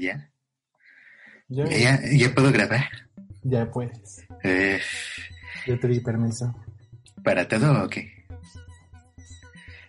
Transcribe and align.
Ya, 0.00 0.30
¿Ya, 1.48 2.00
ya 2.12 2.34
puedo 2.34 2.52
grabar. 2.52 2.84
ya 3.42 3.70
puedes. 3.70 4.22
Eh, 4.44 4.78
Yo 5.66 5.78
te 5.80 5.88
di 5.88 6.00
permiso. 6.00 6.54
¿Para 7.24 7.48
todo 7.48 7.84
o 7.84 7.88
qué? 7.88 8.12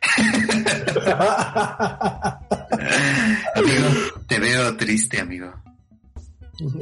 Amigo, 3.55 3.87
te 4.27 4.39
veo 4.39 4.75
triste, 4.77 5.19
amigo. 5.19 5.51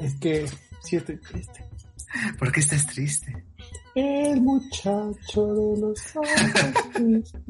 es 0.01 0.15
que 0.15 0.45
sí 0.81 0.95
estoy 0.95 1.17
triste. 1.17 1.63
¿Por 2.39 2.51
qué 2.51 2.59
estás 2.61 2.87
triste? 2.87 3.45
El 3.95 4.41
muchacho 4.41 5.53
de 5.53 5.81
los 5.81 6.15
ojos 6.15 6.91
tristes 6.93 7.41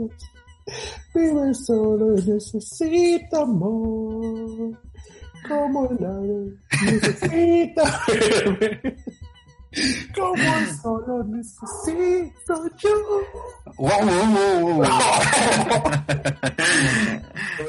vive 1.15 1.53
solo 1.53 2.17
y 2.17 2.23
necesita 2.25 3.41
amor. 3.41 4.79
Como 5.47 5.89
el 5.89 5.97
aire 6.05 6.57
necesita 6.83 8.01
verme. 8.07 8.95
Como 10.15 10.53
solo 10.81 11.23
necesito 11.25 12.71
yo. 12.77 12.89
¡Wow, 13.77 14.01
wow, 14.01 14.25
wow, 14.25 14.73
wow! 14.73 14.89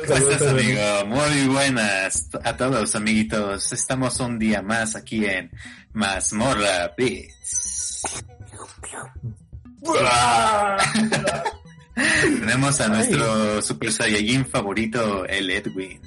¿Cómo 0.06 0.30
estás, 0.30 0.42
amigo? 0.42 1.06
Muy 1.06 1.48
buenas 1.48 2.30
a 2.44 2.56
todos, 2.56 2.94
amiguitos. 2.94 3.72
Estamos 3.72 4.20
un 4.20 4.39
día 4.39 4.62
más 4.62 4.96
aquí 4.96 5.27
en 5.27 5.50
Mazmorra 5.92 6.94
Beats. 6.96 8.24
Tenemos 12.22 12.80
a 12.80 12.89
nuestro 12.89 13.61
Super 13.61 13.92
Saiyajin 13.92 14.46
favorito, 14.46 15.27
el 15.27 15.50
Edwin. 15.50 16.00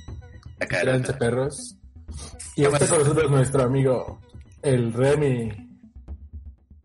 Adelante, 0.70 1.14
perros. 1.14 1.76
Y 2.56 2.64
¿Cómo 2.64 2.76
está 2.76 2.88
con 2.88 3.00
nosotros 3.00 3.32
nuestro 3.32 3.64
amigo, 3.64 4.20
el 4.62 4.94
Remy. 4.94 5.52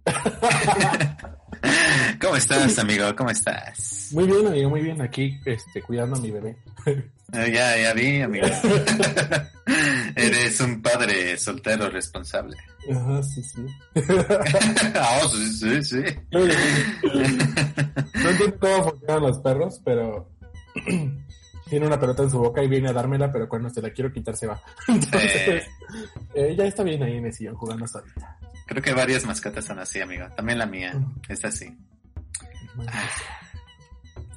¿Cómo 2.20 2.36
estás, 2.36 2.78
amigo? 2.78 3.14
¿Cómo 3.16 3.30
estás? 3.30 4.10
Muy 4.12 4.24
bien, 4.26 4.46
amigo, 4.46 4.70
muy 4.70 4.82
bien. 4.82 5.02
Aquí, 5.02 5.38
este, 5.44 5.82
cuidando 5.82 6.16
a 6.16 6.20
mi 6.20 6.30
bebé. 6.30 6.56
Eh, 6.86 7.10
Ya, 7.52 7.76
ya 7.76 7.92
vi, 7.92 8.20
amigo. 8.22 8.46
Eres 10.16 10.60
un 10.60 10.80
padre 10.80 11.36
soltero 11.36 11.90
responsable. 11.90 12.56
Ajá, 12.90 13.22
sí, 13.22 13.42
sí. 13.42 13.66
Ah, 14.94 15.20
oh, 15.24 15.28
sí, 15.28 15.52
sí, 15.52 15.82
sí. 15.82 16.02
No 16.30 16.44
entiendo 18.30 18.58
cómo 18.60 18.90
funcionan 18.90 19.22
los 19.24 19.38
perros, 19.40 19.80
pero 19.84 20.30
tiene 21.68 21.86
una 21.86 21.98
pelota 21.98 22.22
en 22.22 22.30
su 22.30 22.38
boca 22.38 22.62
y 22.62 22.68
viene 22.68 22.88
a 22.88 22.92
dármela, 22.92 23.30
pero 23.32 23.48
cuando 23.48 23.68
se 23.70 23.82
la 23.82 23.90
quiero 23.90 24.12
quitar 24.12 24.36
se 24.36 24.46
va. 24.46 24.60
Entonces, 24.88 25.64
eh, 26.34 26.54
ya 26.56 26.64
está 26.64 26.82
bien 26.82 27.02
ahí 27.02 27.16
en 27.16 27.26
el 27.26 27.32
sillón 27.32 27.54
jugando 27.56 27.86
solita. 27.86 28.38
Creo 28.66 28.82
que 28.82 28.92
varias 28.94 29.24
mascotas 29.24 29.64
son 29.64 29.78
así, 29.78 30.00
amigo. 30.00 30.26
También 30.36 30.58
la 30.58 30.66
mía 30.66 30.94
es 31.28 31.44
así. 31.44 31.76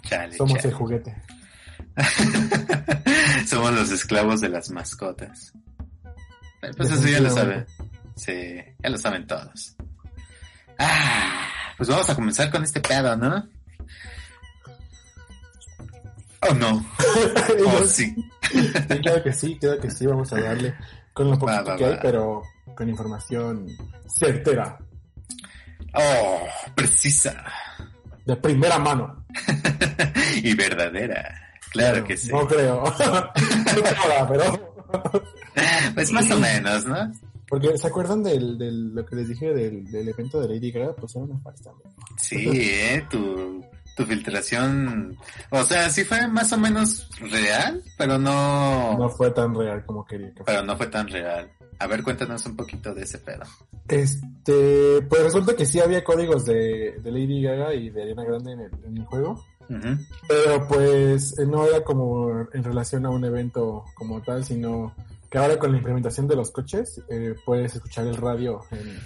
Chale, 0.03 0.35
Somos 0.37 0.55
chale. 0.57 0.69
el 0.69 0.73
juguete. 0.73 1.15
Somos 3.47 3.73
los 3.73 3.91
esclavos 3.91 4.41
de 4.41 4.49
las 4.49 4.69
mascotas. 4.71 5.53
Eh, 6.61 6.71
Pues 6.75 6.91
eso 6.91 7.07
ya 7.07 7.19
lo 7.19 7.29
saben. 7.29 7.65
Sí, 8.15 8.33
ya 8.83 8.89
lo 8.89 8.97
saben 8.97 9.25
todos. 9.27 9.75
Ah, 10.77 11.47
pues 11.77 11.89
vamos 11.89 12.09
a 12.09 12.15
comenzar 12.15 12.49
con 12.51 12.63
este 12.63 12.79
pedo, 12.81 13.15
¿no? 13.17 13.47
Oh, 16.41 16.53
no. 16.53 16.85
Oh, 17.65 17.85
sí. 17.85 18.15
Sí, 18.51 18.99
claro 19.01 19.23
que 19.23 19.33
sí, 19.33 19.57
claro 19.59 19.79
que 19.81 19.91
sí, 19.91 20.05
vamos 20.07 20.31
a 20.33 20.39
darle 20.41 20.73
con 21.13 21.29
lo 21.29 21.33
Va, 21.33 21.39
poquito 21.39 21.65
va, 21.71 21.75
que 21.77 21.85
hay, 21.85 21.95
va. 21.95 21.99
pero 22.01 22.41
con 22.75 22.89
información 22.89 23.67
certera, 24.07 24.77
Oh, 25.93 26.45
precisa. 26.75 27.43
de 28.25 28.35
primera 28.37 28.77
mano. 28.79 29.25
y 30.43 30.53
verdadera. 30.55 31.35
Claro 31.71 32.03
que 32.03 32.15
sí. 32.17 32.29
No 32.31 32.47
creo. 32.47 32.83
No 32.99 34.27
pero... 34.27 34.75
Pues 35.93 36.11
más 36.11 36.29
o 36.31 36.39
menos, 36.39 36.85
¿no? 36.85 37.11
Porque, 37.47 37.77
¿se 37.77 37.87
acuerdan 37.87 38.23
del, 38.23 38.57
del, 38.57 38.93
lo 38.93 39.05
que 39.05 39.15
les 39.15 39.27
dije 39.29 39.53
del, 39.53 39.89
del 39.91 40.07
evento 40.09 40.39
de 40.39 40.47
Lady 40.47 40.71
Gaga? 40.71 40.95
Pues 40.95 41.15
era 41.15 41.25
una 41.25 41.39
farsa. 41.39 41.71
amigo. 41.71 41.91
Sí, 42.17 42.47
eh, 42.47 43.03
tu, 43.09 43.63
tu 43.99 44.05
filtración. 44.05 45.17
O 45.49 45.63
sea, 45.63 45.89
sí 45.89 46.03
fue 46.05 46.27
más 46.27 46.51
o 46.53 46.57
menos 46.57 47.09
real, 47.19 47.83
pero 47.97 48.17
no. 48.17 48.97
No 48.97 49.09
fue 49.09 49.31
tan 49.31 49.53
real 49.53 49.83
como 49.85 50.05
quería 50.05 50.29
que 50.29 50.43
fuera. 50.43 50.61
Pero 50.61 50.63
no 50.63 50.77
fue 50.77 50.87
tan 50.87 51.07
real. 51.09 51.51
A 51.79 51.87
ver, 51.87 52.03
cuéntanos 52.03 52.45
un 52.45 52.55
poquito 52.55 52.93
de 52.93 53.03
ese 53.03 53.17
pedo. 53.19 53.43
Este, 53.87 55.01
pues 55.09 55.23
resulta 55.23 55.55
que 55.55 55.65
sí 55.65 55.79
había 55.79 56.03
códigos 56.03 56.45
de, 56.45 56.99
de 57.01 57.11
Lady 57.11 57.41
Gaga 57.41 57.73
y 57.73 57.89
de 57.89 58.01
Ariana 58.03 58.23
Grande 58.23 58.51
en 58.53 58.59
el, 58.61 58.71
en 58.85 58.97
el 58.97 59.05
juego, 59.05 59.43
pero 60.27 60.67
pues 60.67 61.37
eh, 61.39 61.45
no 61.45 61.65
era 61.65 61.83
como 61.83 62.47
en 62.53 62.63
relación 62.63 63.05
a 63.05 63.09
un 63.09 63.23
evento 63.25 63.83
como 63.95 64.21
tal, 64.21 64.43
sino 64.43 64.93
que 65.29 65.37
ahora 65.37 65.57
con 65.59 65.71
la 65.71 65.77
implementación 65.77 66.27
de 66.27 66.35
los 66.35 66.51
coches 66.51 67.01
eh, 67.09 67.35
puedes 67.45 67.75
escuchar 67.75 68.07
el 68.07 68.17
radio 68.17 68.61
en- 68.71 68.99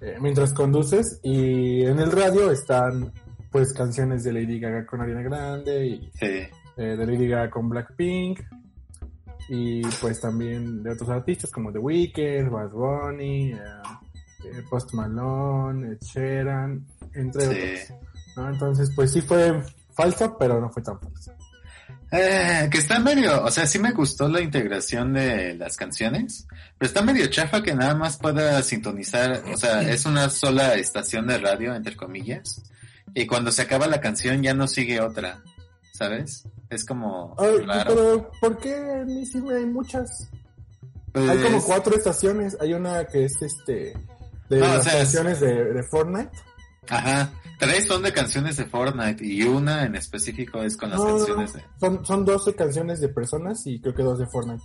eh, 0.00 0.16
mientras 0.20 0.52
conduces 0.52 1.20
y 1.22 1.82
en 1.84 1.98
el 1.98 2.10
radio 2.10 2.50
están 2.50 3.12
pues 3.50 3.72
canciones 3.72 4.24
de 4.24 4.32
Lady 4.32 4.60
Gaga 4.60 4.84
con 4.86 5.00
Ariana 5.00 5.22
Grande 5.22 5.86
y 5.86 6.10
Sí. 6.18 6.26
eh, 6.26 6.50
de 6.96 7.06
Lady 7.06 7.28
Gaga 7.28 7.50
con 7.50 7.68
Blackpink 7.68 8.40
y 9.48 9.82
pues 10.00 10.20
también 10.20 10.82
de 10.82 10.90
otros 10.92 11.08
artistas 11.08 11.50
como 11.50 11.72
The 11.72 11.78
Weeknd, 11.78 12.50
Bad 12.50 12.70
Bunny, 12.70 13.52
eh, 13.52 13.58
eh, 14.44 14.62
Post 14.68 14.92
Malone, 14.94 15.92
Ed 15.92 15.98
Sheeran, 16.02 16.84
entre 17.14 17.42
Sí. 17.42 17.48
otros. 17.84 17.98
¿no? 18.36 18.48
Entonces 18.50 18.92
pues 18.94 19.10
sí 19.12 19.20
fue 19.22 19.62
falso, 19.94 20.36
pero 20.38 20.60
no 20.60 20.68
fue 20.70 20.82
tan 20.82 21.00
falso. 21.00 21.32
Eh, 22.10 22.68
que 22.70 22.78
está 22.78 22.98
medio, 23.00 23.44
o 23.44 23.50
sea, 23.50 23.66
sí 23.66 23.78
me 23.78 23.92
gustó 23.92 24.28
la 24.28 24.40
integración 24.40 25.12
de 25.12 25.54
las 25.54 25.76
canciones, 25.76 26.46
pero 26.78 26.86
está 26.88 27.02
medio 27.02 27.26
chafa 27.26 27.62
que 27.62 27.74
nada 27.74 27.94
más 27.94 28.16
pueda 28.16 28.62
sintonizar, 28.62 29.42
o 29.52 29.56
sea, 29.58 29.82
es 29.82 30.06
una 30.06 30.30
sola 30.30 30.74
estación 30.76 31.26
de 31.26 31.36
radio, 31.36 31.74
entre 31.74 31.96
comillas, 31.96 32.62
y 33.22 33.26
cuando 33.26 33.50
se 33.52 33.62
acaba 33.62 33.86
la 33.86 34.00
canción 34.00 34.42
ya 34.42 34.54
no 34.54 34.66
sigue 34.68 35.00
otra, 35.00 35.42
¿sabes? 35.92 36.44
Es 36.70 36.84
como 36.84 37.34
Ay, 37.38 37.58
raro. 37.66 37.94
pero 37.94 38.30
¿por 38.40 38.58
qué 38.58 38.74
hay 38.74 39.66
muchas? 39.66 40.28
Pues, 41.12 41.28
Hay 41.28 41.38
como 41.42 41.62
cuatro 41.64 41.94
estaciones, 41.96 42.56
hay 42.60 42.74
una 42.74 43.04
que 43.06 43.24
es 43.24 43.32
este 43.40 43.94
de 44.48 44.58
No, 44.60 44.66
o 44.66 44.68
las 44.74 44.84
sea, 44.84 44.92
es- 44.94 44.98
canciones 45.04 45.40
de, 45.40 45.72
de 45.72 45.82
Fortnite. 45.84 46.30
Ajá, 46.90 47.30
tres 47.58 47.86
son 47.86 48.02
de 48.02 48.12
canciones 48.12 48.56
de 48.56 48.64
Fortnite 48.64 49.24
y 49.24 49.42
una 49.42 49.84
en 49.84 49.94
específico 49.96 50.62
es 50.62 50.76
con 50.76 50.90
las 50.90 50.98
no, 51.00 51.16
canciones 51.18 51.52
de... 51.54 51.62
son, 51.80 52.04
son 52.06 52.24
12 52.24 52.54
canciones 52.54 53.00
de 53.00 53.08
personas 53.10 53.66
y 53.66 53.80
creo 53.80 53.94
que 53.94 54.02
dos 54.02 54.18
de 54.18 54.26
Fortnite. 54.26 54.62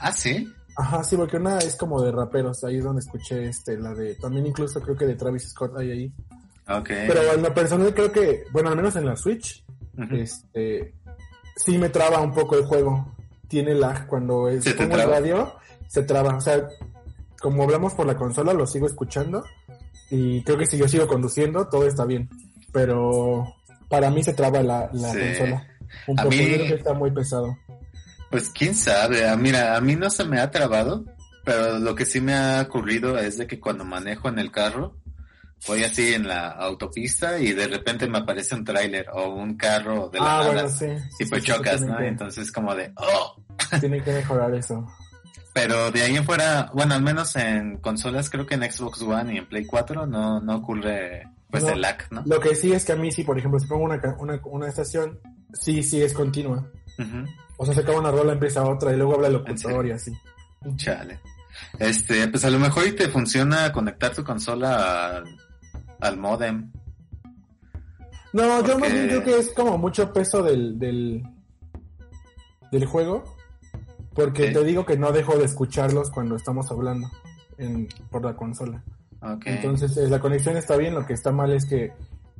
Ah, 0.00 0.12
sí. 0.12 0.52
Ajá, 0.76 1.02
sí, 1.04 1.16
porque 1.16 1.36
una 1.36 1.58
es 1.58 1.76
como 1.76 2.02
de 2.02 2.10
raperos, 2.12 2.62
ahí 2.64 2.78
es 2.78 2.84
donde 2.84 3.00
escuché 3.00 3.46
este, 3.48 3.76
la 3.78 3.94
de, 3.94 4.16
también 4.16 4.46
incluso 4.46 4.80
creo 4.80 4.96
que 4.96 5.06
de 5.06 5.14
Travis 5.14 5.48
Scott 5.50 5.76
hay 5.78 5.90
ahí. 5.92 6.12
Ok. 6.68 6.88
Pero 6.88 7.32
en 7.34 7.42
lo 7.42 7.52
personal 7.54 7.92
creo 7.94 8.10
que, 8.12 8.44
bueno, 8.52 8.70
al 8.70 8.76
menos 8.76 8.96
en 8.96 9.06
la 9.06 9.16
Switch, 9.16 9.62
este, 10.12 10.94
sí 11.56 11.78
me 11.78 11.88
traba 11.88 12.20
un 12.20 12.32
poco 12.32 12.56
el 12.56 12.64
juego. 12.64 13.14
Tiene 13.48 13.74
lag 13.74 14.06
cuando 14.06 14.48
es 14.48 14.64
¿Se 14.64 14.72
te 14.72 14.84
como 14.88 14.96
el 14.96 15.08
radio, 15.08 15.54
se 15.88 16.02
traba. 16.02 16.36
O 16.36 16.40
sea, 16.40 16.66
como 17.40 17.62
hablamos 17.64 17.92
por 17.94 18.06
la 18.06 18.16
consola, 18.16 18.52
lo 18.54 18.66
sigo 18.66 18.86
escuchando 18.86 19.44
y 20.10 20.42
creo 20.44 20.56
que 20.58 20.66
si 20.66 20.78
yo 20.78 20.88
sigo 20.88 21.06
conduciendo, 21.06 21.68
todo 21.68 21.86
está 21.86 22.04
bien. 22.04 22.28
Pero 22.72 23.54
para 23.88 24.10
mí 24.10 24.22
se 24.24 24.32
traba 24.32 24.62
la, 24.62 24.88
la 24.92 25.12
Sí. 25.12 25.18
consola. 25.20 25.68
Un 26.08 26.18
A 26.18 26.22
poco, 26.24 26.34
mí- 26.34 26.44
creo 26.54 26.66
que 26.66 26.74
está 26.74 26.92
muy 26.94 27.10
pesado. 27.10 27.56
Pues 28.30 28.48
quién 28.48 28.74
sabe, 28.74 29.28
Ah, 29.28 29.36
mira, 29.36 29.76
a 29.76 29.80
mí 29.80 29.94
no 29.94 30.10
se 30.10 30.24
me 30.24 30.40
ha 30.40 30.50
trabado, 30.50 31.04
pero 31.44 31.78
lo 31.78 31.94
que 31.94 32.04
sí 32.04 32.20
me 32.20 32.34
ha 32.34 32.62
ocurrido 32.62 33.16
es 33.18 33.38
de 33.38 33.46
que 33.46 33.60
cuando 33.60 33.84
manejo 33.84 34.28
en 34.28 34.40
el 34.40 34.50
carro, 34.50 34.96
voy 35.66 35.82
así 35.84 36.14
en 36.14 36.26
la 36.28 36.48
autopista 36.48 37.38
y 37.38 37.52
de 37.52 37.66
repente 37.68 38.06
me 38.08 38.18
aparece 38.18 38.54
un 38.54 38.64
tráiler 38.64 39.06
o 39.12 39.30
un 39.34 39.56
carro 39.56 40.08
de 40.10 40.18
la 40.20 40.24
Ah, 40.26 40.38
nada 40.40 40.52
bueno, 40.52 40.68
sí. 40.68 40.86
y 41.20 41.24
pues 41.26 41.42
Sí, 41.42 41.48
chocas, 41.52 41.80
¿no? 41.82 41.96
que- 41.98 42.06
Entonces 42.08 42.52
como 42.52 42.74
de, 42.74 42.92
oh, 42.96 43.36
Tiene 43.80 44.02
que 44.02 44.12
mejorar 44.12 44.54
eso. 44.54 44.86
pero 45.52 45.90
de 45.90 46.02
ahí 46.02 46.16
en 46.16 46.24
fuera, 46.24 46.70
bueno, 46.74 46.94
al 46.94 47.02
menos 47.02 47.34
en 47.36 47.78
consolas, 47.78 48.28
creo 48.30 48.44
que 48.46 48.54
en 48.56 48.70
Xbox 48.70 49.00
One 49.02 49.34
y 49.34 49.38
en 49.38 49.46
Play 49.48 49.64
4 49.64 50.06
no, 50.06 50.40
no 50.40 50.56
ocurre 50.56 51.28
pues 51.50 51.62
No. 51.62 51.70
el 51.70 51.80
lag, 51.82 51.98
¿no? 52.10 52.22
Lo 52.26 52.40
que 52.40 52.56
sí 52.56 52.72
es 52.72 52.84
que 52.84 52.92
a 52.92 52.96
mí 52.96 53.12
sí, 53.12 53.22
por 53.22 53.38
ejemplo, 53.38 53.60
si 53.60 53.66
pongo 53.68 53.84
una, 53.84 54.00
una, 54.18 54.40
una 54.44 54.66
estación, 54.68 55.20
sí, 55.52 55.82
sí 55.84 56.02
es 56.02 56.12
continua. 56.12 56.68
O 57.56 57.64
sea, 57.64 57.72
se 57.74 57.80
acaba 57.82 58.00
una 58.00 58.10
rola, 58.10 58.32
empieza 58.32 58.64
otra 58.64 58.92
y 58.92 58.96
luego 58.96 59.14
habla 59.14 59.28
el 59.28 59.34
¿En 59.36 59.40
locutor 59.44 59.86
y 59.86 59.92
así. 59.92 60.12
Chale. 60.76 61.20
Este, 61.78 62.26
pues 62.26 62.44
a 62.44 62.50
lo 62.50 62.58
mejor 62.58 62.86
y 62.88 62.92
te 62.92 63.08
funciona 63.08 63.70
conectar 63.72 64.12
tu 64.12 64.24
consola 64.24 65.18
al, 65.18 65.24
al 66.04 66.18
modem. 66.18 66.70
No, 68.32 68.66
yo 68.66 68.78
más 68.78 68.92
bien 68.92 69.06
creo 69.06 69.24
que 69.24 69.38
es 69.38 69.52
como 69.52 69.78
mucho 69.78 70.12
peso 70.12 70.42
del, 70.42 70.78
del, 70.78 71.22
del 72.70 72.86
juego. 72.86 73.24
Porque 74.14 74.50
te 74.50 74.62
digo 74.62 74.86
que 74.86 74.96
no 74.96 75.10
dejo 75.10 75.36
de 75.36 75.44
escucharlos 75.44 76.10
cuando 76.10 76.36
estamos 76.36 76.70
hablando 76.70 77.10
en, 77.58 77.88
por 78.10 78.24
la 78.24 78.36
consola. 78.36 78.82
Entonces, 79.44 79.96
eh, 79.96 80.08
la 80.08 80.20
conexión 80.20 80.56
está 80.56 80.76
bien, 80.76 80.94
lo 80.94 81.06
que 81.06 81.14
está 81.14 81.32
mal 81.32 81.52
es 81.52 81.64
que 81.64 81.92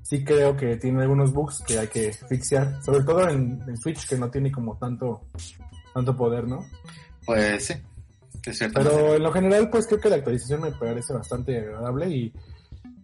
sí 0.02 0.22
creo 0.22 0.56
que 0.56 0.76
tiene 0.76 1.02
algunos 1.02 1.32
bugs 1.32 1.62
que 1.66 1.78
hay 1.78 1.88
que 1.88 2.12
fixear, 2.12 2.82
sobre 2.84 3.02
todo 3.04 3.28
en, 3.28 3.60
en 3.66 3.76
Switch 3.76 4.06
que 4.06 4.18
no 4.18 4.30
tiene 4.30 4.52
como 4.52 4.76
tanto 4.76 5.22
tanto 5.94 6.16
poder, 6.16 6.46
¿no? 6.46 6.66
Pues 7.24 7.66
sí, 7.66 7.74
de 8.44 8.52
cierta 8.52 8.82
Pero 8.82 9.14
en 9.14 9.22
lo 9.22 9.32
general, 9.32 9.70
pues 9.70 9.86
creo 9.86 10.00
que 10.00 10.10
la 10.10 10.16
actualización 10.16 10.60
me 10.60 10.72
parece 10.72 11.14
bastante 11.14 11.58
agradable 11.58 12.10
y 12.10 12.32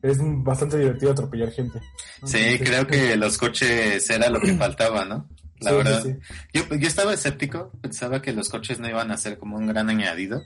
es 0.03 0.19
bastante 0.21 0.79
divertido 0.79 1.13
atropellar 1.13 1.51
gente. 1.53 1.81
Sí, 2.25 2.59
creo 2.59 2.87
que 2.87 3.17
los 3.17 3.39
coches 3.39 4.09
era 4.11 4.31
lo 4.31 4.41
que 4.41 4.55
faltaba, 4.55 5.05
¿no? 5.05 5.29
La 5.61 5.71
sí, 5.71 5.77
verdad. 5.77 6.03
sí. 6.03 6.17
Yo, 6.55 6.75
yo 6.75 6.89
estaba 6.89 7.13
escéptico, 7.13 7.71
pensaba 7.83 8.23
que 8.23 8.33
los 8.33 8.49
coches 8.49 8.81
no 8.81 8.89
iban 8.89 9.11
a 9.11 9.17
ser 9.17 9.39
como 9.39 9.57
un 9.57 9.67
gran 9.67 9.91
añadido. 9.91 10.43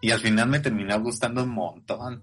Y 0.00 0.10
al 0.10 0.20
final 0.20 0.48
me 0.48 0.60
terminó 0.60 1.00
gustando 1.00 1.42
un 1.44 1.50
montón. 1.50 2.22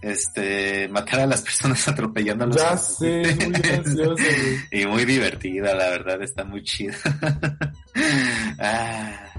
Este, 0.00 0.88
matar 0.88 1.20
a 1.20 1.26
las 1.26 1.42
personas 1.42 1.86
atropellándolos. 1.88 2.56
Ya 2.56 2.76
sé, 2.76 3.22
es 3.22 3.48
muy 3.48 3.60
gracioso, 3.60 4.24
y 4.72 4.86
muy 4.86 5.04
divertida, 5.04 5.74
la 5.74 5.90
verdad, 5.90 6.20
está 6.22 6.44
muy 6.44 6.62
chida. 6.62 6.96
Ah, 8.58 9.31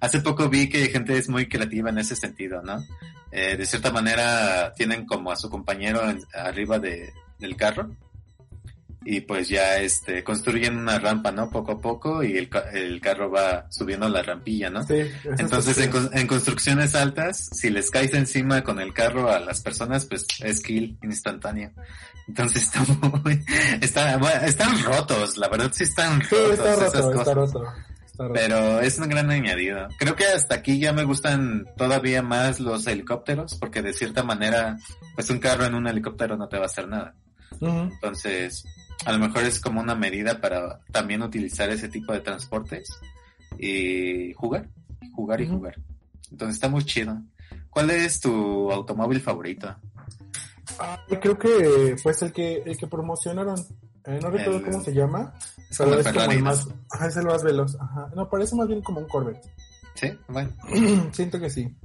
hace 0.00 0.20
poco 0.20 0.48
vi 0.48 0.68
que 0.68 0.88
gente 0.88 1.16
es 1.18 1.28
muy 1.28 1.48
creativa 1.48 1.90
en 1.90 1.98
ese 1.98 2.16
sentido, 2.16 2.62
¿no? 2.62 2.84
Eh, 3.30 3.56
de 3.56 3.66
cierta 3.66 3.90
manera 3.92 4.72
tienen 4.74 5.04
como 5.06 5.30
a 5.30 5.36
su 5.36 5.50
compañero 5.50 6.08
en- 6.08 6.24
arriba 6.34 6.78
de, 6.78 7.12
del 7.38 7.56
carro 7.56 7.90
y 9.04 9.20
pues 9.20 9.48
ya 9.48 9.76
este 9.78 10.24
construyen 10.24 10.76
una 10.76 10.98
rampa, 10.98 11.30
¿no? 11.30 11.48
Poco 11.50 11.72
a 11.72 11.78
poco 11.80 12.22
y 12.22 12.36
el, 12.36 12.50
el 12.74 13.00
carro 13.00 13.30
va 13.30 13.66
subiendo 13.70 14.08
la 14.08 14.22
rampilla, 14.22 14.70
¿no? 14.70 14.82
Sí, 14.82 15.02
Entonces, 15.38 15.78
en, 15.78 16.26
construcciones 16.26 16.94
altas, 16.94 17.48
si 17.52 17.70
les 17.70 17.90
caes 17.90 18.12
encima 18.14 18.62
con 18.64 18.80
el 18.80 18.92
carro 18.92 19.30
a 19.30 19.40
las 19.40 19.60
personas, 19.60 20.04
pues 20.04 20.26
es 20.40 20.60
kill 20.60 20.98
instantáneo. 21.02 21.70
Entonces, 22.26 22.62
está 22.64 22.80
muy, 22.84 23.42
está, 23.80 24.16
bueno, 24.18 24.42
están 24.44 24.82
rotos, 24.82 25.36
la 25.38 25.48
verdad 25.48 25.70
sí 25.72 25.84
están 25.84 26.20
Sí, 26.22 26.34
rotos 26.34 26.52
está 26.58 26.74
esas 26.74 26.92
roto, 27.04 27.12
cosas. 27.12 27.18
está 27.20 27.34
roto. 27.34 27.64
Pero 28.34 28.80
es 28.80 28.98
un 28.98 29.08
gran 29.08 29.30
añadido. 29.30 29.88
Creo 29.98 30.16
que 30.16 30.24
hasta 30.24 30.56
aquí 30.56 30.78
ya 30.78 30.92
me 30.92 31.04
gustan 31.04 31.66
todavía 31.76 32.20
más 32.20 32.58
los 32.58 32.86
helicópteros, 32.86 33.54
porque 33.54 33.80
de 33.80 33.92
cierta 33.92 34.24
manera, 34.24 34.76
pues 35.14 35.30
un 35.30 35.38
carro 35.38 35.64
en 35.64 35.74
un 35.74 35.86
helicóptero 35.86 36.36
no 36.36 36.48
te 36.48 36.56
va 36.56 36.64
a 36.64 36.66
hacer 36.66 36.88
nada. 36.88 37.14
Entonces, 37.60 38.64
a 39.04 39.12
lo 39.12 39.18
mejor 39.18 39.44
es 39.44 39.60
como 39.60 39.80
una 39.80 39.94
medida 39.94 40.40
para 40.40 40.80
también 40.90 41.22
utilizar 41.22 41.70
ese 41.70 41.88
tipo 41.88 42.12
de 42.12 42.20
transportes 42.20 42.88
y 43.58 44.32
jugar, 44.34 44.68
jugar 45.14 45.40
y 45.40 45.48
jugar. 45.48 45.76
Entonces 46.30 46.56
está 46.56 46.68
muy 46.68 46.84
chido. 46.84 47.22
¿Cuál 47.70 47.90
es 47.90 48.20
tu 48.20 48.70
automóvil 48.70 49.20
favorito? 49.20 49.74
Ah, 50.78 51.00
creo 51.20 51.38
que 51.38 51.96
pues 52.02 52.22
el 52.22 52.32
que 52.32 52.62
el 52.64 52.76
que 52.76 52.86
promocionaron, 52.86 53.56
eh, 54.08 54.18
no 54.22 54.30
recuerdo 54.30 54.56
El- 54.58 54.62
cómo 54.64 54.82
se 54.84 54.92
llama, 54.94 55.34
Es 55.70 55.78
pero 55.78 55.98
es 56.00 56.08
como 56.08 56.32
el 56.32 56.42
más, 56.42 56.66
ajá, 56.92 57.06
es 57.06 57.16
el 57.16 57.26
más 57.26 57.42
veloz, 57.44 57.76
ajá. 57.80 58.10
No, 58.16 58.28
parece 58.28 58.56
más 58.56 58.66
bien 58.68 58.82
como 58.82 59.00
un 59.00 59.08
Corvette. 59.08 59.44
Sí, 59.94 60.16
bueno. 60.28 60.50
Siento 61.12 61.40
que 61.40 61.50
sí. 61.50 61.76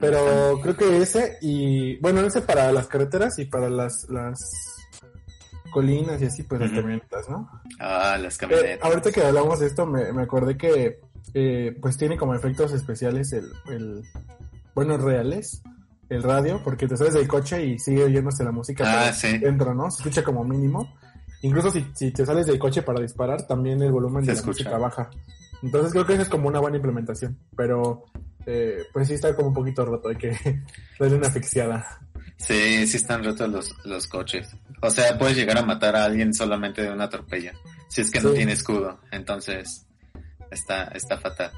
Pero 0.00 0.58
creo 0.62 0.74
que 0.76 0.98
ese 1.02 1.38
y 1.42 1.96
bueno, 2.00 2.20
ese 2.22 2.40
para 2.42 2.72
las 2.72 2.86
carreteras 2.88 3.38
y 3.38 3.44
para 3.46 3.68
las 3.70 4.06
las 4.10 4.38
colinas 5.70 6.20
y 6.22 6.26
así 6.26 6.42
pues 6.44 6.60
las 6.62 6.70
camionetas, 6.70 7.28
¿no? 7.28 7.48
Ah, 7.78 8.16
las 8.20 8.34
Eh, 8.36 8.38
camionetas. 8.40 8.84
ahorita 8.88 9.12
que 9.12 9.22
hablamos 9.22 9.60
de 9.60 9.66
esto 9.66 9.86
me, 9.86 10.12
me 10.12 10.22
acordé 10.22 10.56
que 10.56 11.00
eh, 11.34 11.76
pues 11.80 11.96
tiene 11.98 12.16
como 12.16 12.34
efectos 12.34 12.72
especiales 12.72 13.32
el, 13.34 13.52
el 13.68 14.02
bueno 14.74 14.96
reales 14.96 15.60
el 16.08 16.22
radio 16.22 16.62
porque 16.64 16.88
te 16.88 16.96
sales 16.96 17.12
del 17.12 17.28
coche 17.28 17.62
y 17.66 17.78
sigue 17.78 18.04
oyéndose 18.04 18.42
la 18.44 18.50
música 18.52 19.08
Ah, 19.08 19.12
sí. 19.12 19.36
dentro, 19.38 19.74
¿no? 19.74 19.90
Se 19.90 19.98
escucha 20.02 20.24
como 20.24 20.42
mínimo. 20.42 20.96
Incluso 21.42 21.70
si, 21.70 21.86
si 21.94 22.10
te 22.10 22.26
sales 22.26 22.46
del 22.46 22.58
coche 22.58 22.82
para 22.82 23.00
disparar, 23.00 23.46
también 23.46 23.80
el 23.82 23.92
volumen 23.92 24.24
Se 24.24 24.30
de 24.30 24.34
la 24.34 24.40
escucha. 24.40 24.64
música 24.64 24.78
baja. 24.78 25.10
Entonces 25.62 25.92
creo 25.92 26.06
que 26.06 26.14
eso 26.14 26.22
es 26.22 26.28
como 26.28 26.48
una 26.48 26.60
buena 26.60 26.76
implementación. 26.76 27.38
Pero 27.56 28.04
eh, 28.46 28.84
pues 28.92 29.08
sí 29.08 29.14
está 29.14 29.34
como 29.34 29.48
un 29.48 29.54
poquito 29.54 29.84
roto, 29.84 30.08
hay 30.08 30.16
que 30.16 30.30
darle 30.98 31.16
una 31.16 31.28
asfixiada. 31.28 31.86
Sí, 32.36 32.86
sí 32.86 32.96
están 32.96 33.24
rotos 33.24 33.48
los, 33.48 33.74
los 33.84 34.06
coches. 34.06 34.54
O 34.80 34.90
sea, 34.90 35.18
puedes 35.18 35.36
llegar 35.36 35.58
a 35.58 35.62
matar 35.62 35.96
a 35.96 36.04
alguien 36.04 36.32
solamente 36.32 36.82
de 36.82 36.92
un 36.92 37.00
atropello. 37.00 37.52
Si 37.88 38.00
es 38.00 38.10
que 38.10 38.20
no 38.20 38.30
tiene 38.30 38.52
escudo. 38.52 39.00
Entonces, 39.10 39.86
está, 40.50 40.84
está 40.84 41.18
fatal. 41.18 41.50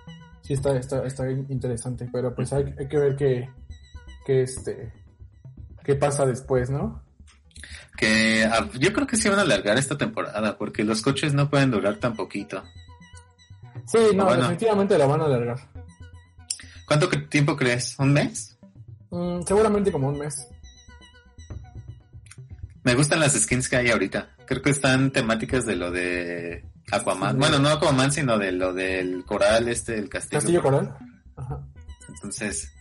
Sí 0.42 0.54
está, 0.54 0.76
está, 0.76 1.04
está 1.04 1.30
interesante, 1.30 2.08
pero 2.10 2.34
pues 2.34 2.52
hay, 2.52 2.74
hay 2.78 2.88
que 2.88 2.98
ver 2.98 3.16
qué, 3.16 3.48
qué 4.26 4.42
este 4.42 4.92
qué 5.84 5.94
pasa 5.94 6.26
después, 6.26 6.70
¿no? 6.70 7.02
Que 7.96 8.44
ah, 8.44 8.68
yo 8.78 8.92
creo 8.92 9.06
que 9.06 9.16
sí 9.16 9.28
van 9.28 9.38
a 9.38 9.42
alargar 9.42 9.76
esta 9.78 9.98
temporada 9.98 10.56
porque 10.56 10.84
los 10.84 11.02
coches 11.02 11.34
no 11.34 11.50
pueden 11.50 11.70
durar 11.70 11.96
tan 11.96 12.14
poquito. 12.14 12.62
Sí, 13.86 13.98
no, 14.14 14.24
Bueno. 14.24 14.42
definitivamente 14.42 14.96
la 14.96 15.06
van 15.06 15.20
a 15.20 15.24
alargar. 15.24 15.58
¿Cuánto 16.86 17.08
tiempo 17.28 17.56
crees? 17.56 17.94
¿Un 17.98 18.12
mes? 18.12 18.56
Mm, 19.10 19.42
seguramente 19.42 19.92
como 19.92 20.08
un 20.08 20.18
mes. 20.18 20.48
Me 22.82 22.94
gustan 22.94 23.20
las 23.20 23.34
skins 23.34 23.68
que 23.68 23.76
hay 23.76 23.90
ahorita. 23.90 24.30
Creo 24.46 24.62
que 24.62 24.70
están 24.70 25.10
temáticas 25.10 25.66
de 25.66 25.76
lo 25.76 25.90
de 25.90 26.64
Aquaman. 26.90 27.32
Sí. 27.32 27.38
Bueno, 27.38 27.58
no 27.58 27.68
Aquaman, 27.68 28.10
sino 28.10 28.38
de 28.38 28.52
lo 28.52 28.72
del 28.72 29.24
coral, 29.24 29.68
este, 29.68 29.98
el 29.98 30.08
castillo. 30.08 30.38
Castillo 30.40 30.62
Coral. 30.62 30.96
Ajá. 31.36 31.60
Entonces, 32.08 32.72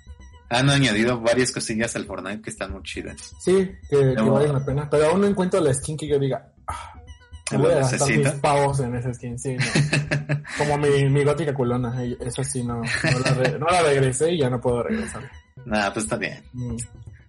han 0.50 0.70
añadido 0.70 1.20
varias 1.20 1.52
cosillas 1.52 1.96
al 1.96 2.06
Fortnite 2.06 2.42
que 2.42 2.50
están 2.50 2.72
muy 2.74 2.84
chidas. 2.84 3.16
Sí, 3.40 3.72
que, 3.90 4.16
que 4.16 4.22
valen 4.22 4.54
la 4.54 4.66
pena. 4.66 4.90
Pero 4.90 5.08
aún 5.10 5.22
no 5.22 5.28
encuentro 5.28 5.60
la 5.62 5.74
skin 5.74 5.96
que 5.98 6.08
yo 6.08 6.18
diga, 6.20 6.52
ah, 6.68 6.94
¿Lo 7.52 7.60
voy 7.60 7.72
a 7.72 7.76
gastar 7.78 8.00
mis 8.02 8.10
necesitas? 8.10 8.36
pavos 8.42 8.80
en 8.80 8.96
esa 8.96 9.14
skin. 9.14 9.40
Sí, 9.40 9.56
no. 9.58 9.66
Como 10.58 10.78
mi, 10.78 11.10
mi 11.10 11.24
gótica 11.24 11.54
culona. 11.54 12.04
eh, 12.04 12.16
Esa 12.20 12.44
sí 12.44 12.64
no, 12.64 12.76
no, 12.82 13.20
la 13.26 13.32
re- 13.34 13.60
no 13.60 13.66
la 13.68 13.82
regresé 13.82 14.32
y 14.34 14.40
ya 14.40 14.50
no 14.50 14.60
puedo 14.62 14.84
regresar. 14.84 15.30
Nada, 15.66 15.92
pues 15.94 16.06
está 16.06 16.16
bien. 16.18 16.44
Mm. 16.54 16.76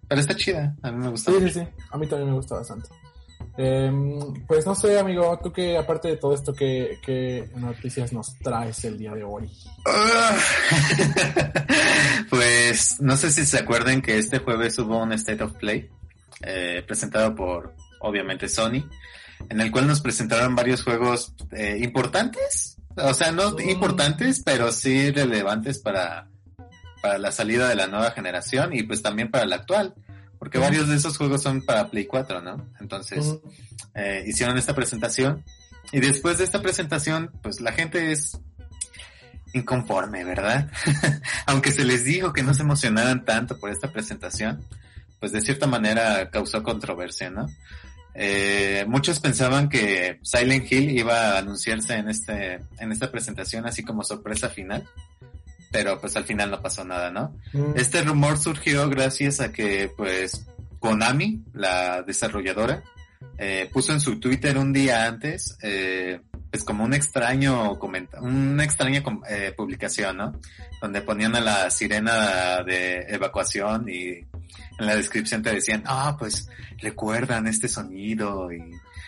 Pero 0.08 0.20
está 0.20 0.34
chida, 0.34 0.74
a 0.82 0.90
mí 0.90 0.98
me 1.04 1.08
gusta. 1.10 1.30
Sí, 1.32 1.38
sí, 1.42 1.50
sí. 1.60 1.68
A 1.90 1.96
mí 1.96 2.06
también 2.06 2.30
me 2.30 2.36
gusta 2.36 2.56
bastante. 2.56 2.88
Em, 3.56 4.46
pues 4.46 4.64
no 4.64 4.74
sé, 4.74 4.98
amigo, 4.98 5.38
tú 5.42 5.52
que 5.52 5.76
aparte 5.76 6.08
de 6.08 6.16
todo 6.16 6.34
esto, 6.34 6.54
¿qué, 6.54 6.98
qué 7.04 7.50
noticias 7.56 8.12
nos 8.12 8.38
traes 8.38 8.84
el 8.84 8.96
día 8.96 9.12
de 9.12 9.24
hoy? 9.24 9.50
Ah. 9.86 10.36
pues 12.30 13.00
no 13.00 13.16
sé 13.16 13.30
si 13.30 13.44
se 13.44 13.58
acuerdan 13.58 14.00
que 14.02 14.18
este 14.18 14.38
jueves 14.38 14.78
hubo 14.78 15.02
un 15.02 15.12
State 15.12 15.42
of 15.42 15.54
Play 15.54 15.90
eh, 16.42 16.82
presentado 16.86 17.34
por 17.34 17.74
obviamente 18.00 18.48
Sony, 18.48 18.88
en 19.48 19.60
el 19.60 19.70
cual 19.70 19.86
nos 19.86 20.00
presentaron 20.00 20.54
varios 20.54 20.82
juegos 20.82 21.34
eh, 21.52 21.78
importantes, 21.82 22.78
o 22.96 23.14
sea, 23.14 23.30
no 23.32 23.52
Mm. 23.52 23.70
importantes, 23.70 24.42
pero 24.44 24.72
sí 24.72 25.10
relevantes 25.10 25.78
para, 25.80 26.28
para 27.02 27.18
la 27.18 27.32
salida 27.32 27.68
de 27.68 27.74
la 27.74 27.86
nueva 27.86 28.12
generación 28.12 28.74
y 28.74 28.82
pues 28.84 29.02
también 29.02 29.30
para 29.30 29.44
la 29.46 29.56
actual, 29.56 29.94
porque 30.40 30.58
varios 30.58 30.88
de 30.88 30.96
esos 30.96 31.18
juegos 31.18 31.42
son 31.42 31.60
para 31.60 31.90
Play 31.90 32.06
4, 32.06 32.40
¿no? 32.40 32.66
Entonces, 32.80 33.36
eh, 33.94 34.24
hicieron 34.26 34.56
esta 34.56 34.74
presentación 34.74 35.44
y 35.92 36.00
después 36.00 36.38
de 36.38 36.44
esta 36.44 36.62
presentación, 36.62 37.30
pues 37.42 37.60
la 37.60 37.72
gente 37.72 38.10
es 38.10 38.40
inconforme, 39.52 40.24
¿verdad? 40.24 40.70
Aunque 41.46 41.72
se 41.72 41.84
les 41.84 42.04
dijo 42.06 42.32
que 42.32 42.42
no 42.42 42.54
se 42.54 42.62
emocionaran 42.62 43.26
tanto 43.26 43.58
por 43.58 43.70
esta 43.70 43.92
presentación, 43.92 44.64
pues 45.18 45.30
de 45.30 45.42
cierta 45.42 45.66
manera 45.66 46.30
causó 46.30 46.62
controversia, 46.62 47.28
¿no? 47.28 47.46
Eh, 48.14 48.86
muchos 48.88 49.20
pensaban 49.20 49.68
que 49.68 50.20
Silent 50.22 50.72
Hill 50.72 50.90
iba 50.98 51.32
a 51.32 51.38
anunciarse 51.38 51.96
en 51.96 52.08
este 52.08 52.60
en 52.78 52.92
esta 52.92 53.10
presentación 53.12 53.66
así 53.66 53.84
como 53.84 54.04
sorpresa 54.04 54.48
final, 54.48 54.88
pero 55.70 56.00
pues 56.00 56.16
al 56.16 56.24
final 56.24 56.50
no 56.50 56.60
pasó 56.60 56.84
nada, 56.84 57.10
¿no? 57.10 57.36
Mm. 57.52 57.72
Este 57.76 58.02
rumor 58.02 58.38
surgió 58.38 58.88
gracias 58.88 59.40
a 59.40 59.52
que, 59.52 59.90
pues, 59.96 60.46
Konami, 60.78 61.44
la 61.52 62.02
desarrolladora, 62.02 62.82
eh, 63.38 63.68
puso 63.72 63.92
en 63.92 64.00
su 64.00 64.18
Twitter 64.18 64.58
un 64.58 64.72
día 64.72 65.06
antes, 65.06 65.56
eh, 65.62 66.20
pues 66.50 66.64
como 66.64 66.84
un 66.84 66.94
extraño 66.94 67.78
una 68.20 68.64
extraña 68.64 69.02
eh, 69.28 69.52
publicación, 69.56 70.16
¿no? 70.16 70.32
Donde 70.80 71.02
ponían 71.02 71.36
a 71.36 71.40
la 71.40 71.70
sirena 71.70 72.62
de 72.62 73.06
evacuación 73.08 73.88
y 73.88 74.12
en 74.12 74.86
la 74.86 74.96
descripción 74.96 75.42
te 75.42 75.52
decían, 75.52 75.84
ah, 75.86 76.16
pues 76.18 76.48
recuerdan 76.78 77.46
este 77.46 77.68
sonido 77.68 78.52
y 78.52 78.62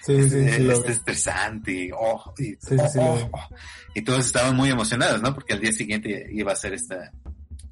Sí, 0.05 0.29
sí, 0.29 0.49
sí, 0.49 0.63
lo 0.63 0.73
este 0.73 0.89
vi. 0.89 0.93
estresante 0.95 1.73
y, 1.73 1.91
oh, 1.93 2.35
y, 2.39 2.55
oh, 2.99 3.31
oh, 3.33 3.49
y 3.95 4.03
todos 4.03 4.27
estaban 4.27 4.57
muy 4.57 4.71
emocionados, 4.71 5.23
¿no? 5.23 5.33
Porque 5.33 5.53
al 5.53 5.61
día 5.61 5.73
siguiente 5.73 6.29
iba 6.33 6.53
a 6.53 6.57
ser 6.57 6.75
esta 6.75 7.13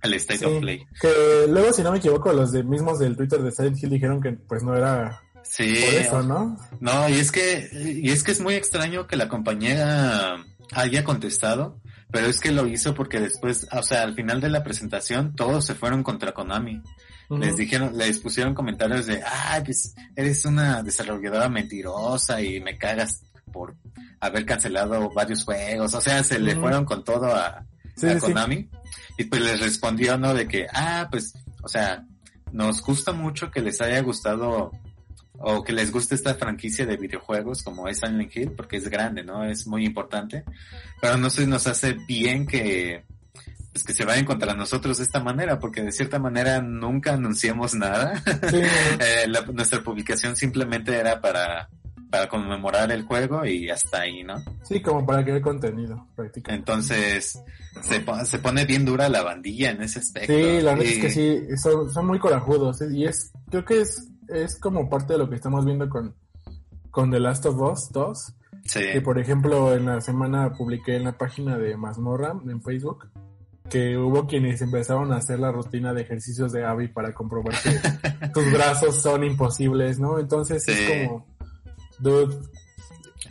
el 0.02 0.14
State 0.14 0.46
of 0.46 0.60
Play. 0.60 0.86
que 1.00 1.46
luego, 1.48 1.72
si 1.72 1.82
no 1.82 1.92
me 1.92 1.98
equivoco, 1.98 2.32
los 2.32 2.52
de, 2.52 2.62
mismos 2.62 2.98
del 2.98 3.16
Twitter 3.16 3.42
de 3.42 3.52
Silent 3.52 3.82
Hill 3.82 3.90
dijeron 3.90 4.20
que 4.20 4.32
pues 4.32 4.62
no 4.62 4.74
era 4.76 5.20
Sí, 5.42 5.82
por 5.84 5.94
eso, 5.94 6.22
¿no? 6.22 6.58
no, 6.80 7.08
y 7.08 7.14
es 7.14 7.32
que 7.32 7.68
y 7.72 8.10
es 8.10 8.22
que 8.22 8.30
es 8.30 8.40
muy 8.40 8.54
extraño 8.54 9.06
que 9.06 9.16
la 9.16 9.28
compañía 9.28 10.36
haya 10.72 11.02
contestado, 11.02 11.80
pero 12.12 12.26
es 12.26 12.40
que 12.40 12.52
lo 12.52 12.66
hizo 12.66 12.94
porque 12.94 13.20
después, 13.20 13.66
o 13.72 13.82
sea, 13.82 14.02
al 14.02 14.14
final 14.14 14.40
de 14.40 14.50
la 14.50 14.62
presentación 14.62 15.34
todos 15.34 15.64
se 15.64 15.74
fueron 15.74 16.02
contra 16.02 16.32
Konami. 16.32 16.82
Les 17.30 17.56
dijeron, 17.56 17.96
les 17.96 18.18
pusieron 18.18 18.54
comentarios 18.54 19.06
de, 19.06 19.22
ah, 19.24 19.62
pues 19.64 19.94
eres 20.16 20.44
una 20.44 20.82
desarrolladora 20.82 21.48
mentirosa 21.48 22.42
y 22.42 22.60
me 22.60 22.76
cagas 22.76 23.22
por 23.52 23.76
haber 24.18 24.44
cancelado 24.44 25.10
varios 25.10 25.44
juegos. 25.44 25.94
O 25.94 26.00
sea, 26.00 26.24
se 26.24 26.38
le 26.40 26.56
fueron 26.56 26.84
con 26.84 27.04
todo 27.04 27.26
a, 27.32 27.64
Sí, 28.00 28.06
a 28.06 28.14
sí. 28.14 28.20
Konami. 28.20 28.68
Y 29.18 29.24
pues 29.24 29.42
les 29.42 29.60
respondió, 29.60 30.16
¿no? 30.16 30.34
De 30.34 30.48
que, 30.48 30.66
ah, 30.72 31.08
pues, 31.10 31.34
o 31.62 31.68
sea, 31.68 32.04
nos 32.52 32.82
gusta 32.82 33.12
mucho 33.12 33.50
que 33.50 33.60
les 33.60 33.80
haya 33.80 34.00
gustado 34.00 34.72
o 35.38 35.62
que 35.62 35.72
les 35.72 35.90
guste 35.92 36.14
esta 36.14 36.34
franquicia 36.34 36.84
de 36.86 36.96
videojuegos 36.96 37.62
como 37.62 37.88
es 37.88 37.98
Silent 37.98 38.34
Hill, 38.34 38.52
porque 38.52 38.76
es 38.76 38.88
grande, 38.88 39.22
¿no? 39.22 39.44
Es 39.44 39.66
muy 39.66 39.84
importante. 39.84 40.44
Pero 41.00 41.16
no 41.16 41.30
se 41.30 41.46
nos 41.46 41.66
hace 41.66 41.92
bien 41.92 42.46
que, 42.46 43.04
pues 43.72 43.84
que 43.84 43.92
se 43.92 44.04
vayan 44.04 44.24
contra 44.24 44.54
nosotros 44.54 44.98
de 44.98 45.04
esta 45.04 45.20
manera, 45.22 45.58
porque 45.58 45.82
de 45.82 45.92
cierta 45.92 46.18
manera 46.18 46.60
nunca 46.60 47.14
anunciamos 47.14 47.74
nada. 47.74 48.20
Sí, 48.50 48.60
Eh, 49.00 49.28
la- 49.28 49.42
nuestra 49.52 49.80
publicación 49.82 50.34
simplemente 50.36 50.96
era 50.96 51.20
para, 51.20 51.68
para 52.10 52.28
conmemorar 52.28 52.90
el 52.90 53.02
juego 53.04 53.44
y 53.46 53.70
hasta 53.70 54.00
ahí, 54.00 54.24
¿no? 54.24 54.42
sí, 54.64 54.80
como 54.82 55.06
para 55.06 55.22
crear 55.24 55.40
contenido, 55.40 56.06
prácticamente. 56.16 56.54
Entonces, 56.72 57.40
se, 57.82 58.00
po- 58.00 58.24
se 58.24 58.38
pone 58.40 58.64
bien 58.64 58.84
dura 58.84 59.08
la 59.08 59.22
bandilla 59.22 59.70
en 59.70 59.82
ese 59.82 60.00
aspecto. 60.00 60.32
Sí, 60.32 60.60
la 60.62 60.72
verdad 60.74 60.84
Y- 60.84 60.88
es 60.94 60.98
que 60.98 61.10
sí, 61.10 61.40
son, 61.56 61.92
son 61.92 62.06
muy 62.06 62.18
corajudos. 62.18 62.80
¿eh? 62.82 62.88
Y 62.92 63.04
es, 63.06 63.30
creo 63.50 63.64
que 63.64 63.80
es, 63.82 64.08
es 64.28 64.58
como 64.58 64.88
parte 64.90 65.12
de 65.12 65.20
lo 65.20 65.28
que 65.30 65.36
estamos 65.36 65.64
viendo 65.64 65.88
con, 65.88 66.14
con 66.90 67.10
The 67.10 67.20
Last 67.20 67.46
of 67.46 67.60
Us 67.60 67.90
2. 67.92 68.32
Sí, 68.64 68.80
Que 68.92 69.00
por 69.00 69.18
ejemplo, 69.18 69.74
en 69.74 69.86
la 69.86 70.00
semana 70.00 70.52
publiqué 70.52 70.96
en 70.96 71.04
la 71.04 71.16
página 71.16 71.56
de 71.56 71.76
Mazmorra 71.76 72.34
en 72.46 72.60
Facebook 72.62 73.08
que 73.70 73.96
hubo 73.96 74.26
quienes 74.26 74.60
empezaron 74.60 75.12
a 75.12 75.16
hacer 75.18 75.38
la 75.38 75.50
rutina 75.52 75.94
de 75.94 76.02
ejercicios 76.02 76.52
de 76.52 76.64
Abby 76.64 76.88
para 76.88 77.14
comprobar 77.14 77.54
que 77.62 77.70
tus 78.34 78.52
brazos 78.52 79.00
son 79.00 79.24
imposibles, 79.24 79.98
¿no? 79.98 80.18
Entonces 80.18 80.62
Sí. 80.64 80.72
es 80.72 81.06
como, 81.06 81.26
dude, 81.98 82.36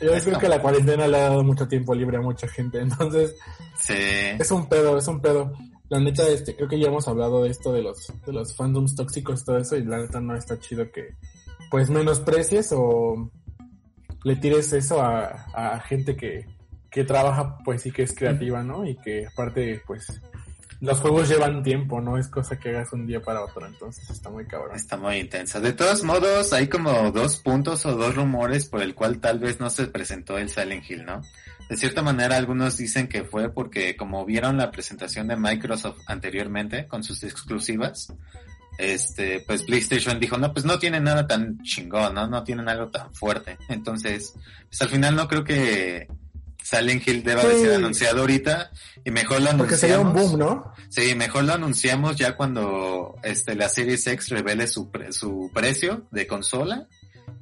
yo 0.02 0.14
Es 0.14 0.24
creo 0.24 0.36
como- 0.36 0.40
que 0.40 0.50
la 0.50 0.62
cuarentena 0.62 1.08
le 1.08 1.18
ha 1.18 1.30
dado 1.30 1.44
mucho 1.44 1.68
tiempo 1.68 1.94
libre 1.94 2.18
a 2.18 2.22
mucha 2.22 2.48
gente, 2.48 2.80
entonces 2.82 3.36
sí. 3.78 3.94
es 3.98 4.50
un 4.52 4.68
pedo, 4.68 4.98
es 4.98 5.08
un 5.08 5.22
pedo. 5.22 5.52
La 5.90 6.00
neta, 6.00 6.28
este, 6.28 6.56
creo 6.56 6.70
que 6.70 6.80
ya 6.80 6.88
hemos 6.88 7.08
hablado 7.08 7.44
de 7.44 7.50
esto 7.50 7.74
de 7.74 7.82
los, 7.82 8.14
de 8.26 8.32
los 8.32 8.56
fandoms 8.56 8.96
tóxicos 8.96 9.42
y 9.42 9.46
todo 9.46 9.58
eso, 9.58 9.76
y 9.76 9.84
la 9.84 9.98
neta 9.98 10.22
no 10.22 10.36
está 10.36 10.60
chido 10.60 10.92
que, 10.92 11.16
pues, 11.72 11.90
menosprecies 11.90 12.72
o 12.76 13.32
le 14.24 14.36
tires 14.36 14.72
eso 14.74 15.02
a, 15.02 15.30
a 15.54 15.80
gente 15.80 16.16
que, 16.16 16.46
que 16.92 17.04
trabaja, 17.06 17.58
pues, 17.66 17.88
y 17.88 17.92
que 17.92 18.04
es 18.04 18.14
creativa, 18.14 18.62
¿no? 18.64 18.86
Y 18.86 18.98
que 18.98 19.26
aparte, 19.26 19.82
pues, 19.88 20.22
los 20.82 21.00
juegos 21.00 21.28
llevan 21.28 21.62
tiempo, 21.62 22.00
no 22.00 22.18
es 22.18 22.28
cosa 22.28 22.58
que 22.58 22.70
hagas 22.70 22.94
un 22.94 23.06
día 23.06 23.22
para 23.22 23.44
otro, 23.44 23.66
entonces 23.66 24.10
está 24.10 24.30
muy 24.30 24.46
cabrón. 24.46 24.76
Está 24.76 24.96
muy 24.96 25.18
intensa. 25.18 25.60
De 25.60 25.74
todos 25.74 26.04
modos, 26.04 26.54
hay 26.54 26.68
como 26.68 27.12
dos 27.12 27.38
puntos 27.38 27.86
o 27.86 27.96
dos 27.96 28.16
rumores 28.16 28.66
por 28.66 28.82
el 28.82 28.96
cual 28.96 29.20
tal 29.20 29.40
vez 29.40 29.60
no 29.60 29.70
se 29.70 29.88
presentó 29.88 30.38
el 30.38 30.50
Silent 30.50 30.90
Hill, 30.90 31.06
¿no? 31.06 31.22
De 31.70 31.78
cierta 31.78 32.02
manera, 32.02 32.38
algunos 32.38 32.78
dicen 32.78 33.08
que 33.08 33.24
fue 33.24 33.54
porque 33.54 33.96
como 33.96 34.26
vieron 34.26 34.58
la 34.58 34.72
presentación 34.72 35.28
de 35.28 35.36
Microsoft 35.36 36.00
anteriormente 36.08 36.88
con 36.88 37.04
sus 37.04 37.24
exclusivas, 37.24 38.14
este, 38.80 39.42
pues 39.42 39.64
PlayStation 39.64 40.18
dijo, 40.20 40.38
no, 40.38 40.54
pues 40.54 40.64
no 40.64 40.80
tiene 40.80 41.02
nada 41.02 41.28
tan 41.28 41.62
chingón, 41.62 42.16
¿no? 42.16 42.28
No 42.28 42.44
tienen 42.44 42.70
algo 42.70 42.88
tan 42.88 43.14
fuerte. 43.14 43.58
Entonces, 43.68 44.34
pues 44.70 44.82
al 44.82 44.88
final 44.88 45.16
no 45.18 45.28
creo 45.28 45.44
que 45.44 46.08
Silent 46.70 47.08
Hill 47.08 47.24
deba 47.24 47.44
de 47.44 47.56
ser 47.58 47.70
Sí. 47.70 47.76
anunciado 47.76 48.22
ahorita 48.22 48.72
y 49.04 49.12
mejor 49.12 49.42
lo 49.42 49.48
Porque 49.58 49.76
anunciamos. 49.76 49.80
sería 49.80 50.00
un 50.00 50.14
boom, 50.14 50.40
¿no? 50.40 50.74
Sí, 50.90 51.16
mejor 51.16 51.44
lo 51.46 51.54
anunciamos 51.54 52.16
ya 52.16 52.36
cuando 52.36 53.16
este 53.24 53.56
la 53.56 53.70
Series 53.70 54.06
X 54.06 54.30
revele 54.30 54.68
su, 54.68 54.92
pre- 54.92 55.12
su 55.14 55.50
precio 55.54 56.08
de 56.12 56.28
consola 56.28 56.88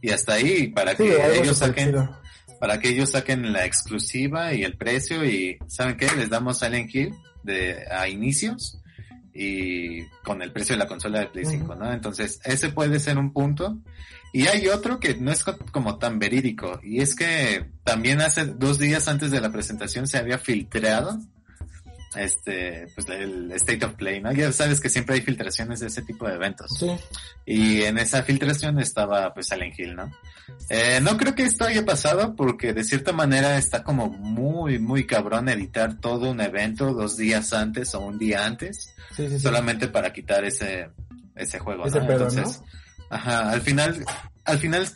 y 0.01 0.11
hasta 0.11 0.33
ahí 0.33 0.67
para 0.67 0.91
Sí, 0.91 1.03
que 1.03 1.39
ellos 1.39 1.57
saquen 1.57 1.87
chido. 1.87 2.19
para 2.59 2.79
que 2.79 2.89
ellos 2.89 3.09
saquen 3.11 3.51
la 3.53 3.65
exclusiva 3.65 4.53
y 4.53 4.63
el 4.63 4.77
precio 4.77 5.25
y 5.25 5.57
saben 5.67 5.97
qué 5.97 6.07
les 6.15 6.29
damos 6.29 6.59
Silent 6.59 6.93
Hill 6.93 7.13
de 7.43 7.85
a 7.91 8.07
inicios 8.07 8.79
y 9.39 10.03
con 10.23 10.41
el 10.41 10.51
precio 10.51 10.73
de 10.73 10.79
la 10.79 10.87
consola 10.87 11.19
de 11.19 11.27
Play 11.27 11.45
5, 11.45 11.75
¿no? 11.75 11.93
Entonces, 11.93 12.39
ese 12.43 12.69
puede 12.69 12.99
ser 12.99 13.17
un 13.17 13.31
punto. 13.31 13.77
Y 14.33 14.47
hay 14.47 14.67
otro 14.67 14.99
que 14.99 15.15
no 15.15 15.31
es 15.31 15.43
co- 15.43 15.57
como 15.71 15.97
tan 15.99 16.19
verídico, 16.19 16.79
y 16.83 17.01
es 17.01 17.15
que 17.15 17.65
también 17.83 18.21
hace 18.21 18.45
dos 18.45 18.77
días 18.79 19.07
antes 19.07 19.31
de 19.31 19.39
la 19.39 19.51
presentación 19.51 20.07
se 20.07 20.17
había 20.17 20.37
filtrado 20.37 21.19
este, 22.19 22.87
pues 22.95 23.07
el 23.09 23.51
State 23.53 23.85
of 23.85 23.93
Play, 23.93 24.21
¿no? 24.21 24.31
Ya 24.31 24.51
sabes 24.51 24.79
que 24.79 24.89
siempre 24.89 25.15
hay 25.15 25.21
filtraciones 25.21 25.79
de 25.79 25.87
ese 25.87 26.01
tipo 26.01 26.27
de 26.27 26.35
eventos. 26.35 26.71
Sí, 26.77 26.89
Y 27.45 27.81
en 27.83 27.97
esa 27.97 28.23
filtración 28.23 28.79
estaba 28.79 29.33
pues 29.33 29.47
Silent 29.47 29.77
Hill, 29.77 29.95
¿no? 29.95 30.11
Eh, 30.69 30.99
no 31.01 31.17
creo 31.17 31.35
que 31.35 31.43
esto 31.43 31.65
haya 31.65 31.85
pasado 31.85 32.35
porque 32.35 32.73
de 32.73 32.83
cierta 32.83 33.11
manera 33.11 33.57
está 33.57 33.83
como 33.83 34.09
muy, 34.09 34.79
muy 34.79 35.05
cabrón 35.05 35.49
editar 35.49 35.99
todo 35.99 36.31
un 36.31 36.41
evento 36.41 36.93
dos 36.93 37.17
días 37.17 37.53
antes 37.53 37.93
o 37.95 37.99
un 37.99 38.17
día 38.17 38.45
antes, 38.45 38.93
sí, 39.15 39.29
sí. 39.29 39.39
solamente 39.39 39.87
para 39.87 40.13
quitar 40.13 40.45
ese, 40.45 40.89
ese 41.35 41.59
juego, 41.59 41.85
Ese 41.85 41.99
¿no? 41.99 42.07
pedo, 42.07 42.27
Entonces, 42.27 42.61
ajá, 43.09 43.51
al 43.51 43.61
final, 43.61 44.05
al 44.45 44.59
final 44.59 44.87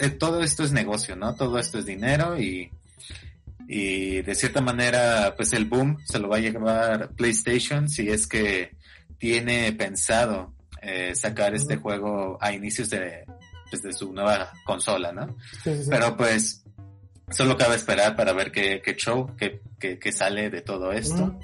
eh, 0.00 0.10
todo 0.10 0.42
esto 0.42 0.64
es 0.64 0.72
negocio, 0.72 1.16
¿no? 1.16 1.34
Todo 1.34 1.58
esto 1.58 1.78
es 1.78 1.84
dinero 1.86 2.38
y, 2.38 2.70
y 3.68 4.22
de 4.22 4.34
cierta 4.34 4.60
manera, 4.60 5.34
pues 5.36 5.52
el 5.52 5.64
boom 5.64 5.98
se 6.04 6.18
lo 6.18 6.28
va 6.28 6.36
a 6.36 6.40
llevar 6.40 7.10
PlayStation 7.10 7.88
si 7.88 8.08
es 8.08 8.26
que 8.26 8.76
tiene 9.18 9.72
pensado 9.72 10.54
eh, 10.82 11.14
sacar 11.14 11.54
este 11.54 11.76
juego 11.76 12.38
a 12.40 12.52
inicios 12.52 12.90
de, 12.90 13.24
pues, 13.70 13.82
de 13.82 13.92
su 13.92 14.12
nueva 14.12 14.52
consola, 14.64 15.12
¿no? 15.12 15.36
Sí, 15.64 15.74
sí, 15.74 15.84
sí. 15.84 15.90
Pero 15.90 16.16
pues 16.16 16.64
solo 17.30 17.56
cabe 17.56 17.74
esperar 17.76 18.14
para 18.14 18.32
ver 18.32 18.52
qué, 18.52 18.80
qué 18.84 18.94
show, 18.94 19.34
qué, 19.36 19.60
qué, 19.78 19.98
qué 19.98 20.12
sale 20.12 20.50
de 20.50 20.62
todo 20.62 20.92
esto. 20.92 21.38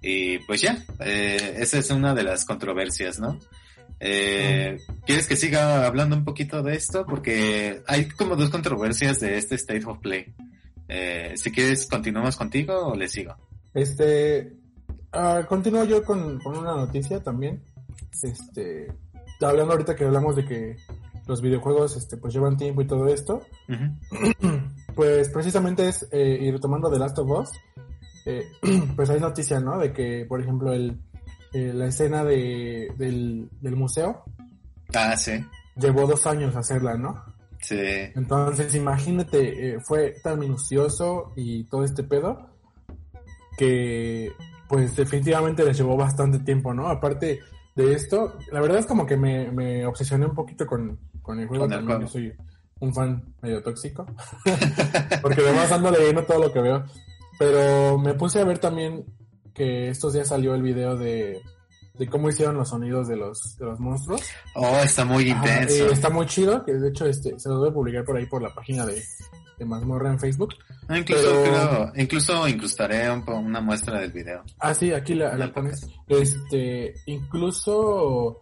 Y 0.00 0.38
pues 0.40 0.60
ya, 0.60 0.84
eh, 1.00 1.56
esa 1.58 1.78
es 1.78 1.90
una 1.90 2.14
de 2.14 2.24
las 2.24 2.44
controversias, 2.44 3.20
¿no? 3.20 3.38
Eh, 4.00 4.78
¿Quieres 5.06 5.28
que 5.28 5.36
siga 5.36 5.86
hablando 5.86 6.16
un 6.16 6.24
poquito 6.24 6.62
de 6.62 6.74
esto? 6.74 7.06
Porque 7.06 7.82
hay 7.86 8.08
como 8.08 8.34
dos 8.34 8.50
controversias 8.50 9.20
de 9.20 9.38
este 9.38 9.54
State 9.54 9.84
of 9.86 9.98
Play. 9.98 10.34
Eh, 10.88 11.34
si 11.36 11.50
quieres, 11.50 11.86
continuamos 11.86 12.36
contigo 12.36 12.88
o 12.88 12.96
le 12.96 13.08
sigo. 13.08 13.36
Este, 13.74 14.56
ah, 15.12 15.44
continúo 15.48 15.84
yo 15.84 16.04
con, 16.04 16.38
con 16.40 16.56
una 16.56 16.74
noticia 16.74 17.22
también. 17.22 17.62
Este, 18.22 18.92
hablando 19.40 19.72
ahorita 19.72 19.96
que 19.96 20.04
hablamos 20.04 20.36
de 20.36 20.44
que 20.44 20.76
los 21.26 21.40
videojuegos, 21.40 21.96
este, 21.96 22.16
pues 22.16 22.34
llevan 22.34 22.56
tiempo 22.56 22.82
y 22.82 22.86
todo 22.86 23.06
esto. 23.08 23.42
Pues 24.94 25.30
precisamente 25.30 25.88
es, 25.88 26.06
eh, 26.12 26.38
y 26.38 26.50
retomando 26.50 26.90
The 26.90 26.98
Last 26.98 27.18
of 27.18 27.30
Us, 27.30 27.50
eh, 28.26 28.46
pues 28.94 29.08
hay 29.08 29.20
noticia, 29.20 29.58
¿no? 29.58 29.78
De 29.78 29.90
que, 29.90 30.26
por 30.28 30.38
ejemplo, 30.38 30.74
el, 30.74 31.00
eh, 31.54 31.72
la 31.72 31.86
escena 31.86 32.24
de, 32.24 32.92
del, 32.98 33.48
del 33.62 33.74
museo 33.74 34.22
Ah, 34.94 35.16
sí, 35.16 35.32
llevó 35.76 36.06
dos 36.06 36.26
años 36.26 36.54
hacerla, 36.54 36.96
¿no? 36.96 37.24
Sí, 37.62 37.78
Entonces, 38.14 38.74
imagínate, 38.74 39.74
eh, 39.74 39.80
fue 39.80 40.14
tan 40.22 40.38
minucioso 40.38 41.32
y 41.36 41.64
todo 41.64 41.84
este 41.84 42.02
pedo 42.02 42.50
que, 43.56 44.30
pues, 44.68 44.94
definitivamente 44.96 45.64
les 45.64 45.76
llevó 45.76 45.96
bastante 45.96 46.38
tiempo, 46.40 46.74
¿no? 46.74 46.88
Aparte 46.88 47.40
de 47.74 47.94
esto, 47.94 48.36
la 48.50 48.60
verdad 48.60 48.78
es 48.78 48.86
como 48.86 49.06
que 49.06 49.16
me, 49.16 49.50
me 49.50 49.86
obsesioné 49.86 50.26
un 50.26 50.34
poquito 50.34 50.66
con, 50.66 50.98
con 51.22 51.40
el 51.40 51.48
juego 51.48 51.64
Con 51.64 51.72
el 51.72 51.78
también. 51.78 51.98
juego. 51.98 52.12
Yo 52.12 52.12
soy 52.12 52.32
un 52.80 52.94
fan 52.94 53.22
medio 53.40 53.62
tóxico. 53.62 54.04
Porque 55.22 55.40
además 55.40 55.70
ando 55.72 55.90
leyendo 55.90 56.24
todo 56.24 56.40
lo 56.40 56.52
que 56.52 56.60
veo. 56.60 56.84
Pero 57.38 57.98
me 57.98 58.14
puse 58.14 58.40
a 58.40 58.44
ver 58.44 58.58
también 58.58 59.06
que 59.54 59.88
estos 59.88 60.12
días 60.12 60.28
salió 60.28 60.54
el 60.54 60.62
video 60.62 60.96
de, 60.96 61.40
de 61.98 62.06
cómo 62.08 62.28
hicieron 62.28 62.56
los 62.56 62.70
sonidos 62.70 63.06
de 63.08 63.16
los, 63.16 63.56
de 63.58 63.66
los 63.66 63.78
monstruos. 63.80 64.22
Oh, 64.54 64.76
está 64.82 65.04
muy 65.04 65.30
Ajá, 65.30 65.46
intenso. 65.62 65.86
eh, 65.88 65.92
está 65.92 66.08
muy 66.10 66.26
chido, 66.26 66.64
que 66.64 66.72
de 66.72 66.88
hecho 66.88 67.06
este, 67.06 67.38
se 67.38 67.48
los 67.48 67.58
voy 67.58 67.68
a 67.68 67.72
publicar 67.72 68.04
por 68.04 68.16
ahí 68.16 68.26
por 68.26 68.40
la 68.42 68.52
página 68.54 68.86
de, 68.86 69.02
de 69.58 69.64
Mazmorra 69.64 70.10
en 70.10 70.18
Facebook. 70.18 70.54
No, 70.88 70.96
incluso 70.96 71.22
pero- 71.30 71.42
creo, 71.42 71.92
incluso 71.96 72.48
incrustaré 72.48 73.10
un 73.10 73.22
una 73.28 73.60
muestra 73.60 74.00
del 74.00 74.10
video. 74.12 74.42
Ah, 74.58 74.72
sí, 74.74 74.92
aquí 74.92 75.14
la, 75.14 75.36
la 75.36 75.52
pones. 75.52 75.86
Este, 76.08 76.94
incluso, 77.06 78.40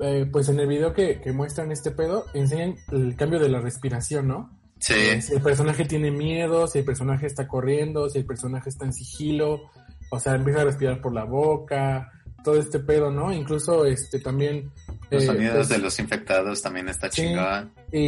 eh, 0.00 0.26
pues 0.30 0.48
en 0.48 0.60
el 0.60 0.66
video 0.66 0.92
que, 0.92 1.20
que 1.20 1.32
muestran 1.32 1.70
este 1.72 1.90
pedo, 1.92 2.24
enseñan 2.34 2.76
el 2.92 3.14
cambio 3.16 3.38
de 3.38 3.48
la 3.48 3.60
respiración, 3.60 4.28
¿no? 4.28 4.50
Sí, 4.80 4.94
Eh, 4.94 5.22
Si 5.22 5.34
el 5.34 5.42
personaje 5.42 5.84
tiene 5.84 6.10
miedo, 6.10 6.66
si 6.68 6.78
el 6.80 6.84
personaje 6.84 7.26
está 7.26 7.46
corriendo, 7.48 8.08
si 8.08 8.18
el 8.18 8.26
personaje 8.26 8.68
está 8.70 8.84
en 8.84 8.92
sigilo, 8.92 9.62
o 10.10 10.20
sea, 10.20 10.34
empieza 10.34 10.60
a 10.62 10.64
respirar 10.64 11.00
por 11.00 11.12
la 11.12 11.24
boca, 11.24 12.12
todo 12.50 12.58
este 12.60 12.78
pedo, 12.78 13.10
¿no? 13.10 13.32
Incluso, 13.32 13.84
este, 13.84 14.20
también... 14.20 14.70
los 15.10 15.22
eh, 15.22 15.26
sonidos 15.26 15.54
pues, 15.56 15.68
de 15.68 15.78
los 15.78 15.98
infectados 15.98 16.62
también 16.62 16.88
está 16.88 17.10
Sí. 17.10 17.22
chingón. 17.22 17.72
Y, 17.92 17.98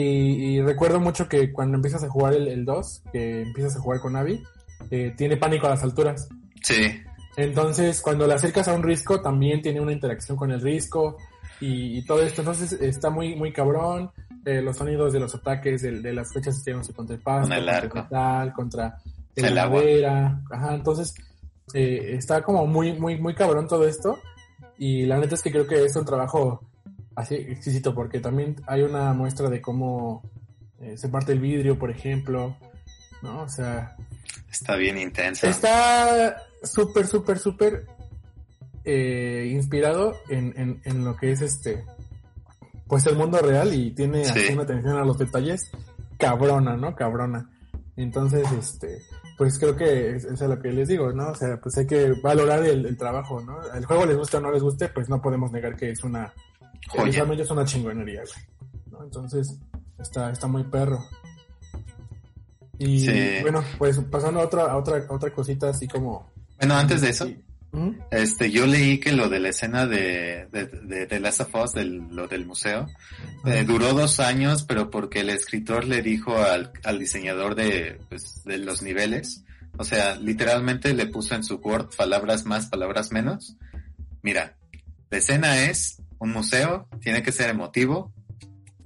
y 0.57 0.63
recuerdo 0.63 0.99
mucho 1.01 1.29
que 1.29 1.53
cuando 1.53 1.77
empiezas 1.77 2.03
a 2.05 2.09
jugar 2.09 2.33
el, 2.35 2.49
el 2.49 2.65
2, 2.65 3.03
que 3.13 3.43
empiezas 3.43 3.77
a 3.77 3.81
jugar 3.81 4.01
con 4.01 4.17
Abby, 4.17 4.43
eh, 4.91 5.13
tiene 5.17 5.37
pánico 5.37 5.67
a 5.67 5.71
las 5.71 5.83
alturas. 5.83 6.29
Sí, 6.63 7.01
Entonces, 7.37 8.01
cuando 8.01 8.27
le 8.27 8.35
acercas 8.35 8.67
a 8.69 8.75
un 8.75 8.83
risco, 8.83 9.21
también 9.21 9.61
tiene 9.63 9.81
una 9.81 9.93
interacción 9.93 10.37
con 10.37 10.51
el 10.51 10.61
risco 10.61 11.17
y, 11.61 11.99
y 11.99 12.05
todo 12.05 12.23
esto. 12.23 12.41
Entonces, 12.43 12.73
está 12.73 13.11
muy, 13.11 13.35
muy 13.37 13.53
cabrón. 13.53 14.11
Eh, 14.47 14.63
los 14.63 14.77
sonidos 14.79 15.13
de 15.13 15.21
los 15.21 15.35
ataques, 15.35 15.83
de, 15.83 16.01
de 16.01 16.13
las 16.15 16.33
flechas 16.33 16.63
tirándose 16.65 16.95
contra 16.95 17.15
el 17.17 17.23
pasto, 17.23 17.49
Con 17.49 17.53
el 17.59 17.65
contra 17.67 17.77
arco. 17.79 17.99
metal, 18.03 18.53
contra 18.55 18.99
El 19.37 19.45
el 19.45 19.59
agua. 19.59 19.81
madera. 19.81 20.41
Ajá, 20.51 20.75
entonces, 20.75 21.15
eh, 21.75 22.15
está 22.19 22.43
como 22.43 22.67
muy, 22.67 22.99
muy, 22.99 23.19
muy 23.21 23.35
cabrón 23.35 23.69
todo 23.69 23.87
esto. 23.87 24.19
Y 24.83 25.05
la 25.05 25.19
neta 25.19 25.35
es 25.35 25.43
que 25.43 25.51
creo 25.53 25.67
que 25.67 25.85
es 25.85 25.95
un 25.95 26.07
trabajo 26.07 26.63
así 27.15 27.35
exquisito, 27.35 27.95
porque 27.95 28.19
también 28.19 28.57
hay 28.67 28.81
una 28.81 29.13
muestra 29.13 29.51
de 29.51 29.61
cómo 29.61 30.23
eh, 30.81 30.97
se 30.97 31.11
parte 31.11 31.33
el 31.33 31.39
vidrio, 31.41 31.79
por 31.79 31.91
ejemplo. 31.91 32.57
¿No? 33.21 33.43
O 33.43 33.49
sea, 33.51 33.95
está 34.51 34.77
bien 34.77 34.97
intenso. 34.97 35.47
Está 35.47 36.43
súper, 36.63 37.07
súper, 37.07 37.39
súper 37.39 37.87
eh, 38.85 39.51
inspirado 39.53 40.15
en, 40.31 40.55
en, 40.57 40.81
en 40.85 41.05
lo 41.05 41.15
que 41.15 41.33
es 41.33 41.43
este, 41.43 41.85
pues 42.87 43.05
el 43.07 43.17
mundo 43.17 43.37
real 43.41 43.75
y 43.75 43.91
tiene 43.91 44.25
Sí. 44.25 44.31
así 44.47 44.53
una 44.55 44.63
atención 44.63 44.97
a 44.97 45.05
los 45.05 45.19
detalles 45.19 45.71
cabrona, 46.17 46.79
¿no? 46.79 46.95
Cabrona. 46.97 47.51
Entonces, 47.97 48.51
este, 48.53 49.03
pues 49.41 49.59
creo 49.59 49.75
que 49.75 50.17
es, 50.17 50.25
es 50.27 50.43
a 50.43 50.49
lo 50.49 50.61
que 50.61 50.71
les 50.71 50.87
digo, 50.87 51.15
¿no? 51.15 51.31
O 51.31 51.35
sea, 51.35 51.59
pues 51.59 51.75
hay 51.79 51.87
que 51.87 52.13
valorar 52.23 52.63
el, 52.63 52.85
el 52.85 52.95
trabajo, 52.99 53.41
¿no? 53.41 53.57
El 53.73 53.87
juego 53.87 54.05
les 54.05 54.19
guste 54.19 54.37
o 54.37 54.41
no 54.41 54.53
les 54.53 54.63
guste, 54.63 54.89
pues 54.91 55.09
no 55.09 55.23
podemos 55.23 55.51
negar 55.51 55.77
que 55.77 55.93
es 55.93 56.05
una, 56.05 56.31
Joya. 56.89 57.05
visualmente 57.05 57.45
es 57.45 57.51
una 57.51 57.65
chingonería, 57.65 58.21
güey. 58.21 58.81
¿no? 58.91 59.03
Entonces, 59.03 59.59
está, 59.99 60.31
está 60.31 60.47
muy 60.47 60.65
perro. 60.65 61.03
Y 62.79 63.01
Sí. 63.07 63.39
bueno, 63.41 63.65
pues 63.79 63.99
pasando 64.11 64.41
a 64.41 64.45
otra, 64.45 64.65
a 64.65 64.77
otra, 64.77 65.07
a 65.09 65.15
otra 65.15 65.31
cosita 65.33 65.71
así 65.71 65.89
como. 65.89 66.31
Bueno, 66.59 66.75
antes 66.77 67.01
de 67.01 67.09
eso, 67.09 67.25
Sí. 67.25 67.43
¿Mm? 67.73 67.91
este, 68.11 68.51
yo 68.51 68.67
leí 68.67 68.99
que 68.99 69.13
lo 69.13 69.29
de 69.29 69.39
la 69.39 69.51
escena 69.51 69.87
de, 69.87 70.49
de, 70.51 70.67
de, 70.67 71.07
de 71.07 71.21
Last 71.21 71.43
of 71.43 71.55
Us, 71.55 71.73
del, 71.73 71.99
lo 72.11 72.27
del 72.27 72.45
museo, 72.45 72.87
eh, 73.47 73.65
duró 73.67 73.93
dos 73.95 74.19
años, 74.19 74.65
pero 74.65 74.91
porque 74.91 75.21
el 75.21 75.31
escritor 75.31 75.85
le 75.85 76.03
dijo 76.03 76.37
al, 76.37 76.73
al 76.83 76.99
diseñador 76.99 77.55
de, 77.55 78.01
pues, 78.09 78.43
de 78.45 78.59
los 78.59 78.83
niveles, 78.83 79.45
o 79.79 79.85
sea, 79.85 80.17
literalmente 80.17 80.95
le 80.95 81.07
puso 81.07 81.37
en 81.37 81.45
su 81.45 81.57
Word 81.57 81.95
palabras 81.97 82.45
más, 82.45 82.67
palabras 82.67 83.13
menos. 83.13 83.57
Mira, 84.21 84.57
la 85.11 85.19
escena 85.19 85.63
es 85.65 86.03
un 86.19 86.33
museo, 86.33 86.89
tiene 87.01 87.23
que 87.23 87.31
ser 87.33 87.51
emotivo, 87.51 88.13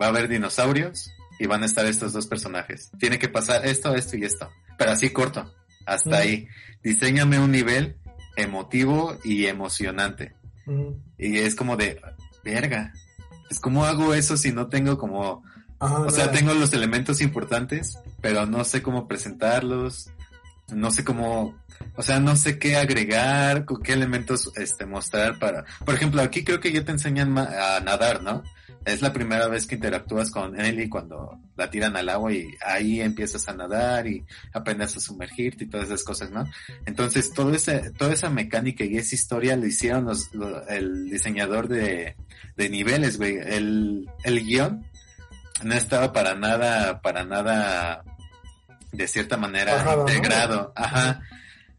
va 0.00 0.06
a 0.06 0.08
haber 0.10 0.28
dinosaurios 0.28 1.10
y 1.38 1.46
van 1.46 1.62
a 1.62 1.66
estar 1.66 1.86
estos 1.86 2.12
dos 2.12 2.26
personajes. 2.26 2.90
Tiene 2.98 3.18
que 3.18 3.28
pasar 3.30 3.66
esto, 3.66 3.94
esto 3.94 4.16
y 4.18 4.24
esto, 4.24 4.50
pero 4.76 4.90
así 4.90 5.08
corto, 5.10 5.52
hasta 5.86 6.10
Mm. 6.10 6.14
ahí. 6.14 6.48
Diseñame 6.82 7.38
un 7.38 7.50
nivel 7.50 7.96
emotivo 8.36 9.16
y 9.24 9.46
emocionante. 9.46 10.34
Y 11.18 11.38
es 11.38 11.54
como 11.54 11.76
de, 11.76 12.00
verga, 12.42 12.92
pues 13.48 13.60
¿cómo 13.60 13.84
hago 13.84 14.14
eso 14.14 14.36
si 14.36 14.52
no 14.52 14.68
tengo 14.68 14.98
como, 14.98 15.42
o 15.78 16.10
sea, 16.10 16.30
tengo 16.30 16.54
los 16.54 16.72
elementos 16.72 17.20
importantes, 17.20 17.98
pero 18.20 18.46
no 18.46 18.64
sé 18.64 18.82
cómo 18.82 19.06
presentarlos, 19.06 20.10
no 20.72 20.90
sé 20.90 21.04
cómo, 21.04 21.54
o 21.96 22.02
sea, 22.02 22.20
no 22.20 22.36
sé 22.36 22.58
qué 22.58 22.76
agregar, 22.76 23.64
con 23.66 23.82
qué 23.82 23.92
elementos 23.92 24.50
este 24.56 24.86
mostrar 24.86 25.38
para, 25.38 25.64
por 25.84 25.94
ejemplo, 25.94 26.22
aquí 26.22 26.44
creo 26.44 26.60
que 26.60 26.72
ya 26.72 26.84
te 26.84 26.92
enseñan 26.92 27.36
a 27.36 27.80
nadar, 27.80 28.22
¿no? 28.22 28.42
Es 28.84 29.00
la 29.00 29.12
primera 29.12 29.48
vez 29.48 29.66
que 29.66 29.76
interactúas 29.76 30.30
con 30.30 30.60
Ellie 30.60 30.90
cuando 30.90 31.40
la 31.56 31.70
tiran 31.70 31.96
al 31.96 32.08
agua 32.10 32.32
y 32.34 32.46
ahí 32.66 33.00
empiezas 33.00 33.48
a 33.48 33.54
nadar 33.54 34.06
y 34.06 34.22
aprendes 34.52 34.96
a 34.96 35.00
sumergirte 35.00 35.64
y 35.64 35.68
todas 35.68 35.86
esas 35.86 36.04
cosas, 36.04 36.30
¿no? 36.30 36.44
Entonces, 36.84 37.32
todo 37.32 37.54
ese, 37.54 37.90
toda 37.92 38.12
esa 38.12 38.28
mecánica 38.28 38.84
y 38.84 38.98
esa 38.98 39.14
historia 39.14 39.56
lo 39.56 39.66
hicieron 39.66 40.04
los, 40.04 40.34
lo- 40.34 40.66
el 40.68 41.08
diseñador 41.08 41.68
de, 41.68 42.14
de 42.56 42.68
niveles, 42.68 43.16
güey. 43.16 43.36
El, 43.38 44.08
el 44.22 44.44
guion 44.44 44.84
no 45.62 45.74
estaba 45.74 46.12
para 46.12 46.34
nada, 46.34 47.00
para 47.00 47.24
nada, 47.24 48.04
de 48.92 49.08
cierta 49.08 49.36
manera, 49.38 49.72
integrado. 50.00 50.72
Ajá. 50.76 51.22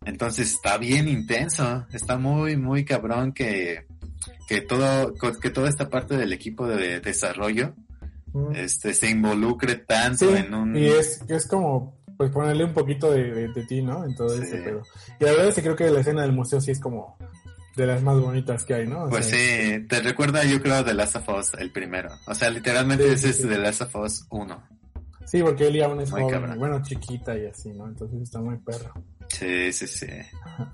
Entonces 0.06 0.52
está 0.54 0.78
bien 0.78 1.08
intenso, 1.08 1.86
está 1.92 2.18
muy, 2.18 2.58
muy 2.58 2.86
cabrón 2.86 3.32
que, 3.34 3.86
que 4.48 4.62
todo, 4.62 5.14
que 5.42 5.50
toda 5.50 5.70
esta 5.70 5.90
parte 5.90 6.18
del 6.18 6.34
equipo 6.34 6.68
de 6.68 7.00
desarrollo, 7.00 7.74
Mm. 8.34 8.54
este, 8.54 8.94
se 8.94 9.10
involucre 9.10 9.76
tanto 9.76 10.30
Sí, 10.30 10.36
en 10.36 10.54
un... 10.54 10.76
y 10.76 10.88
es, 10.88 11.22
es 11.30 11.48
como 11.48 11.96
pues 12.18 12.32
ponerle 12.32 12.66
un 12.66 12.74
poquito 12.74 13.10
de, 13.10 13.32
de, 13.34 13.48
de 13.48 13.64
ti, 13.66 13.82
¿no? 13.82 14.04
En 14.04 14.14
todo 14.14 14.28
Sí. 14.30 14.42
ese 14.44 14.58
pedo. 14.58 14.82
Y 15.22 15.24
la 15.24 15.32
verdad 15.32 15.48
es 15.48 15.56
que 15.56 15.62
creo 15.62 15.76
que 15.78 15.90
la 15.90 16.02
escena 16.02 16.22
del 16.24 16.34
museo 16.34 16.60
sí 16.60 16.72
es 16.72 16.80
como 16.82 17.18
de 17.78 17.86
las 17.88 18.04
más 18.04 18.20
bonitas 18.20 18.66
que 18.66 18.74
hay, 18.74 18.88
¿no? 18.88 19.06
O 19.06 19.10
Pues 19.10 19.28
sea, 19.28 19.38
sí, 19.38 19.86
te 19.88 20.02
recuerda 20.02 20.44
yo 20.44 20.62
creo 20.62 20.84
The 20.84 20.94
Last 20.94 21.16
of 21.16 21.30
Us, 21.30 21.54
el 21.60 21.72
primero. 21.72 22.10
O 22.28 22.36
sea, 22.36 22.50
literalmente 22.50 23.18
Sí, 23.18 23.30
es 23.30 23.38
sí. 23.38 23.48
The 23.48 23.58
Last 23.58 23.82
of 23.84 23.96
Us 23.96 24.26
1. 24.30 24.64
Sí, 25.26 25.42
porque 25.42 25.68
Ellie 25.68 25.84
aún 25.86 26.02
es 26.02 26.12
Muy 26.12 26.22
joven, 26.24 26.54
y 26.56 26.58
bueno, 26.58 26.82
chiquita 26.84 27.38
y 27.38 27.46
así, 27.46 27.70
¿no? 27.72 27.88
Entonces 27.88 28.22
está 28.22 28.40
muy 28.42 28.58
perro. 28.58 28.94
Sí, 29.30 29.72
sí, 29.72 29.88
sí. 29.88 30.08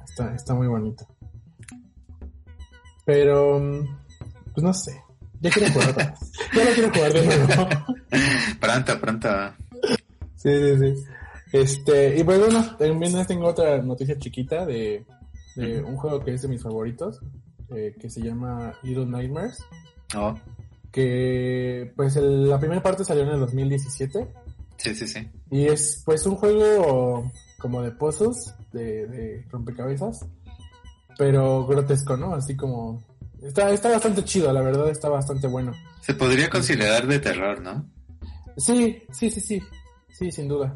Está, 0.03 0.33
está 0.35 0.53
muy 0.55 0.65
bonito. 0.67 1.07
Pero, 3.05 3.59
mm, 3.59 3.97
pues 4.53 4.63
no 4.63 4.73
sé. 4.73 5.01
Ya 5.39 5.49
quiero 5.49 5.71
jugar 5.73 5.89
otra 5.89 6.05
vez. 6.07 6.31
Ya 6.53 6.63
no 6.65 6.71
quiero 6.71 6.93
jugar 6.93 7.13
de 7.13 7.25
nuevo. 7.25 7.67
pronto, 8.59 9.01
pronto. 9.01 9.29
Sí, 10.35 10.49
sí, 10.49 10.77
sí. 10.79 11.03
Este, 11.51 12.17
y 12.17 12.23
pues 12.23 12.39
bueno, 12.39 12.77
también 12.77 13.25
tengo 13.27 13.47
otra 13.47 13.81
noticia 13.81 14.17
chiquita 14.17 14.65
de, 14.65 15.05
de 15.55 15.81
un 15.83 15.97
juego 15.97 16.23
que 16.23 16.33
es 16.35 16.41
de 16.43 16.47
mis 16.47 16.61
favoritos, 16.61 17.19
eh, 17.75 17.93
que 17.99 18.09
se 18.09 18.21
llama 18.21 18.73
Little 18.83 19.05
Nightmares, 19.05 19.59
Oh, 20.15 20.35
que 20.91 21.91
pues 21.95 22.15
el- 22.17 22.49
la 22.49 22.59
primera 22.59 22.81
parte 22.83 23.03
salió 23.05 23.23
en 23.23 23.29
el 23.29 23.39
2017 23.39 24.27
sí, 24.77 24.93
sí, 24.95 25.07
sí. 25.07 25.27
y 25.49 25.65
es 25.67 26.01
pues 26.05 26.25
un 26.25 26.35
juego 26.35 27.31
como 27.59 27.81
de 27.81 27.91
de, 28.73 29.07
de 29.07 29.45
rompecabezas, 29.49 30.25
pero 31.17 31.65
grotesco, 31.65 32.17
¿no? 32.17 32.34
Así 32.36 32.56
como... 32.56 33.04
Está, 33.41 33.71
está 33.71 33.89
bastante 33.89 34.24
chido, 34.24 34.54
la 34.54 34.62
verdad 34.62 34.89
está 34.89 35.10
bastante 35.10 35.47
bueno. 35.47 35.74
Se 36.02 36.13
podría 36.13 36.50
considerar 36.50 37.08
de 37.08 37.19
terror, 37.19 37.60
¿no? 37.62 37.86
Sí, 38.58 39.02
sí, 39.12 39.30
sí, 39.32 39.41
sí, 39.41 39.62
sí, 40.12 40.32
sin 40.32 40.47
duda. 40.47 40.76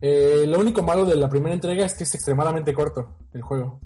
Eh, 0.00 0.44
lo 0.48 0.58
único 0.58 0.82
malo 0.82 1.04
de 1.06 1.14
la 1.14 1.28
primera 1.28 1.54
entrega 1.54 1.86
es 1.86 1.94
que 1.94 2.02
es 2.04 2.14
extremadamente 2.14 2.74
corto 2.74 3.16
el 3.32 3.42
juego. 3.42 3.78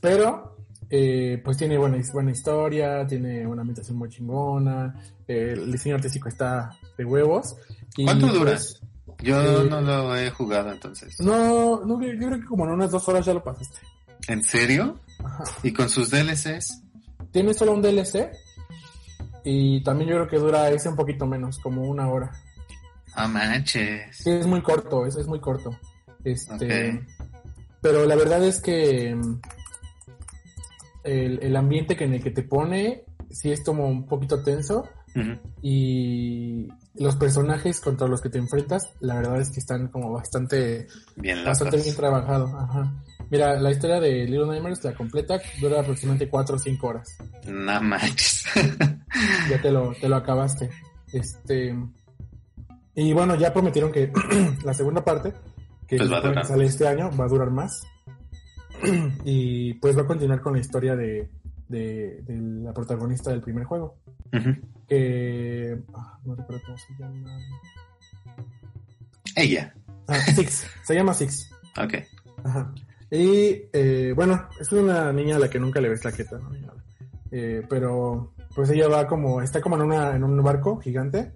Pero, 0.00 0.56
eh, 0.90 1.40
pues 1.44 1.56
tiene 1.56 1.78
buena, 1.78 1.98
buena 2.12 2.32
historia, 2.32 3.06
tiene 3.06 3.46
una 3.46 3.60
ambientación 3.62 3.96
muy 3.96 4.08
chingona, 4.08 4.94
eh, 5.28 5.52
el 5.56 5.70
diseño 5.70 5.94
artístico 5.96 6.28
está 6.28 6.70
de 6.98 7.04
huevos. 7.04 7.56
y, 7.96 8.04
¿Cuánto 8.04 8.26
dura? 8.26 8.52
pues, 8.52 8.80
Yo 9.22 9.62
Eh, 9.62 9.68
no 9.70 9.80
lo 9.80 10.16
he 10.16 10.30
jugado 10.30 10.72
entonces. 10.72 11.14
no, 11.20 11.84
no, 11.84 12.02
yo 12.02 12.18
creo 12.18 12.40
que 12.40 12.44
como 12.46 12.64
en 12.64 12.72
unas 12.72 12.90
dos 12.90 13.08
horas 13.08 13.24
ya 13.24 13.34
lo 13.34 13.42
pasaste. 13.44 13.78
¿En 14.28 14.42
serio? 14.42 14.98
¿Y 15.62 15.72
con 15.72 15.88
sus 15.88 16.10
DLCs? 16.10 16.82
Tiene 17.30 17.54
solo 17.54 17.72
un 17.72 17.82
DLC 17.82 18.30
y 19.44 19.82
también 19.82 20.10
yo 20.10 20.16
creo 20.16 20.28
que 20.28 20.38
dura 20.38 20.70
ese 20.70 20.88
un 20.88 20.96
poquito 20.96 21.26
menos, 21.26 21.58
como 21.58 21.82
una 21.82 22.08
hora. 22.08 22.32
Ah, 23.14 23.28
manches. 23.28 24.16
Sí, 24.16 24.30
es 24.30 24.46
muy 24.46 24.62
corto, 24.62 25.06
es, 25.06 25.16
es 25.16 25.26
muy 25.26 25.40
corto. 25.40 25.78
Este, 26.24 27.04
pero 27.80 28.04
la 28.04 28.16
verdad 28.16 28.44
es 28.44 28.60
que 28.60 29.14
mm, 29.14 29.40
el, 31.04 31.38
el 31.42 31.56
ambiente 31.56 31.96
que 31.96 32.04
en 32.04 32.14
el 32.14 32.22
que 32.22 32.32
te 32.32 32.42
pone 32.42 33.04
sí 33.30 33.52
es 33.52 33.62
como 33.62 33.86
un 33.86 34.06
poquito 34.06 34.42
tenso 34.42 34.88
y 35.62 36.68
los 36.94 37.16
personajes 37.16 37.80
contra 37.80 38.06
los 38.06 38.20
que 38.20 38.28
te 38.28 38.38
enfrentas, 38.38 38.92
la 39.00 39.14
verdad 39.14 39.40
es 39.40 39.50
que 39.50 39.60
están 39.60 39.88
como 39.88 40.12
bastante, 40.12 40.88
Bien 41.16 41.44
bastante 41.44 41.78
bien 41.78 41.96
trabajados. 41.96 42.50
Ajá. 42.54 42.92
Mira, 43.30 43.60
la 43.60 43.70
historia 43.70 44.00
de 44.00 44.24
Little 44.24 44.46
Nightmares, 44.46 44.84
la 44.84 44.94
completa, 44.94 45.40
dura 45.60 45.80
aproximadamente 45.80 46.28
4 46.28 46.56
o 46.56 46.58
5 46.58 46.86
horas. 46.86 47.16
No 47.46 47.80
manches. 47.82 48.44
ya 49.50 49.60
te 49.60 49.70
lo, 49.70 49.92
te 49.92 50.08
lo 50.08 50.16
acabaste. 50.16 50.70
Este. 51.12 51.76
Y 52.94 53.12
bueno, 53.12 53.34
ya 53.34 53.52
prometieron 53.52 53.92
que 53.92 54.12
la 54.64 54.72
segunda 54.74 55.04
parte, 55.04 55.32
que, 55.86 55.96
Pues 55.96 56.10
va 56.10 56.44
sale 56.44 56.66
este 56.66 56.86
año, 56.86 57.10
va 57.16 57.24
a 57.24 57.28
durar 57.28 57.50
más. 57.50 57.82
y 59.24 59.74
pues 59.74 59.96
va 59.96 60.02
a 60.02 60.06
continuar 60.06 60.40
con 60.40 60.54
la 60.54 60.60
historia 60.60 60.94
de, 60.94 61.28
de, 61.68 62.22
de 62.22 62.62
la 62.62 62.72
protagonista 62.72 63.30
del 63.30 63.40
primer 63.40 63.64
juego. 63.64 63.96
Que. 64.88 65.78
ah, 65.94 66.18
no 66.24 66.34
recuerdo 66.34 66.62
cómo 66.64 66.78
se 66.78 66.94
llama. 66.98 67.38
Ella. 69.34 69.74
Ah, 70.06 70.20
Six. 70.20 70.66
se 70.84 70.94
llama 70.94 71.12
Six. 71.12 71.50
Ok. 71.76 71.94
Ajá. 72.44 72.72
Y 73.10 73.62
eh, 73.72 74.12
bueno, 74.16 74.48
es 74.60 74.70
una 74.72 75.12
niña 75.12 75.36
a 75.36 75.38
la 75.38 75.48
que 75.50 75.60
nunca 75.60 75.80
le 75.80 75.88
ves 75.88 76.04
la 76.04 76.12
jeta, 76.12 76.38
¿no? 76.38 76.50
Eh, 77.30 77.62
pero 77.68 78.32
pues 78.54 78.70
ella 78.70 78.88
va 78.88 79.06
como, 79.06 79.42
está 79.42 79.60
como 79.60 79.76
en, 79.76 79.82
una, 79.82 80.14
en 80.16 80.24
un 80.24 80.42
barco 80.42 80.78
gigante 80.80 81.32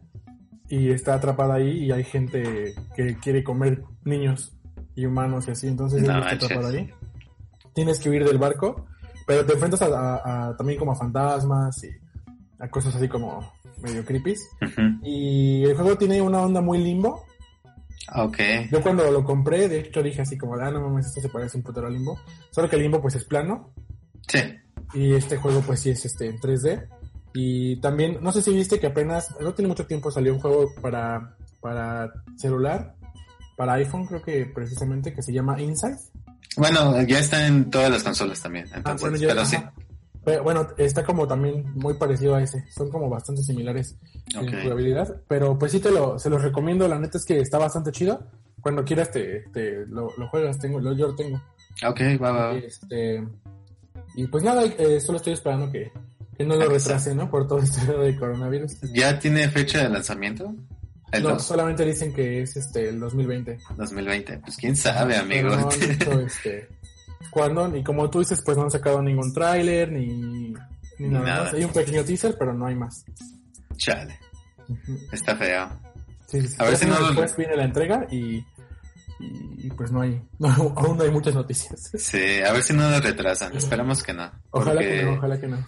y 0.68 0.90
está 0.90 1.14
atrapada 1.14 1.54
ahí 1.54 1.84
y 1.84 1.92
hay 1.92 2.04
gente 2.04 2.74
que 2.96 3.16
quiere 3.18 3.42
comer 3.44 3.82
niños 4.04 4.52
y 4.94 5.04
humanos 5.06 5.46
y 5.48 5.50
así, 5.50 5.66
entonces 5.68 6.02
No 6.02 6.10
ella 6.18 6.30
está 6.30 6.46
atrapada 6.46 6.68
ahí. 6.70 6.90
Tienes 7.74 7.98
que 8.00 8.08
huir 8.10 8.24
del 8.24 8.38
barco, 8.38 8.86
pero 9.26 9.44
te 9.44 9.52
enfrentas 9.52 9.82
a, 9.82 9.86
a- 9.86 10.48
a- 10.50 10.56
también 10.56 10.78
como 10.78 10.92
a 10.92 10.96
fantasmas 10.96 11.82
y 11.84 11.90
a 12.58 12.68
cosas 12.68 12.94
así 12.96 13.08
como 13.08 13.52
medio 13.82 14.04
creepy. 14.04 14.34
Y 15.02 15.64
el 15.64 15.74
juego 15.74 15.96
tiene 15.96 16.20
una 16.22 16.40
onda 16.42 16.60
muy 16.60 16.78
limbo, 16.78 17.24
Ok. 18.16 18.38
yo 18.70 18.80
cuando 18.82 19.10
lo 19.10 19.22
compré, 19.24 19.68
de 19.68 19.80
hecho 19.80 20.02
dije 20.02 20.22
así 20.22 20.36
como, 20.36 20.54
ah, 20.56 20.70
no 20.70 20.80
mames, 20.80 21.06
esto 21.06 21.20
se 21.20 21.28
parece 21.28 21.56
un 21.56 21.62
putero 21.62 21.88
Limbo. 21.88 22.18
Solo 22.50 22.68
que 22.68 22.76
el 22.76 22.82
Limbo 22.82 23.00
pues 23.00 23.14
es 23.14 23.24
plano 23.24 23.72
Sí. 24.26 24.38
y 24.94 25.14
este 25.14 25.36
juego 25.36 25.60
pues 25.60 25.80
sí 25.80 25.90
es 25.90 26.04
este 26.04 26.26
en 26.26 26.38
3D. 26.40 26.88
Y 27.34 27.80
también, 27.80 28.18
no 28.20 28.32
sé 28.32 28.42
si 28.42 28.52
viste 28.52 28.80
que 28.80 28.88
apenas, 28.88 29.28
no 29.40 29.54
tiene 29.54 29.68
mucho 29.68 29.86
tiempo 29.86 30.10
salió 30.10 30.34
un 30.34 30.40
juego 30.40 30.66
para, 30.82 31.36
para 31.60 32.10
celular, 32.36 32.94
para 33.56 33.74
iPhone 33.74 34.06
creo 34.06 34.22
que 34.22 34.46
precisamente, 34.46 35.14
que 35.14 35.22
se 35.22 35.32
llama 35.32 35.60
Inside. 35.60 35.96
Bueno, 36.56 37.00
ya 37.02 37.20
está 37.20 37.46
en 37.46 37.70
todas 37.70 37.90
las 37.90 38.02
consolas 38.02 38.40
también. 38.40 38.64
Entonces, 38.74 38.84
Ah, 38.86 38.96
bueno, 39.10 39.16
ya- 39.16 39.28
pero 39.28 39.44
sí. 39.44 39.56
Pero, 40.24 40.42
bueno, 40.42 40.68
está 40.76 41.04
como 41.04 41.26
también 41.26 41.64
muy 41.74 41.94
parecido 41.94 42.34
a 42.34 42.42
ese. 42.42 42.64
Son 42.70 42.90
como 42.90 43.08
bastante 43.08 43.42
similares 43.42 43.96
Ok. 44.36 44.48
en 44.52 44.62
jugabilidad. 44.62 45.22
Pero 45.28 45.58
pues 45.58 45.72
sí 45.72 45.80
te 45.80 45.90
lo, 45.90 46.18
se 46.18 46.28
los 46.30 46.42
recomiendo. 46.42 46.86
La 46.88 46.98
neta 46.98 47.16
es 47.18 47.24
que 47.24 47.38
está 47.40 47.58
bastante 47.58 47.90
chido. 47.90 48.22
Cuando 48.60 48.84
quieras 48.84 49.10
te, 49.10 49.44
te 49.52 49.86
lo, 49.86 50.10
lo 50.18 50.28
juegas. 50.28 50.58
Tengo, 50.58 50.78
lo, 50.78 50.92
yo 50.92 51.08
lo 51.08 51.14
tengo. 51.14 51.40
Ok, 51.86 52.00
va, 52.22 52.32
va. 52.32 52.54
Este, 52.54 53.26
y 54.14 54.26
pues 54.26 54.44
nada, 54.44 54.64
eh, 54.64 55.00
solo 55.00 55.16
estoy 55.16 55.32
esperando 55.32 55.70
que, 55.72 55.90
que 56.36 56.44
no 56.44 56.56
lo 56.56 56.64
Ah, 56.64 56.68
retrase, 56.68 57.14
¿no? 57.14 57.30
Por 57.30 57.46
todo 57.48 57.60
esto 57.60 57.98
de 58.00 58.16
coronavirus. 58.16 58.76
¿Ya 58.92 59.18
tiene 59.18 59.48
fecha 59.48 59.82
de 59.84 59.88
lanzamiento? 59.88 60.54
El 61.12 61.22
No, 61.22 61.30
2, 61.30 61.42
solamente 61.42 61.84
dicen 61.84 62.12
que 62.12 62.42
es 62.42 62.56
este 62.56 62.90
el 62.90 63.00
2020. 63.00 63.58
2020. 63.76 64.38
Pues 64.40 64.56
quién 64.56 64.76
sabe, 64.76 65.16
amigo. 65.16 65.48
No 65.50 65.68
dicho, 65.70 66.20
este, 66.26 66.68
cuándo, 67.30 67.76
y 67.76 67.82
como 67.82 68.08
tú 68.08 68.20
dices, 68.20 68.40
pues 68.44 68.56
no 68.56 68.64
han 68.64 68.70
sacado 68.70 69.02
ningún 69.02 69.32
tráiler 69.32 69.92
ni, 69.92 70.06
ni 70.98 71.08
nada, 71.08 71.24
Nada. 71.26 71.44
más. 71.44 71.54
Hay 71.54 71.64
un 71.64 71.72
pequeño 71.72 72.04
teaser, 72.04 72.36
pero 72.38 72.54
no 72.54 72.66
hay 72.66 72.74
más. 72.74 73.04
Chale, 73.76 74.18
está 75.12 75.36
feo. 75.36 75.68
Sí, 76.26 76.40
sí, 76.42 76.48
sí. 76.48 76.56
A 76.58 76.64
ver 76.64 76.76
si 76.76 76.86
no 76.86 76.98
después 77.06 77.36
viene 77.36 77.56
la 77.56 77.64
entrega 77.64 78.06
y, 78.10 78.36
y, 79.18 79.66
y 79.66 79.70
pues 79.76 79.90
no 79.90 80.00
hay, 80.02 80.22
no, 80.38 80.48
aún 80.76 80.96
no 80.96 81.04
hay 81.04 81.10
muchas 81.10 81.34
noticias. 81.34 81.90
Sí, 81.96 82.40
a 82.46 82.52
ver 82.52 82.62
si 82.62 82.72
no 82.72 82.88
lo 82.90 83.00
retrasan. 83.00 83.56
Esperamos 83.56 84.02
que 84.02 84.12
no. 84.14 84.30
Ojalá 84.50 84.80
porque 84.80 84.96
que 84.96 85.02
no, 85.04 85.12
ojalá 85.14 85.40
que 85.40 85.46
no. 85.48 85.66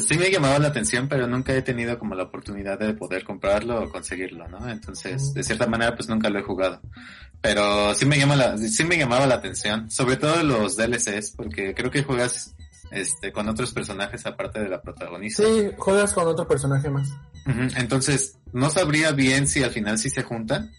Sí 0.00 0.18
me 0.18 0.30
llamaba 0.30 0.58
la 0.58 0.68
atención, 0.68 1.08
pero 1.08 1.26
nunca 1.26 1.54
he 1.54 1.62
tenido 1.62 1.98
como 1.98 2.14
la 2.14 2.24
oportunidad 2.24 2.78
de 2.78 2.94
poder 2.94 3.24
comprarlo 3.24 3.84
o 3.84 3.88
conseguirlo, 3.88 4.48
¿no? 4.48 4.68
Entonces, 4.68 5.32
de 5.32 5.42
cierta 5.42 5.66
manera, 5.66 5.94
pues 5.94 6.08
nunca 6.08 6.28
lo 6.28 6.38
he 6.38 6.42
jugado. 6.42 6.80
Pero 7.40 7.94
sí 7.94 8.04
me 8.06 8.18
llama 8.18 8.34
la, 8.34 8.58
sí 8.58 8.84
me 8.84 8.98
llamaba 8.98 9.26
la 9.26 9.36
atención, 9.36 9.90
sobre 9.90 10.16
todo 10.16 10.42
los 10.42 10.76
DLCs, 10.76 11.32
porque 11.36 11.74
creo 11.74 11.90
que 11.90 12.02
juegas 12.02 12.54
este 12.90 13.32
con 13.32 13.48
otros 13.48 13.72
personajes 13.72 14.26
aparte 14.26 14.60
de 14.60 14.68
la 14.68 14.80
protagonista. 14.80 15.42
Sí, 15.42 15.70
juegas 15.76 16.12
con 16.12 16.26
otro 16.26 16.48
personaje 16.48 16.90
más. 16.90 17.08
Entonces, 17.76 18.38
no 18.52 18.70
sabría 18.70 19.12
bien 19.12 19.46
si 19.46 19.62
al 19.62 19.70
final 19.70 19.98
sí 19.98 20.10
se 20.10 20.24
juntan, 20.24 20.72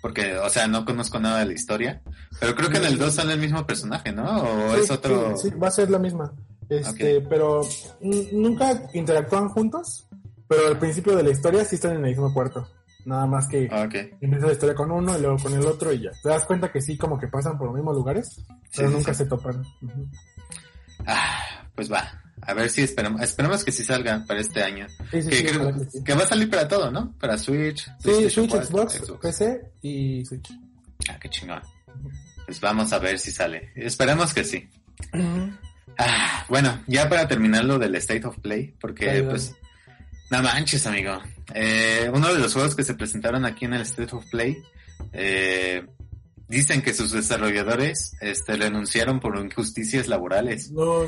porque, 0.00 0.36
o 0.36 0.48
sea, 0.50 0.68
no 0.68 0.84
conozco 0.84 1.18
nada 1.18 1.40
de 1.40 1.46
la 1.46 1.52
historia, 1.52 2.00
pero 2.38 2.54
creo 2.54 2.70
que 2.70 2.78
en 2.78 2.84
el 2.84 2.98
2 2.98 3.12
sale 3.12 3.32
el 3.32 3.40
mismo 3.40 3.66
personaje, 3.66 4.12
¿no? 4.12 4.42
O 4.42 4.74
Sí, 4.76 4.82
es 4.82 4.90
otro... 4.92 5.36
Sí, 5.36 5.50
sí, 5.50 5.56
va 5.56 5.66
a 5.66 5.72
ser 5.72 5.90
la 5.90 5.98
misma. 5.98 6.32
Este, 6.68 7.20
pero 7.22 7.62
nunca 8.32 8.88
interactúan 8.94 9.48
juntos, 9.48 10.06
pero 10.48 10.68
al 10.68 10.78
principio 10.78 11.16
de 11.16 11.22
la 11.22 11.30
historia 11.30 11.64
sí 11.64 11.76
están 11.76 11.92
en 11.92 11.98
el 12.04 12.10
mismo 12.10 12.32
cuarto. 12.34 12.68
Nada 13.04 13.24
más 13.26 13.46
que 13.46 13.68
Ah, 13.70 13.82
Ok. 13.86 13.94
empieza 14.20 14.46
la 14.48 14.52
historia 14.52 14.74
con 14.74 14.90
uno 14.90 15.16
y 15.16 15.20
luego 15.20 15.38
con 15.38 15.54
el 15.54 15.64
otro 15.64 15.92
y 15.92 16.02
ya. 16.02 16.10
Te 16.22 16.28
das 16.28 16.44
cuenta 16.44 16.72
que 16.72 16.80
sí, 16.82 16.96
como 16.98 17.18
que 17.18 17.28
pasan 17.28 17.56
por 17.56 17.68
los 17.68 17.76
mismos 17.76 17.94
lugares, 17.94 18.40
pero 18.74 18.88
Sí, 18.88 18.94
nunca 18.94 19.14
sí. 19.14 19.18
se 19.18 19.26
topan. 19.26 19.62
Ah, 21.06 21.68
pues 21.74 21.90
va. 21.92 22.22
A 22.42 22.52
ver 22.54 22.68
si 22.68 22.82
esperamos, 22.82 23.20
esperemos 23.22 23.64
que 23.64 23.72
sí 23.72 23.82
salga 23.84 24.24
para 24.26 24.40
este 24.40 24.62
año. 24.62 24.86
Sí, 25.10 25.22
sí, 25.22 25.28
que, 25.30 25.48
sí, 25.48 25.58
va 25.58 26.22
a 26.24 26.26
salir 26.26 26.50
para 26.50 26.68
todo, 26.68 26.90
¿no? 26.90 27.12
Para 27.18 27.38
Switch, 27.38 27.88
Sí, 28.00 28.28
Switch, 28.30 28.50
4, 28.50 28.62
Xbox, 28.90 29.12
PC 29.20 29.72
y 29.82 30.24
Switch. 30.24 30.50
Ah, 31.08 31.16
qué 31.20 31.28
chingón. 31.28 31.62
Pues 32.44 32.60
vamos 32.60 32.92
a 32.92 32.98
ver 32.98 33.18
si 33.18 33.30
sale. 33.32 33.70
Esperemos 33.74 34.34
que 34.34 34.44
sí. 34.44 34.68
Ah, 35.98 36.44
bueno, 36.48 36.82
ya 36.86 37.08
para 37.08 37.26
terminar 37.28 37.64
lo 37.64 37.78
del 37.78 37.94
State 37.96 38.26
of 38.26 38.38
Play, 38.38 38.74
porque 38.80 39.06
dale. 39.06 39.22
pues, 39.24 39.54
no 40.30 40.42
manches, 40.42 40.86
amigo. 40.86 41.20
Eh, 41.54 42.10
uno 42.12 42.32
de 42.32 42.40
los 42.40 42.52
juegos 42.52 42.74
que 42.74 42.84
se 42.84 42.94
presentaron 42.94 43.44
aquí 43.44 43.64
en 43.64 43.74
el 43.74 43.82
State 43.82 44.14
of 44.14 44.24
Play, 44.30 44.62
eh, 45.12 45.86
dicen 46.48 46.82
que 46.82 46.92
sus 46.92 47.12
desarrolladores, 47.12 48.16
este, 48.20 48.56
renunciaron 48.56 49.20
por 49.20 49.36
injusticias 49.38 50.08
laborales. 50.08 50.70
No, 50.70 51.04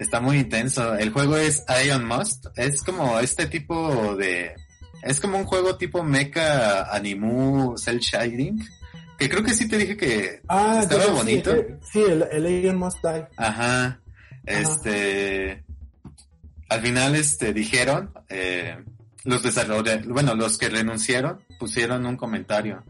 Está 0.00 0.18
muy 0.18 0.38
intenso. 0.38 0.94
El 0.94 1.10
juego 1.10 1.36
es 1.36 1.62
Ion 1.84 2.06
Must. 2.06 2.46
Es 2.56 2.82
como 2.82 3.20
este 3.20 3.46
tipo 3.46 4.16
de... 4.16 4.54
Es 5.02 5.20
como 5.20 5.36
un 5.36 5.44
juego 5.44 5.76
tipo 5.76 6.02
Mecha 6.02 6.90
Animu 6.94 7.76
Cell 7.76 7.98
Shading. 7.98 8.66
Que 9.18 9.28
creo 9.28 9.42
que 9.44 9.52
sí 9.52 9.68
te 9.68 9.76
dije 9.76 9.98
que 9.98 10.40
ah, 10.48 10.80
estaba 10.82 11.06
bonito. 11.08 11.52
Sí, 11.52 11.58
eh, 11.58 11.78
sí, 11.92 12.00
el, 12.00 12.22
el 12.32 12.46
Alien 12.46 12.76
Must 12.78 13.02
Die. 13.02 13.26
Ajá. 13.36 13.99
Este. 14.44 15.64
Al 16.68 16.80
final, 16.82 17.14
este, 17.16 17.52
dijeron, 17.52 18.12
eh, 18.28 18.76
los 19.24 19.42
desarrolladores, 19.42 20.06
bueno, 20.06 20.34
los 20.34 20.56
que 20.56 20.68
renunciaron, 20.68 21.40
pusieron 21.58 22.06
un 22.06 22.16
comentario 22.16 22.84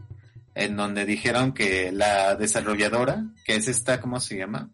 en 0.53 0.75
donde 0.75 1.05
dijeron 1.05 1.53
que 1.53 1.91
la 1.91 2.35
desarrolladora, 2.35 3.25
que 3.45 3.55
es 3.55 3.67
esta, 3.67 3.99
¿cómo 4.01 4.19
se 4.19 4.37
llama? 4.37 4.69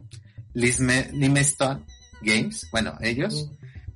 Limestone 0.54 1.84
Games, 2.20 2.68
bueno, 2.72 2.98
ellos, 3.00 3.50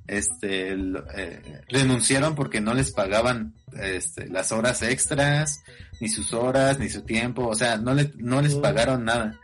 este, 0.07 0.71
eh, 0.71 1.61
renunciaron 1.67 2.35
porque 2.35 2.61
no 2.61 2.73
les 2.73 2.91
pagaban, 2.91 3.53
este, 3.79 4.27
las 4.29 4.51
horas 4.51 4.81
extras, 4.81 5.63
ni 5.99 6.09
sus 6.09 6.33
horas, 6.33 6.79
ni 6.79 6.89
su 6.89 7.01
tiempo, 7.01 7.47
o 7.47 7.55
sea, 7.55 7.77
no, 7.77 7.93
le, 7.93 8.11
no 8.15 8.41
les 8.41 8.55
pagaron 8.55 9.05
nada. 9.05 9.39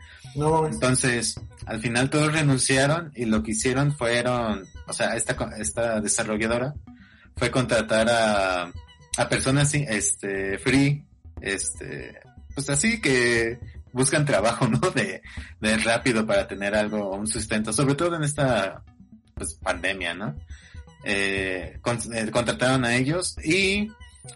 Entonces, 0.66 1.40
al 1.66 1.80
final 1.80 2.10
todos 2.10 2.32
renunciaron 2.32 3.12
y 3.14 3.24
lo 3.24 3.42
que 3.42 3.52
hicieron 3.52 3.94
fueron, 3.96 4.66
o 4.86 4.92
sea, 4.92 5.16
esta, 5.16 5.36
esta 5.58 6.00
desarrolladora 6.00 6.74
fue 7.36 7.50
contratar 7.50 8.08
a, 8.08 8.72
a 9.16 9.28
personas 9.28 9.72
este, 9.74 10.58
free, 10.58 11.04
este, 11.40 12.20
pues 12.54 12.68
así 12.70 13.00
que 13.00 13.58
buscan 13.92 14.24
trabajo, 14.24 14.66
¿no? 14.68 14.78
De, 14.90 15.22
de 15.60 15.76
rápido 15.78 16.26
para 16.26 16.46
tener 16.46 16.74
algo, 16.74 17.14
un 17.16 17.26
sustento, 17.26 17.72
sobre 17.72 17.94
todo 17.94 18.16
en 18.16 18.24
esta, 18.24 18.82
pues, 19.34 19.54
pandemia, 19.54 20.14
¿no? 20.14 20.36
Eh, 21.04 21.78
con- 21.80 21.98
eh, 22.14 22.30
contrataron 22.30 22.84
a 22.84 22.94
ellos 22.94 23.36
y 23.42 23.88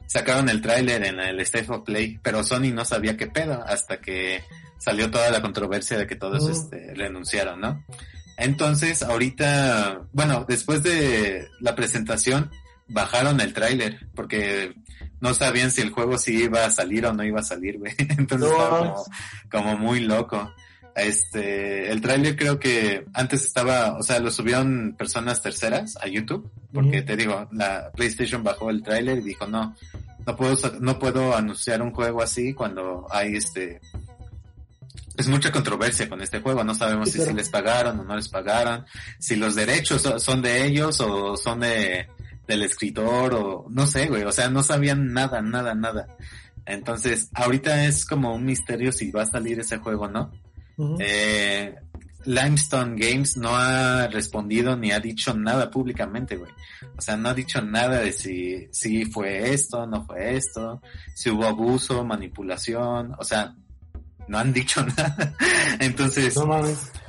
sacaron 0.06 0.48
el 0.48 0.60
tráiler 0.60 1.04
en 1.04 1.20
el 1.20 1.40
State 1.40 1.66
of 1.70 1.84
Play, 1.84 2.18
pero 2.22 2.42
Sony 2.44 2.72
no 2.72 2.84
sabía 2.84 3.16
qué 3.16 3.26
pedo 3.26 3.62
hasta 3.66 4.00
que 4.00 4.42
salió 4.78 5.10
toda 5.10 5.30
la 5.30 5.40
controversia 5.42 5.96
de 5.98 6.06
que 6.06 6.16
todos 6.16 6.46
Mm. 6.48 6.50
este, 6.52 6.94
renunciaron, 6.94 7.60
¿no? 7.60 7.84
Entonces, 8.36 9.02
ahorita, 9.02 10.02
bueno, 10.12 10.44
después 10.48 10.82
de 10.82 11.48
la 11.60 11.74
presentación, 11.74 12.50
bajaron 12.88 13.40
el 13.40 13.54
tráiler, 13.54 14.08
porque 14.14 14.74
no 15.20 15.32
sabían 15.34 15.70
si 15.70 15.80
el 15.80 15.90
juego 15.90 16.18
sí 16.18 16.42
iba 16.44 16.64
a 16.64 16.70
salir 16.70 17.06
o 17.06 17.12
no 17.14 17.24
iba 17.24 17.40
a 17.40 17.44
salir, 17.44 17.78
güey. 17.78 17.94
Entonces 18.18 18.48
No. 18.50 18.52
estaba 18.52 18.78
como, 18.80 19.04
como 19.50 19.78
muy 19.78 20.00
loco. 20.00 20.52
Este, 20.94 21.90
el 21.90 22.00
tráiler 22.00 22.36
creo 22.36 22.58
que 22.58 23.04
antes 23.14 23.44
estaba, 23.44 23.96
o 23.98 24.02
sea, 24.02 24.20
lo 24.20 24.30
subieron 24.30 24.94
personas 24.96 25.42
terceras 25.42 25.96
a 26.00 26.06
YouTube, 26.06 26.50
porque 26.72 27.02
te 27.02 27.16
digo, 27.16 27.48
la 27.52 27.90
PlayStation 27.92 28.44
bajó 28.44 28.70
el 28.70 28.82
tráiler 28.82 29.18
y 29.18 29.22
dijo, 29.22 29.46
no, 29.46 29.74
no 30.26 30.36
puedo, 30.36 30.56
no 30.80 30.98
puedo 30.98 31.36
anunciar 31.36 31.82
un 31.82 31.92
juego 31.92 32.22
así 32.22 32.54
cuando 32.54 33.06
hay 33.10 33.36
este, 33.36 33.80
pues 35.16 35.28
mucha 35.28 35.52
controversia 35.52 36.08
con 36.08 36.20
este 36.20 36.40
juego. 36.40 36.64
No 36.64 36.74
sabemos 36.74 37.10
si, 37.10 37.20
si 37.20 37.32
les 37.32 37.48
pagaron 37.48 38.00
o 38.00 38.04
no 38.04 38.16
les 38.16 38.28
pagaron, 38.28 38.84
si 39.18 39.36
los 39.36 39.54
derechos 39.54 40.02
son 40.18 40.42
de 40.42 40.66
ellos 40.66 41.00
o 41.00 41.36
son 41.36 41.60
de 41.60 42.06
del 42.46 42.62
escritor 42.62 43.34
o 43.34 43.66
no 43.70 43.86
sé, 43.86 44.06
güey. 44.06 44.22
O 44.24 44.32
sea, 44.32 44.50
no 44.50 44.62
sabían 44.62 45.12
nada, 45.12 45.40
nada, 45.40 45.74
nada. 45.74 46.08
Entonces, 46.66 47.30
ahorita 47.34 47.86
es 47.86 48.04
como 48.04 48.34
un 48.34 48.44
misterio 48.44 48.92
si 48.92 49.10
va 49.10 49.22
a 49.22 49.26
salir 49.26 49.60
ese 49.60 49.78
juego, 49.78 50.08
¿no? 50.08 50.30
Eh, 50.98 51.74
Limestone 52.26 52.96
Games 52.96 53.36
no 53.36 53.54
ha 53.54 54.06
respondido 54.08 54.76
ni 54.76 54.92
ha 54.92 55.00
dicho 55.00 55.34
nada 55.34 55.70
públicamente, 55.70 56.36
güey. 56.36 56.50
O 56.96 57.00
sea, 57.00 57.16
no 57.16 57.28
ha 57.28 57.34
dicho 57.34 57.60
nada 57.60 58.00
de 58.00 58.12
si, 58.12 58.68
si 58.70 59.04
fue 59.04 59.52
esto, 59.52 59.86
no 59.86 60.04
fue 60.04 60.36
esto, 60.36 60.80
si 61.14 61.30
hubo 61.30 61.44
abuso, 61.44 62.04
manipulación, 62.04 63.14
o 63.18 63.24
sea, 63.24 63.54
no 64.28 64.38
han 64.38 64.52
dicho 64.54 64.84
nada. 64.84 65.34
Entonces, 65.80 66.34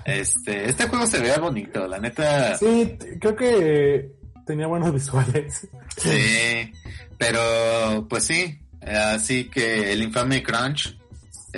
este, 0.04 0.70
este 0.70 0.88
juego 0.88 1.08
se 1.08 1.20
vea 1.20 1.38
bonito, 1.40 1.88
la 1.88 2.00
neta. 2.00 2.58
Sí, 2.58 2.98
creo 3.20 3.36
que 3.36 4.12
tenía 4.46 4.68
buenos 4.68 4.94
visuales. 4.94 5.68
Sí, 5.98 6.72
pero 7.18 8.06
pues 8.10 8.26
sí, 8.26 8.60
así 8.82 9.46
que 9.46 9.94
el 9.94 10.04
infame 10.04 10.44
Crunch 10.44 10.98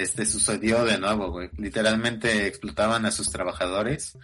este 0.01 0.25
sucedió 0.25 0.85
de 0.85 0.97
nuevo, 0.97 1.31
güey. 1.31 1.49
Literalmente 1.57 2.47
explotaban 2.47 3.05
a 3.05 3.11
sus 3.11 3.31
trabajadores, 3.31 4.17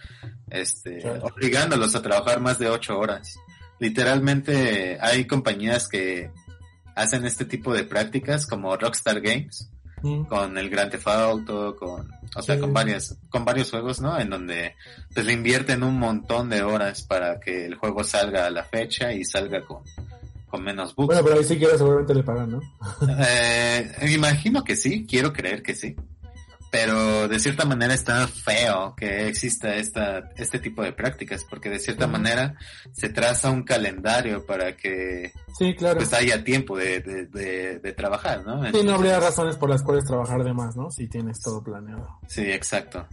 este, 0.50 1.02
obligándolos 1.20 1.94
a 1.94 2.02
trabajar 2.02 2.40
más 2.40 2.58
de 2.58 2.68
ocho 2.68 2.98
horas. 2.98 3.36
Literalmente 3.78 4.98
hay 5.00 5.26
compañías 5.26 5.88
que 5.88 6.30
hacen 6.94 7.24
este 7.24 7.44
tipo 7.44 7.72
de 7.74 7.84
prácticas 7.84 8.46
como 8.46 8.76
Rockstar 8.76 9.20
Games, 9.20 9.70
con 10.28 10.58
el 10.58 10.68
Grand 10.68 10.90
Theft 10.90 11.08
Auto, 11.08 11.76
con, 11.76 12.10
o 12.36 12.42
sea, 12.42 12.58
con 12.60 12.72
varias, 12.72 13.16
con 13.30 13.44
varios 13.44 13.70
juegos, 13.70 14.00
¿no? 14.00 14.18
En 14.18 14.28
donde 14.28 14.74
pues 15.14 15.24
le 15.24 15.32
invierten 15.32 15.82
un 15.82 15.98
montón 15.98 16.50
de 16.50 16.62
horas 16.62 17.02
para 17.02 17.40
que 17.40 17.64
el 17.66 17.76
juego 17.76 18.04
salga 18.04 18.46
a 18.46 18.50
la 18.50 18.64
fecha 18.64 19.12
y 19.12 19.24
salga 19.24 19.62
con 19.62 19.82
menos 20.58 20.94
bugs. 20.94 21.06
Bueno, 21.06 21.22
pero 21.24 21.36
ahí 21.36 21.44
sí 21.44 21.56
quiero 21.58 21.76
seguramente 21.76 22.14
le 22.14 22.22
pagan, 22.22 22.52
¿no? 22.52 22.60
eh, 23.18 23.92
imagino 24.10 24.64
que 24.64 24.76
sí, 24.76 25.06
quiero 25.08 25.32
creer 25.32 25.62
que 25.62 25.74
sí. 25.74 25.96
Pero 26.70 27.28
de 27.28 27.38
cierta 27.38 27.64
manera 27.64 27.94
está 27.94 28.26
feo 28.26 28.96
que 28.96 29.28
exista 29.28 29.76
esta, 29.76 30.30
este 30.36 30.58
tipo 30.58 30.82
de 30.82 30.92
prácticas, 30.92 31.44
porque 31.48 31.70
de 31.70 31.78
cierta 31.78 32.08
manera 32.08 32.56
se 32.92 33.10
traza 33.10 33.52
un 33.52 33.62
calendario 33.62 34.44
para 34.44 34.76
que 34.76 35.32
sí, 35.56 35.76
claro. 35.76 35.98
pues 35.98 36.12
haya 36.12 36.42
tiempo 36.42 36.76
de, 36.76 36.98
de, 37.00 37.92
trabajar, 37.92 38.44
¿no? 38.44 38.64
sí, 38.72 38.82
no 38.82 38.94
habría 38.94 39.20
razones 39.20 39.54
por 39.54 39.70
las 39.70 39.84
cuales 39.84 40.04
trabajar 40.04 40.42
de 40.42 40.52
más, 40.52 40.74
¿no? 40.74 40.90
Si 40.90 41.06
tienes 41.06 41.40
todo 41.40 41.62
planeado. 41.62 42.18
Sí, 42.26 42.42
exacto. 42.50 43.06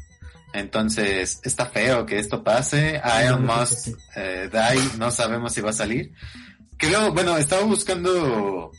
Entonces, 0.54 1.40
está 1.44 1.66
feo 1.66 2.06
que 2.06 2.20
esto 2.20 2.44
pase. 2.44 3.02
Iron 3.24 3.46
Must 3.46 3.90
eh, 4.16 4.50
Die, 4.52 4.98
no 4.98 5.12
sabemos 5.12 5.54
si 5.54 5.62
va 5.62 5.70
a 5.70 5.74
salir. 5.74 6.14
Creo, 6.82 7.14
bueno, 7.14 7.38
estaba 7.38 7.62
buscando 7.62 8.72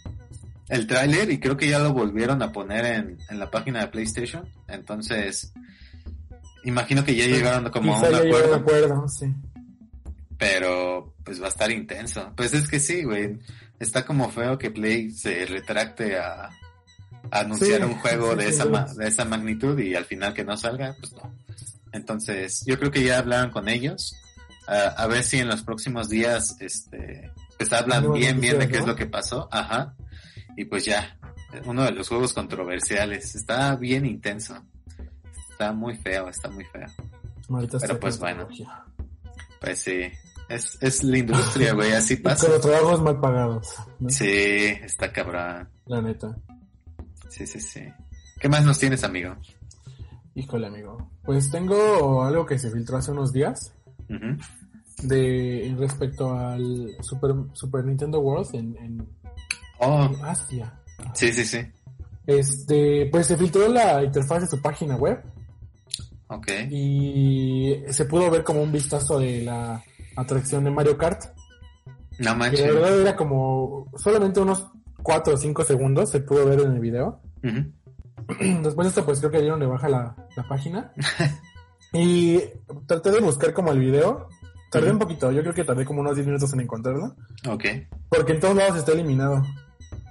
el 0.69 0.87
tráiler 0.89 1.31
y 1.31 1.39
creo 1.39 1.57
que 1.57 1.69
ya 1.69 1.79
lo 1.79 1.93
volvieron 1.93 2.43
a 2.43 2.51
poner 2.51 2.85
en, 2.85 3.19
en 3.31 3.39
la 3.39 3.49
página 3.49 3.81
de 3.81 3.87
PlayStation. 3.87 4.45
Entonces, 4.67 5.53
imagino 6.65 7.05
que 7.05 7.15
ya 7.15 7.27
llegaron 7.27 7.71
como 7.71 7.95
a 7.95 8.01
un 8.01 8.15
acuerdo. 8.15 8.57
acuerdo 8.57 9.09
sí. 9.09 9.33
Pero, 10.37 11.15
pues 11.23 11.41
va 11.41 11.47
a 11.47 11.51
estar 11.51 11.71
intenso. 11.71 12.33
Pues 12.37 12.53
es 12.55 12.67
que 12.67 12.81
sí, 12.81 13.05
güey. 13.05 13.39
Está 13.79 14.05
como 14.05 14.33
feo 14.33 14.59
que 14.59 14.73
Play 14.73 15.13
se 15.13 15.47
retracte 15.47 16.19
a, 16.19 16.51
anunciar 17.31 17.85
un 17.85 17.95
juego 18.01 18.35
de, 18.35 18.49
esa 18.49 18.65
de 18.65 19.07
esa 19.07 19.25
magnitud 19.25 19.79
y 19.79 19.95
al 19.95 20.07
final 20.07 20.35
que 20.35 20.45
no 20.45 20.57
salga, 20.57 20.97
pues 20.99 21.13
no. 21.13 21.33
Entonces, 21.93 22.65
yo 22.67 22.77
creo 22.81 22.91
que 22.91 23.05
ya 23.05 23.19
hablaron 23.19 23.53
con 23.53 23.69
ellos. 23.69 24.17
a 24.67 25.07
ver 25.07 25.23
si 25.23 25.39
en 25.39 25.47
los 25.47 25.63
próximos 25.63 26.09
días, 26.09 26.57
este, 26.59 27.31
pues 27.59 27.73
hablan 27.73 28.13
bien, 28.13 28.41
bien 28.41 28.59
de 28.59 28.69
qué 28.69 28.79
es 28.79 28.87
lo 28.87 28.97
que 28.97 29.07
pasó, 29.07 29.49
ajá, 29.51 29.95
y 30.57 30.65
pues 30.65 30.85
ya, 30.85 31.19
uno 31.65 31.85
de 31.85 31.93
los 31.93 32.09
juegos 32.09 32.33
controversiales, 32.33 33.35
está 33.35 33.77
bien 33.77 34.07
intenso, 34.07 34.63
está 35.51 35.73
muy 35.73 35.97
feo, 35.97 36.29
está 36.29 36.49
muy 36.49 36.65
feo. 36.65 36.87
Pero 37.81 38.01
pues 38.01 38.19
bueno, 38.19 38.49
pues 39.61 39.79
sí, 39.79 40.11
es, 40.49 40.79
es 40.81 41.05
la 41.05 41.19
industria, 41.19 41.73
güey, 41.75 41.93
así 41.93 42.17
pasa. 42.17 42.47
Pero 42.47 42.61
trabajos 42.61 43.03
mal 43.03 43.21
pagados. 43.21 43.75
Sí, 44.09 44.79
está 44.83 45.13
cabrón. 45.13 45.69
La 45.87 46.03
neta. 46.03 46.37
Sí, 47.29 47.47
sí, 47.47 47.61
sí. 47.61 47.83
¿Qué 48.39 48.49
más 48.49 48.65
nos 48.65 48.79
tienes, 48.79 49.05
amigo? 49.05 49.37
Híjole, 50.35 50.67
amigo. 50.67 51.11
Pues 51.25 51.51
tengo 51.51 52.25
algo 52.25 52.47
que 52.47 52.59
se 52.59 52.71
filtró 52.71 52.99
hace 52.99 53.13
unos 53.13 53.33
días 53.33 53.73
de 55.03 55.75
respecto 55.79 56.35
al 56.35 56.97
Super, 57.01 57.35
Super 57.53 57.85
Nintendo 57.85 58.21
World 58.21 58.55
en, 58.55 59.07
oh. 59.79 60.11
Asia. 60.23 60.73
Sí, 61.15 61.33
sí, 61.33 61.45
sí. 61.45 61.59
Este, 62.27 63.09
pues 63.11 63.27
se 63.27 63.37
filtró 63.37 63.69
la 63.69 64.03
interfaz 64.03 64.43
de 64.43 64.47
su 64.47 64.61
página 64.61 64.97
web. 64.97 65.23
Ok. 66.29 66.49
Y 66.71 67.83
se 67.91 68.05
pudo 68.05 68.31
ver 68.31 68.45
como 68.45 68.63
un 68.63 68.73
vistazo 68.73 69.19
de 69.19 69.43
la 69.43 69.83
atracción 70.17 70.65
de 70.65 70.71
Mario 70.71 70.97
Kart. 70.97 71.25
No 72.19 72.37
manches. 72.37 72.61
Que 72.61 72.73
verdad 72.73 73.01
era 73.01 73.17
como 73.17 73.91
solamente 73.97 74.41
unos 74.41 74.67
4 75.03 75.35
o 75.35 75.37
5 75.37 75.65
segundos 75.65 76.11
se 76.11 76.21
pudo 76.21 76.47
ver 76.47 76.61
en 76.61 76.73
el 76.73 76.81
video. 76.81 77.21
Después 77.43 78.85
de 78.85 78.89
esto, 78.89 79.05
pues 79.05 79.19
creo 79.19 79.31
que 79.31 79.41
dieron 79.41 79.61
de 79.61 79.67
baja 79.67 79.89
la, 79.89 80.17
la 80.37 80.49
página. 80.49 80.93
y 81.93 82.39
traté 82.87 83.11
de 83.11 83.21
buscar 83.21 83.53
como 83.53 83.73
el 83.73 83.81
video 83.81 84.29
Tardé 84.73 84.91
un 84.91 84.99
poquito, 84.99 85.31
yo 85.31 85.43
creo 85.43 85.53
que 85.53 85.65
tardé 85.65 85.85
como 85.85 86.01
unos 86.01 86.15
10 86.15 86.27
minutos 86.27 86.51
en 86.55 86.61
encontrarlo. 86.63 87.15
Ok. 87.47 87.65
Porque 88.09 88.33
en 88.33 88.41
todos 88.41 88.57
lados 88.57 88.79
está 88.79 88.93
eliminado. 88.93 89.47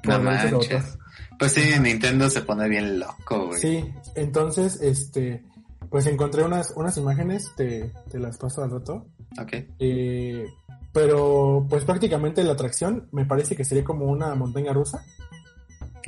No 0.04 0.20
manches. 0.20 1.00
Pues 1.40 1.54
sí, 1.54 1.64
Nintendo 1.82 2.30
se 2.30 2.44
pone 2.44 2.70
bien 2.70 3.00
loco, 3.00 3.48
güey. 3.48 3.60
Sí, 3.60 3.92
entonces, 4.14 4.80
este, 4.80 5.44
pues 5.90 6.06
encontré 6.06 6.44
unas, 6.44 6.74
unas 6.76 6.96
imágenes, 6.98 7.52
te, 7.58 7.92
te 8.12 8.20
las 8.20 8.38
paso 8.38 8.64
al 8.64 8.70
rato. 8.70 9.08
Ok. 9.42 9.54
Eh, 9.80 10.46
pero, 10.94 11.66
pues 11.68 11.84
prácticamente 11.84 12.44
la 12.44 12.54
atracción 12.54 13.08
me 13.12 13.26
parece 13.26 13.56
que 13.56 13.66
sería 13.66 13.84
como 13.84 14.06
una 14.06 14.36
montaña 14.36 14.74
rusa. 14.74 15.04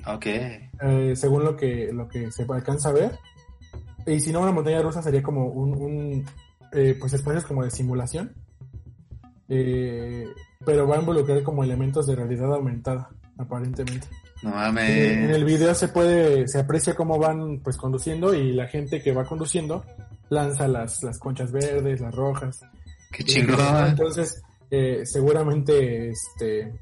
Ok. 0.06 0.28
Eh, 0.28 1.14
según 1.16 1.44
lo 1.44 1.56
que, 1.56 1.92
lo 1.92 2.08
que 2.08 2.32
se 2.32 2.46
alcanza 2.48 2.90
a 2.90 2.94
ver. 2.94 3.18
Y 4.06 4.20
si 4.20 4.32
no, 4.32 4.42
una 4.42 4.52
montaña 4.52 4.84
rusa 4.84 5.02
sería 5.02 5.24
como 5.24 5.48
un, 5.48 5.74
un 5.74 6.26
eh, 6.74 6.96
pues 7.00 7.14
espacios 7.14 7.46
como 7.46 7.64
de 7.64 7.72
simulación 7.72 8.36
eh, 9.50 10.28
pero 10.66 10.88
va 10.88 10.96
a 10.96 11.00
involucrar 11.00 11.44
como 11.44 11.64
elementos 11.64 12.08
de 12.08 12.16
realidad 12.16 12.54
aumentada, 12.54 13.10
aparentemente. 13.38 14.08
No 14.42 14.52
mames. 14.52 14.90
En, 14.90 15.30
el 15.30 15.46
video 15.46 15.74
se 15.76 15.90
puede, 15.90 16.48
se 16.48 16.60
aprecia 16.60 16.96
cómo 16.96 17.18
van 17.18 17.60
pues 17.60 17.78
conduciendo 17.78 18.34
y 18.34 18.54
la 18.54 18.68
gente 18.68 19.02
que 19.02 19.14
va 19.14 19.26
conduciendo 19.26 19.86
lanza 20.30 20.68
las, 20.68 21.04
las 21.04 21.20
conchas 21.20 21.52
verdes, 21.52 22.02
las 22.02 22.14
rojas. 22.14 22.62
Qué 23.12 23.24
chingón. 23.24 23.60
Entonces, 23.88 24.42
eh, 24.72 25.02
seguramente 25.06 26.10
este 26.10 26.74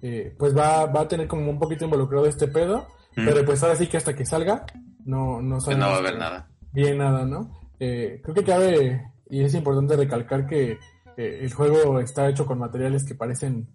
eh, 0.00 0.34
pues 0.38 0.56
va, 0.56 0.86
va 0.86 1.02
a 1.02 1.08
tener 1.08 1.26
como 1.26 1.50
un 1.50 1.58
poquito 1.58 1.84
involucrado 1.84 2.26
este 2.26 2.48
pedo, 2.48 2.88
mm. 3.16 3.24
pero 3.24 3.44
pues 3.44 3.62
ahora 3.62 3.76
sí 3.76 3.86
que 3.86 3.96
hasta 3.96 4.14
que 4.14 4.24
salga, 4.24 4.64
no, 5.04 5.42
no 5.42 5.58
no 5.58 5.78
va 5.78 5.94
a 5.94 5.98
haber 5.98 6.18
nada. 6.18 6.48
Bien 6.72 6.98
nada, 6.98 7.24
¿no? 7.24 7.63
Creo 7.78 8.34
que 8.34 8.44
cabe 8.44 9.14
y 9.28 9.42
es 9.42 9.54
importante 9.54 9.96
recalcar 9.96 10.46
que 10.46 10.78
eh, 11.16 11.40
el 11.42 11.52
juego 11.52 12.00
está 12.00 12.28
hecho 12.28 12.46
con 12.46 12.58
materiales 12.58 13.04
que 13.04 13.14
parecen 13.14 13.68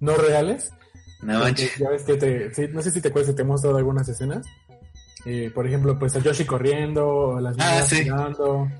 no 0.00 0.14
reales. 0.16 0.70
No 1.22 1.48
Ya 1.48 1.90
ves 1.90 2.04
que 2.04 2.16
te, 2.16 2.68
no 2.68 2.82
sé 2.82 2.90
si 2.90 3.00
te 3.00 3.08
acuerdas 3.08 3.34
te 3.34 3.42
he 3.42 3.44
mostrado 3.44 3.76
algunas 3.76 4.08
escenas. 4.08 4.46
Eh, 5.24 5.50
por 5.52 5.66
ejemplo, 5.66 5.98
pues 5.98 6.14
a 6.16 6.20
Yoshi 6.20 6.44
corriendo, 6.44 7.38
las 7.40 7.56
ah, 7.58 7.82
sí. 7.82 8.08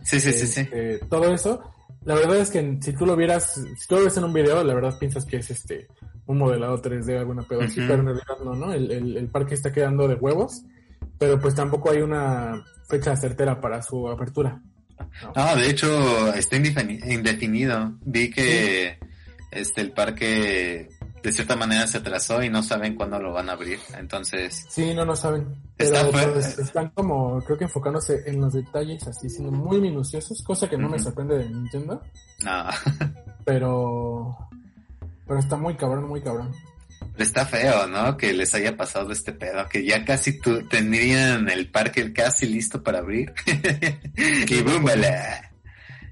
Sí, 0.03 0.21
sí, 0.21 0.33
sí, 0.33 0.47
sí. 0.47 0.61
Este, 0.61 0.99
todo 1.07 1.33
eso. 1.35 1.61
La 2.05 2.14
verdad 2.14 2.38
es 2.38 2.51
que 2.51 2.79
si 2.81 2.92
tú 2.92 3.05
lo 3.05 3.16
vieras, 3.16 3.61
si 3.77 3.87
tú 3.88 3.97
lo 3.97 4.05
ves 4.05 4.16
en 4.16 4.25
un 4.25 4.33
video, 4.33 4.62
la 4.62 4.73
verdad 4.73 4.97
piensas 4.99 5.25
que 5.25 5.38
es 5.38 5.51
este 5.51 5.88
un 6.27 6.38
modelado 6.38 6.81
3D, 6.81 7.18
alguna 7.18 7.42
pedo 7.42 7.62
así, 7.62 7.81
pero 7.81 8.01
en 8.01 8.07
realidad 8.07 8.38
no, 8.44 8.55
¿no? 8.55 8.73
El, 8.73 8.90
el, 8.90 9.16
el 9.16 9.29
parque 9.29 9.55
está 9.55 9.73
quedando 9.73 10.07
de 10.07 10.14
huevos, 10.14 10.62
pero 11.18 11.40
pues 11.40 11.54
tampoco 11.54 11.90
hay 11.90 12.00
una 12.00 12.64
fecha 12.88 13.16
certera 13.16 13.61
para 13.61 13.83
su 13.83 14.09
apertura. 14.09 14.61
No, 15.35 15.57
de 15.57 15.70
hecho 15.70 16.33
está 16.35 16.57
indefinido. 16.57 17.94
Vi 18.04 18.31
que 18.31 18.98
este 19.50 19.81
el 19.81 19.92
parque 19.92 20.88
de 21.22 21.33
cierta 21.33 21.57
manera 21.57 21.87
se 21.87 21.98
atrasó 21.98 22.42
y 22.42 22.48
no 22.48 22.62
saben 22.62 22.94
cuándo 22.94 23.18
lo 23.18 23.33
van 23.33 23.48
a 23.48 23.52
abrir. 23.52 23.78
Entonces. 23.96 24.66
Sí, 24.68 24.94
no, 24.94 25.04
no 25.04 25.16
saben. 25.16 25.57
Pero 25.76 26.11
pues, 26.11 26.59
están 26.59 26.90
como, 26.90 27.42
creo 27.42 27.59
que 27.59 27.64
enfocándose 27.64 28.22
en 28.26 28.40
los 28.40 28.52
detalles, 28.52 29.07
así 29.07 29.28
siendo 29.28 29.52
muy 29.52 29.81
minuciosos, 29.81 30.42
cosa 30.42 30.68
que 30.68 30.78
no 30.78 30.88
me 30.88 30.98
sorprende 30.98 31.38
de 31.38 31.48
Nintendo. 31.48 32.02
No. 32.44 32.64
pero. 33.44 34.37
Pero 35.26 35.40
está 35.40 35.57
muy 35.57 35.76
cabrón, 35.76 36.09
muy 36.09 36.22
cabrón. 36.22 36.52
Pero 37.00 37.24
está 37.24 37.46
feo, 37.46 37.87
¿no? 37.87 38.16
Que 38.16 38.32
les 38.32 38.54
haya 38.54 38.76
pasado 38.76 39.12
este 39.12 39.32
pedo, 39.32 39.68
que 39.68 39.84
ya 39.84 40.04
casi 40.04 40.40
tu, 40.40 40.66
tendrían 40.68 41.48
el 41.48 41.70
parque 41.70 42.12
casi 42.12 42.46
listo 42.46 42.82
para 42.82 42.98
abrir. 42.98 43.32
y 44.16 44.62
búmbala. 44.62 45.50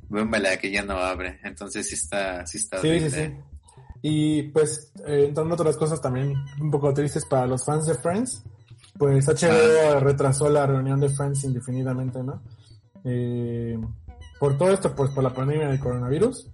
Búmbala, 0.08 0.56
que 0.56 0.70
ya 0.70 0.82
no 0.82 0.98
abre. 0.98 1.40
Entonces 1.44 1.88
sí 1.88 1.94
está, 1.94 2.46
sí 2.46 2.58
está 2.58 2.80
Sí, 2.80 3.00
sí, 3.00 3.10
sí. 3.10 3.34
Y 4.02 4.42
pues, 4.44 4.92
eh, 5.06 5.26
entrando 5.28 5.54
a 5.54 5.58
otras 5.60 5.76
cosas 5.76 6.00
también 6.00 6.34
un 6.60 6.70
poco 6.70 6.92
tristes 6.94 7.24
para 7.24 7.46
los 7.46 7.64
fans 7.64 7.86
de 7.86 7.94
Friends, 7.94 8.42
pues 8.96 9.26
HBO 9.26 10.00
retrasó 10.00 10.48
la 10.48 10.66
reunión 10.66 11.00
de 11.00 11.08
Friends 11.08 11.44
indefinidamente, 11.44 12.22
¿no? 12.22 12.42
Eh, 13.04 13.78
por 14.38 14.56
todo 14.58 14.70
esto, 14.70 14.94
pues 14.94 15.10
por 15.10 15.24
la 15.24 15.32
pandemia 15.32 15.68
del 15.68 15.80
coronavirus. 15.80 16.48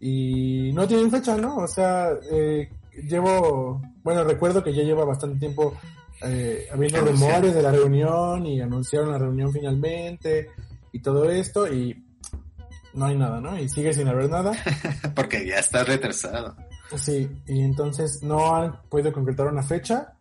Y 0.00 0.70
no 0.72 0.86
tienen 0.86 1.10
fecha, 1.10 1.36
¿no? 1.36 1.56
O 1.56 1.66
sea, 1.68 2.10
eh, 2.30 2.70
llevo, 3.02 3.82
bueno, 4.02 4.24
recuerdo 4.24 4.62
que 4.62 4.74
ya 4.74 4.82
lleva 4.82 5.04
bastante 5.04 5.38
tiempo 5.38 5.76
eh, 6.22 6.66
habiendo 6.72 7.00
rumores 7.00 7.54
de 7.54 7.62
la 7.62 7.72
reunión 7.72 8.46
y 8.46 8.60
anunciaron 8.60 9.12
la 9.12 9.18
reunión 9.18 9.52
finalmente 9.52 10.50
y 10.92 11.00
todo 11.00 11.30
esto 11.30 11.72
y 11.72 12.02
no 12.94 13.04
hay 13.04 13.16
nada, 13.16 13.40
¿no? 13.40 13.58
Y 13.58 13.68
sigue 13.68 13.92
sin 13.92 14.08
haber 14.08 14.30
nada. 14.30 14.52
Porque 15.14 15.46
ya 15.46 15.58
está 15.58 15.84
retrasado. 15.84 16.56
Sí, 16.96 17.28
y 17.46 17.60
entonces 17.60 18.22
no 18.22 18.56
han 18.56 18.80
podido 18.88 19.12
concretar 19.12 19.46
una 19.46 19.62
fecha. 19.62 20.14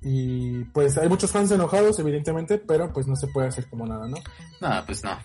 Y 0.00 0.64
pues 0.64 0.98
hay 0.98 1.08
muchos 1.08 1.30
fans 1.30 1.50
enojados, 1.52 1.98
evidentemente, 1.98 2.58
pero 2.58 2.92
pues 2.92 3.06
no 3.06 3.14
se 3.14 3.28
puede 3.28 3.48
hacer 3.48 3.68
como 3.68 3.86
nada, 3.86 4.08
¿no? 4.08 4.16
No, 4.60 4.84
pues 4.86 5.04
no. 5.04 5.16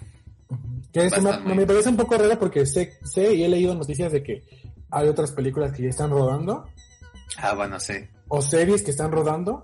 Que 0.92 1.10
me, 1.44 1.66
parece 1.66 1.90
un 1.90 1.98
poco 1.98 2.18
raro 2.18 2.38
porque 2.38 2.66
sé, 2.66 2.98
sé 3.04 3.34
y 3.34 3.44
he 3.44 3.50
leído 3.50 3.74
noticias 3.74 4.12
de 4.12 4.24
que 4.24 4.44
hay 4.92 5.08
otras 5.08 5.32
películas 5.32 5.72
que 5.74 5.84
ya 5.84 5.90
están 5.90 6.10
rodando 6.10 6.66
Ah, 7.38 7.54
bueno, 7.54 7.80
sí. 7.80 7.94
o 8.30 8.42
series 8.42 8.84
que 8.84 8.92
están 8.92 9.12
rodando, 9.12 9.64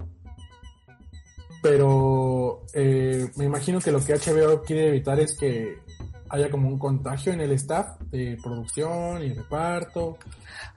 pero 1.61 2.61
eh, 2.73 3.29
me 3.37 3.45
imagino 3.45 3.79
que 3.79 3.91
lo 3.91 4.03
que 4.03 4.13
HBO 4.15 4.61
quiere 4.63 4.89
evitar 4.89 5.19
es 5.19 5.37
que 5.37 5.79
haya 6.29 6.49
como 6.49 6.67
un 6.67 6.77
contagio 6.79 7.31
en 7.31 7.41
el 7.41 7.51
staff 7.53 7.99
de 8.11 8.37
producción 8.43 9.23
y 9.23 9.33
reparto. 9.33 10.17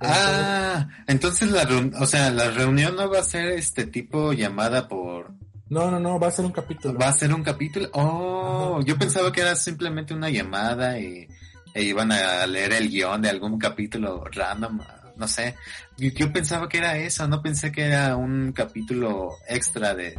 Ah, 0.00 0.86
entonces 1.06 1.50
la 1.50 1.66
o 2.00 2.06
sea, 2.06 2.30
la 2.30 2.50
reunión 2.50 2.94
no 2.96 3.10
va 3.10 3.20
a 3.20 3.24
ser 3.24 3.48
este 3.52 3.86
tipo 3.86 4.32
llamada 4.32 4.86
por 4.86 5.32
No, 5.70 5.90
no, 5.90 5.98
no, 5.98 6.20
va 6.20 6.28
a 6.28 6.30
ser 6.30 6.44
un 6.44 6.52
capítulo. 6.52 6.98
va 6.98 7.08
a 7.08 7.12
ser 7.12 7.32
un 7.34 7.42
capítulo. 7.42 7.88
Oh, 7.94 8.74
Ajá. 8.76 8.84
yo 8.86 8.98
pensaba 8.98 9.32
que 9.32 9.40
era 9.40 9.56
simplemente 9.56 10.14
una 10.14 10.28
llamada 10.30 10.98
y 11.00 11.26
e 11.76 11.82
iban 11.82 12.10
a 12.10 12.46
leer 12.46 12.72
el 12.72 12.88
guion 12.88 13.20
de 13.20 13.28
algún 13.28 13.58
capítulo 13.58 14.24
random, 14.32 14.80
no 15.16 15.28
sé. 15.28 15.54
Yo, 15.98 16.08
yo 16.10 16.32
pensaba 16.32 16.68
que 16.68 16.78
era 16.78 16.96
eso, 16.96 17.28
no 17.28 17.42
pensé 17.42 17.70
que 17.70 17.82
era 17.82 18.16
un 18.16 18.52
capítulo 18.52 19.32
extra 19.48 19.94
de, 19.94 20.18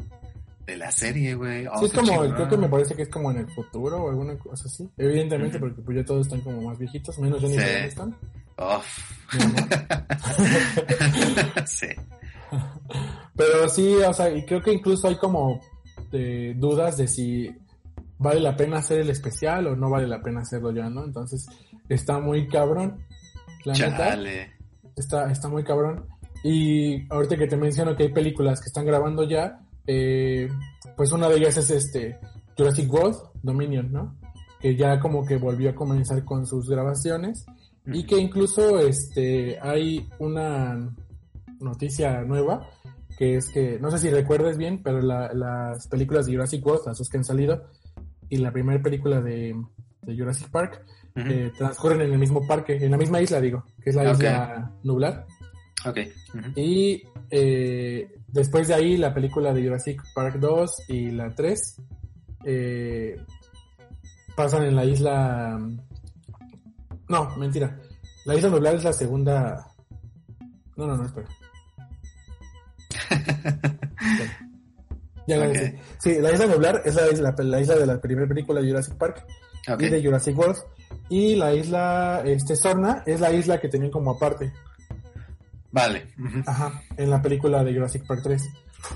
de 0.67 0.77
la 0.77 0.91
serie, 0.91 1.33
güey. 1.33 1.65
Oh, 1.65 1.79
Sí, 1.79 1.85
es 1.85 1.91
qué 1.91 1.97
como, 1.97 2.11
chingón. 2.11 2.31
creo 2.33 2.49
que 2.49 2.57
me 2.57 2.69
parece 2.69 2.95
que 2.95 3.01
es 3.03 3.09
como 3.09 3.31
en 3.31 3.37
el 3.37 3.47
futuro 3.49 3.97
o 4.03 4.09
alguna 4.09 4.37
cosa 4.37 4.65
así. 4.67 4.87
Evidentemente, 4.97 5.57
porque 5.57 5.81
pues 5.81 5.97
ya 5.97 6.05
todos 6.05 6.27
están 6.27 6.41
como 6.41 6.61
más 6.61 6.77
viejitos, 6.77 7.17
menos 7.19 7.41
Jennifer 7.41 7.67
Sí. 7.67 7.75
Aniston. 7.81 8.15
Oh. 8.59 8.81
sí. 11.65 11.87
Pero 13.35 13.69
sí, 13.69 13.93
o 13.97 14.13
sea, 14.13 14.29
y 14.29 14.45
creo 14.45 14.61
que 14.61 14.73
incluso 14.73 15.07
hay 15.07 15.15
como 15.17 15.61
eh, 16.11 16.53
dudas 16.57 16.97
de 16.97 17.07
si 17.07 17.51
vale 18.19 18.39
la 18.39 18.55
pena 18.55 18.77
hacer 18.77 18.99
el 18.99 19.09
especial 19.09 19.67
o 19.67 19.75
no 19.75 19.89
vale 19.89 20.07
la 20.07 20.21
pena 20.21 20.41
hacerlo 20.41 20.71
ya, 20.71 20.89
¿no? 20.89 21.03
Entonces, 21.03 21.45
está 21.89 22.19
muy 22.19 22.47
cabrón. 22.47 23.05
La 23.65 23.73
neta, 23.73 23.97
Chale. 23.97 24.51
está, 24.95 25.31
está 25.31 25.47
muy 25.49 25.63
cabrón. 25.63 26.05
Y 26.43 27.11
ahorita 27.11 27.35
que 27.37 27.47
te 27.47 27.57
menciono 27.57 27.95
que 27.95 28.03
hay 28.03 28.13
películas 28.13 28.59
que 28.61 28.67
están 28.67 28.85
grabando 28.85 29.23
ya, 29.23 29.59
eh, 29.87 30.49
pues 30.95 31.11
una 31.11 31.27
de 31.29 31.37
ellas 31.37 31.57
es 31.57 31.69
este 31.71 32.19
Jurassic 32.57 32.91
World 32.91 33.17
Dominion, 33.43 33.91
¿no? 33.91 34.15
Que 34.59 34.75
ya 34.75 34.99
como 34.99 35.25
que 35.25 35.37
volvió 35.37 35.69
a 35.71 35.75
comenzar 35.75 36.23
con 36.23 36.45
sus 36.45 36.69
grabaciones 36.69 37.45
y 37.85 38.05
que 38.05 38.17
incluso 38.17 38.79
este 38.79 39.57
hay 39.61 40.07
una 40.19 40.89
noticia 41.59 42.21
nueva 42.23 42.67
que 43.17 43.35
es 43.37 43.49
que 43.49 43.79
no 43.79 43.89
sé 43.89 43.97
si 43.97 44.09
recuerdes 44.11 44.57
bien, 44.57 44.81
pero 44.83 45.01
la- 45.01 45.33
las 45.33 45.87
películas 45.87 46.25
de 46.27 46.33
Jurassic 46.33 46.63
World, 46.65 46.83
las 46.85 46.97
dos 46.99 47.09
que 47.09 47.17
han 47.17 47.23
salido, 47.23 47.63
y 48.29 48.37
la 48.37 48.51
primera 48.51 48.81
película 48.81 49.21
de, 49.21 49.55
de 50.01 50.17
Jurassic 50.17 50.49
Park 50.49 50.83
eh, 51.15 51.51
transcurren 51.57 52.01
en 52.01 52.13
el 52.13 52.19
mismo 52.19 52.45
parque, 52.45 52.77
en 52.77 52.91
la 52.91 52.97
misma 52.97 53.19
isla, 53.21 53.41
digo, 53.41 53.65
que 53.81 53.89
es 53.89 53.95
la 53.95 54.11
isla 54.11 54.71
Nublar. 54.83 55.25
Ok. 55.85 55.97
Y 56.55 57.03
eh, 57.31 58.07
después 58.27 58.67
de 58.67 58.75
ahí, 58.75 58.97
la 58.97 59.13
película 59.13 59.53
de 59.53 59.63
Jurassic 59.63 60.01
Park 60.13 60.35
2 60.39 60.89
y 60.89 61.11
la 61.11 61.33
3 61.33 61.81
eh, 62.45 63.19
pasan 64.35 64.63
en 64.63 64.75
la 64.75 64.85
isla. 64.85 65.59
No, 67.09 67.35
mentira. 67.37 67.79
La 68.25 68.35
isla 68.35 68.49
Nublar 68.49 68.75
es 68.75 68.83
la 68.83 68.93
segunda. 68.93 69.67
No, 70.75 70.85
no, 70.85 70.97
no, 70.97 71.05
espera. 71.05 71.27
Bueno. 74.17 74.31
Ya. 75.27 75.37
Sí, 75.99 76.15
la 76.21 76.31
isla 76.31 76.45
Nublar 76.47 76.81
es 76.85 76.95
la 76.95 77.09
isla, 77.11 77.35
la 77.37 77.59
isla 77.61 77.75
de 77.75 77.85
la 77.85 77.99
primera 78.01 78.27
película 78.27 78.61
de 78.61 78.67
Jurassic 78.69 78.95
Park 78.95 79.25
y 79.79 79.89
de 79.89 80.03
Jurassic 80.03 80.37
World. 80.37 80.57
Y 81.09 81.35
la 81.35 81.53
isla 81.53 82.21
este, 82.25 82.55
Sorna 82.55 83.03
es 83.05 83.19
la 83.19 83.31
isla 83.33 83.59
que 83.59 83.67
tenían 83.67 83.91
como 83.91 84.11
aparte. 84.11 84.51
Vale. 85.71 86.07
Ajá, 86.47 86.81
en 86.95 87.09
la 87.09 87.21
película 87.21 87.63
de 87.63 87.73
Jurassic 87.73 88.05
Park 88.07 88.21
3. 88.23 88.43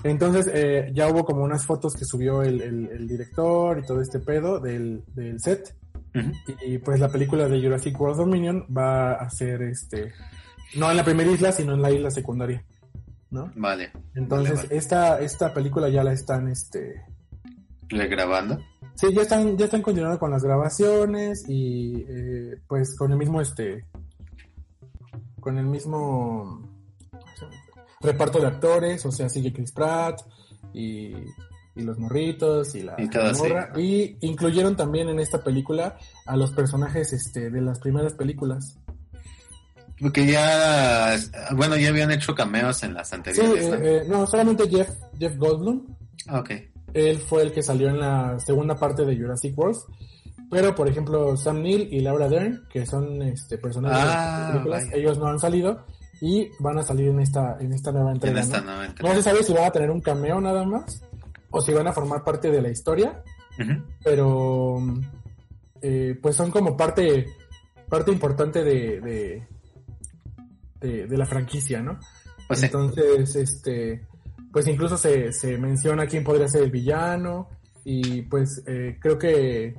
Entonces, 0.03 0.49
eh, 0.53 0.89
ya 0.93 1.09
hubo 1.09 1.25
como 1.25 1.43
unas 1.43 1.65
fotos 1.65 1.95
que 1.95 2.05
subió 2.05 2.43
el, 2.43 2.61
el- 2.61 2.89
el 2.91 3.07
director 3.07 3.79
y 3.79 3.85
todo 3.85 4.01
este 4.01 4.19
pedo 4.19 4.59
del, 4.59 5.03
del 5.13 5.39
set. 5.41 5.75
Ujú. 6.15 6.31
Y 6.65 6.77
pues 6.77 6.99
la 6.99 7.09
película 7.09 7.47
de 7.47 7.61
Jurassic 7.61 7.99
World 7.99 8.17
Dominion 8.17 8.65
va 8.75 9.13
a 9.13 9.29
ser 9.29 9.61
este. 9.63 10.13
No 10.75 10.89
en 10.89 10.97
la 10.97 11.03
primera 11.03 11.29
isla, 11.29 11.51
sino 11.51 11.73
en 11.73 11.81
la 11.81 11.91
isla 11.91 12.09
secundaria. 12.09 12.63
¿No? 13.31 13.51
Vale. 13.55 13.91
Entonces, 14.13 14.55
Vale, 14.55 14.67
vale. 14.67 14.77
esta, 14.77 15.19
esta 15.21 15.53
película 15.53 15.89
ya 15.89 16.03
la 16.03 16.13
están, 16.13 16.47
este. 16.49 17.05
Regrabando. 17.89 18.59
Sí, 18.95 19.07
ya 19.13 19.21
están, 19.21 19.57
ya 19.57 19.65
están 19.65 19.81
continuando 19.81 20.19
con 20.19 20.31
las 20.31 20.43
grabaciones 20.43 21.45
y 21.47 22.05
eh, 22.07 22.57
pues 22.67 22.95
con 22.97 23.11
el 23.11 23.17
mismo 23.17 23.41
este. 23.41 23.85
Con 25.39 25.57
el 25.57 25.65
mismo 25.65 26.69
reparto 28.01 28.39
de 28.39 28.47
actores, 28.47 29.05
o 29.05 29.11
sea, 29.11 29.29
sigue 29.29 29.53
Chris 29.53 29.71
Pratt 29.71 30.19
y, 30.73 31.13
y 31.75 31.81
los 31.83 31.97
morritos 31.99 32.75
y 32.75 32.83
la, 32.83 32.95
Y 32.97 33.09
todo 33.09 33.23
la 33.23 33.29
así. 33.31 33.41
morra. 33.41 33.71
Y 33.77 34.17
incluyeron 34.21 34.75
también 34.75 35.09
en 35.09 35.19
esta 35.19 35.43
película 35.43 35.97
a 36.25 36.35
los 36.35 36.51
personajes 36.51 37.13
este, 37.13 37.49
de 37.49 37.61
las 37.61 37.79
primeras 37.79 38.13
películas. 38.13 38.77
Porque 40.01 40.25
ya, 40.25 41.15
bueno, 41.51 41.75
ya 41.77 41.89
habían 41.89 42.11
hecho 42.11 42.33
cameos 42.33 42.81
en 42.83 42.93
las 42.95 43.09
Sí, 43.09 43.15
anteriores. 43.15 43.69
¿no? 43.69 43.75
eh, 43.75 43.97
eh, 43.97 44.03
no, 44.07 44.25
solamente 44.25 44.67
Jeff, 44.69 44.89
Jeff 45.19 45.35
Goldblum. 45.37 45.85
Ah, 46.27 46.39
ok. 46.39 46.51
Él 46.93 47.17
fue 47.19 47.43
el 47.43 47.51
que 47.53 47.61
salió 47.63 47.89
en 47.89 47.99
la 47.99 48.37
segunda 48.39 48.75
parte 48.75 49.05
de 49.05 49.15
Jurassic 49.15 49.57
World. 49.57 49.77
Pero, 50.49 50.75
por 50.75 50.89
ejemplo, 50.89 51.37
Sam 51.37 51.61
Neill 51.61 51.87
y 51.93 52.01
Laura 52.01 52.27
Dern, 52.27 52.67
que 52.69 52.85
son 52.85 53.21
este, 53.21 53.57
personajes 53.57 53.97
Ah, 54.01 54.09
de 54.09 54.41
las 54.43 54.51
películas, 54.51 54.83
vaya. 54.85 54.97
ellos 54.97 55.17
no 55.17 55.27
han 55.27 55.39
salido 55.39 55.85
y 56.19 56.49
van 56.59 56.77
a 56.77 56.83
salir 56.83 57.07
en 57.07 57.19
esta, 57.21 57.57
en 57.59 57.71
esta 57.71 57.91
nueva 57.91 58.09
En 58.09 58.15
entrega. 58.15 58.41
esta 58.41 58.57
¿no? 58.59 58.65
nueva 58.65 58.83
No 58.83 58.89
entrega. 58.89 59.15
se 59.15 59.23
sabe 59.23 59.43
si 59.43 59.53
van 59.53 59.63
a 59.65 59.71
tener 59.71 59.89
un 59.89 60.01
cameo 60.01 60.41
nada 60.41 60.65
más 60.65 61.01
o 61.51 61.61
si 61.61 61.73
van 61.73 61.87
a 61.87 61.93
formar 61.93 62.23
parte 62.23 62.51
de 62.51 62.61
la 62.61 62.69
historia, 62.69 63.23
pero 64.03 64.81
eh, 65.81 66.17
pues 66.21 66.35
son 66.35 66.51
como 66.51 66.75
parte, 66.75 67.25
parte 67.89 68.11
importante 68.11 68.63
de, 68.63 68.99
de, 69.01 69.47
de, 70.81 71.07
de 71.07 71.17
la 71.17 71.25
franquicia, 71.25 71.81
¿no? 71.81 71.99
Pues 72.47 72.59
sí. 72.59 72.65
Entonces, 72.65 73.35
este, 73.35 74.05
pues 74.51 74.67
incluso 74.67 74.97
se, 74.97 75.31
se 75.31 75.57
menciona 75.57 76.07
quién 76.07 76.23
podría 76.23 76.47
ser 76.47 76.63
el 76.63 76.71
villano 76.71 77.49
y 77.83 78.23
pues 78.23 78.63
eh, 78.67 78.97
creo 78.99 79.17
que 79.17 79.75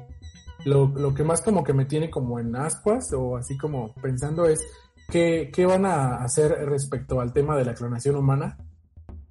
lo, 0.65 0.87
lo 0.89 1.13
que 1.15 1.25
más 1.25 1.43
como 1.43 1.63
que 1.63 1.73
me 1.73 1.85
tiene 1.85 2.11
como 2.11 2.39
en 2.39 2.55
ascuas 2.57 3.13
o 3.13 3.37
así 3.37 3.59
como 3.59 3.93
pensando 3.95 4.47
es 4.47 4.65
qué, 5.09 5.51
qué 5.53 5.67
van 5.67 5.85
a 5.85 6.17
hacer 6.17 6.53
respecto 6.67 7.21
al 7.21 7.33
tema 7.33 7.57
de 7.57 7.65
la 7.65 7.75
clonación 7.75 8.17
humana 8.17 8.57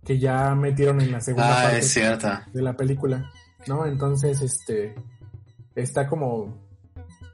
que 0.04 0.20
ya 0.20 0.56
metieron 0.56 1.02
en 1.02 1.12
la 1.12 1.22
segunda 1.22 1.60
Ah, 1.60 1.64
parte 1.64 1.80
es 1.80 1.96
de 2.54 2.62
la 2.62 2.76
película, 2.76 3.32
¿no? 3.68 3.86
Entonces, 3.86 4.42
este, 4.42 4.96
está 5.76 6.08
como, 6.08 6.58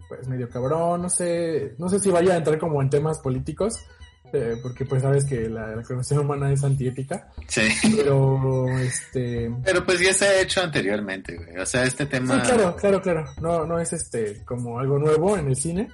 pues 0.10 0.28
medio 0.28 0.50
cabrón, 0.50 1.02
no 1.02 1.10
sé, 1.10 1.76
no 1.78 1.88
sé 1.90 2.00
si 2.00 2.10
vaya 2.10 2.34
a 2.34 2.38
entrar 2.38 2.60
como 2.60 2.82
en 2.82 2.90
temas 2.90 3.20
políticos, 3.20 3.86
eh, 4.34 4.58
porque 4.62 4.86
pues 4.86 5.02
sabes 5.02 5.26
que 5.26 5.48
la, 5.50 5.76
la 5.76 5.84
clonación 5.84 6.20
humana 6.20 6.52
es 6.52 6.64
antiética, 6.64 7.30
Sí. 7.48 7.62
pero, 7.96 8.68
este, 8.80 9.52
Pero 9.64 9.86
pues 9.86 10.00
ya 10.00 10.14
se 10.14 10.26
ha 10.26 10.42
hecho 10.42 10.62
anteriormente, 10.62 11.36
güey. 11.36 11.58
O 11.58 11.66
sea, 11.66 11.84
este 11.86 12.06
tema. 12.06 12.36
sí, 12.44 12.52
claro, 12.52 12.76
claro, 12.76 13.02
claro, 13.02 13.26
no, 13.42 13.66
no 13.66 13.80
es 13.80 13.94
este, 13.94 14.44
como 14.46 14.80
algo 14.80 15.00
nuevo 15.00 15.38
en 15.38 15.48
el 15.48 15.56
cine, 15.56 15.90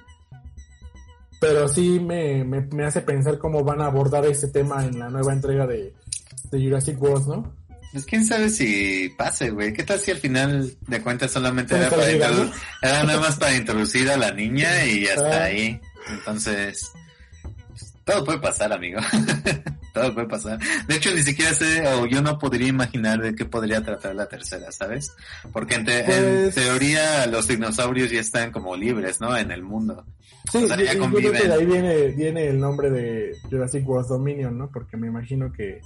pero 1.40 1.68
sí 1.68 2.00
me, 2.00 2.42
me, 2.44 2.60
me 2.62 2.84
hace 2.84 3.02
pensar 3.02 3.38
cómo 3.38 3.62
van 3.64 3.80
a 3.80 3.86
abordar 3.86 4.24
este 4.26 4.48
tema 4.48 4.84
en 4.84 4.98
la 4.98 5.10
nueva 5.10 5.32
entrega 5.32 5.66
de, 5.66 5.92
de 6.50 6.58
Jurassic 6.64 7.00
World, 7.00 7.26
¿no? 7.28 7.54
Pues 7.92 8.06
quién 8.06 8.24
sabe 8.24 8.48
si 8.50 9.10
pase, 9.16 9.50
güey. 9.50 9.72
¿Qué 9.72 9.84
tal 9.84 10.00
si 10.00 10.10
al 10.10 10.16
final 10.16 10.72
de 10.88 11.00
cuentas 11.00 11.30
solamente 11.30 11.74
¿Se 11.76 11.80
era, 11.80 11.90
para 11.90 12.10
era 12.10 13.04
nada 13.04 13.20
más 13.20 13.36
para 13.36 13.54
introducir 13.54 14.10
a 14.10 14.16
la 14.16 14.32
niña 14.32 14.84
y 14.84 15.06
hasta 15.06 15.42
Ah. 15.42 15.44
ahí? 15.44 15.80
Entonces, 16.08 16.90
pues, 16.92 17.03
todo 18.04 18.24
puede 18.24 18.38
pasar, 18.38 18.72
amigo. 18.72 19.00
todo 19.94 20.12
puede 20.14 20.26
pasar. 20.28 20.58
De 20.86 20.96
hecho, 20.96 21.14
ni 21.14 21.22
siquiera 21.22 21.52
sé, 21.54 21.86
o 21.94 22.06
yo 22.06 22.20
no 22.22 22.38
podría 22.38 22.68
imaginar 22.68 23.20
de 23.20 23.34
qué 23.34 23.44
podría 23.44 23.82
tratar 23.82 24.14
la 24.14 24.26
tercera, 24.26 24.70
¿sabes? 24.72 25.14
Porque 25.52 25.76
en, 25.76 25.84
te- 25.84 26.00
en 26.00 26.04
Pues- 26.06 26.54
teoría 26.54 27.26
los 27.26 27.46
dinosaurios 27.48 28.10
ya 28.10 28.20
están 28.20 28.50
como 28.52 28.76
libres, 28.76 29.20
¿no? 29.20 29.36
En 29.36 29.50
el 29.50 29.62
mundo. 29.62 30.04
Sí, 30.50 30.58
O 30.64 30.66
sea, 30.66 30.76
yo, 30.76 30.84
ya 30.84 30.94
yo 30.94 31.10
creo 31.10 31.32
que 31.32 31.48
de 31.48 31.54
ahí 31.54 31.64
viene, 31.64 32.08
viene 32.08 32.46
el 32.48 32.60
nombre 32.60 32.90
de 32.90 33.36
Jurassic 33.50 33.88
World 33.88 34.08
Dominion, 34.08 34.58
¿no? 34.58 34.70
Porque 34.70 34.96
me 34.96 35.06
imagino 35.06 35.50
que, 35.52 35.80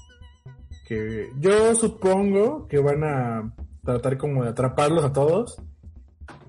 que 0.87 1.31
yo 1.39 1.75
supongo 1.75 2.67
que 2.67 2.79
van 2.79 3.05
a 3.05 3.53
tratar 3.85 4.19
como 4.19 4.43
de 4.45 4.51
atraparlos 4.51 5.05
a 5.05 5.13
todos 5.13 5.61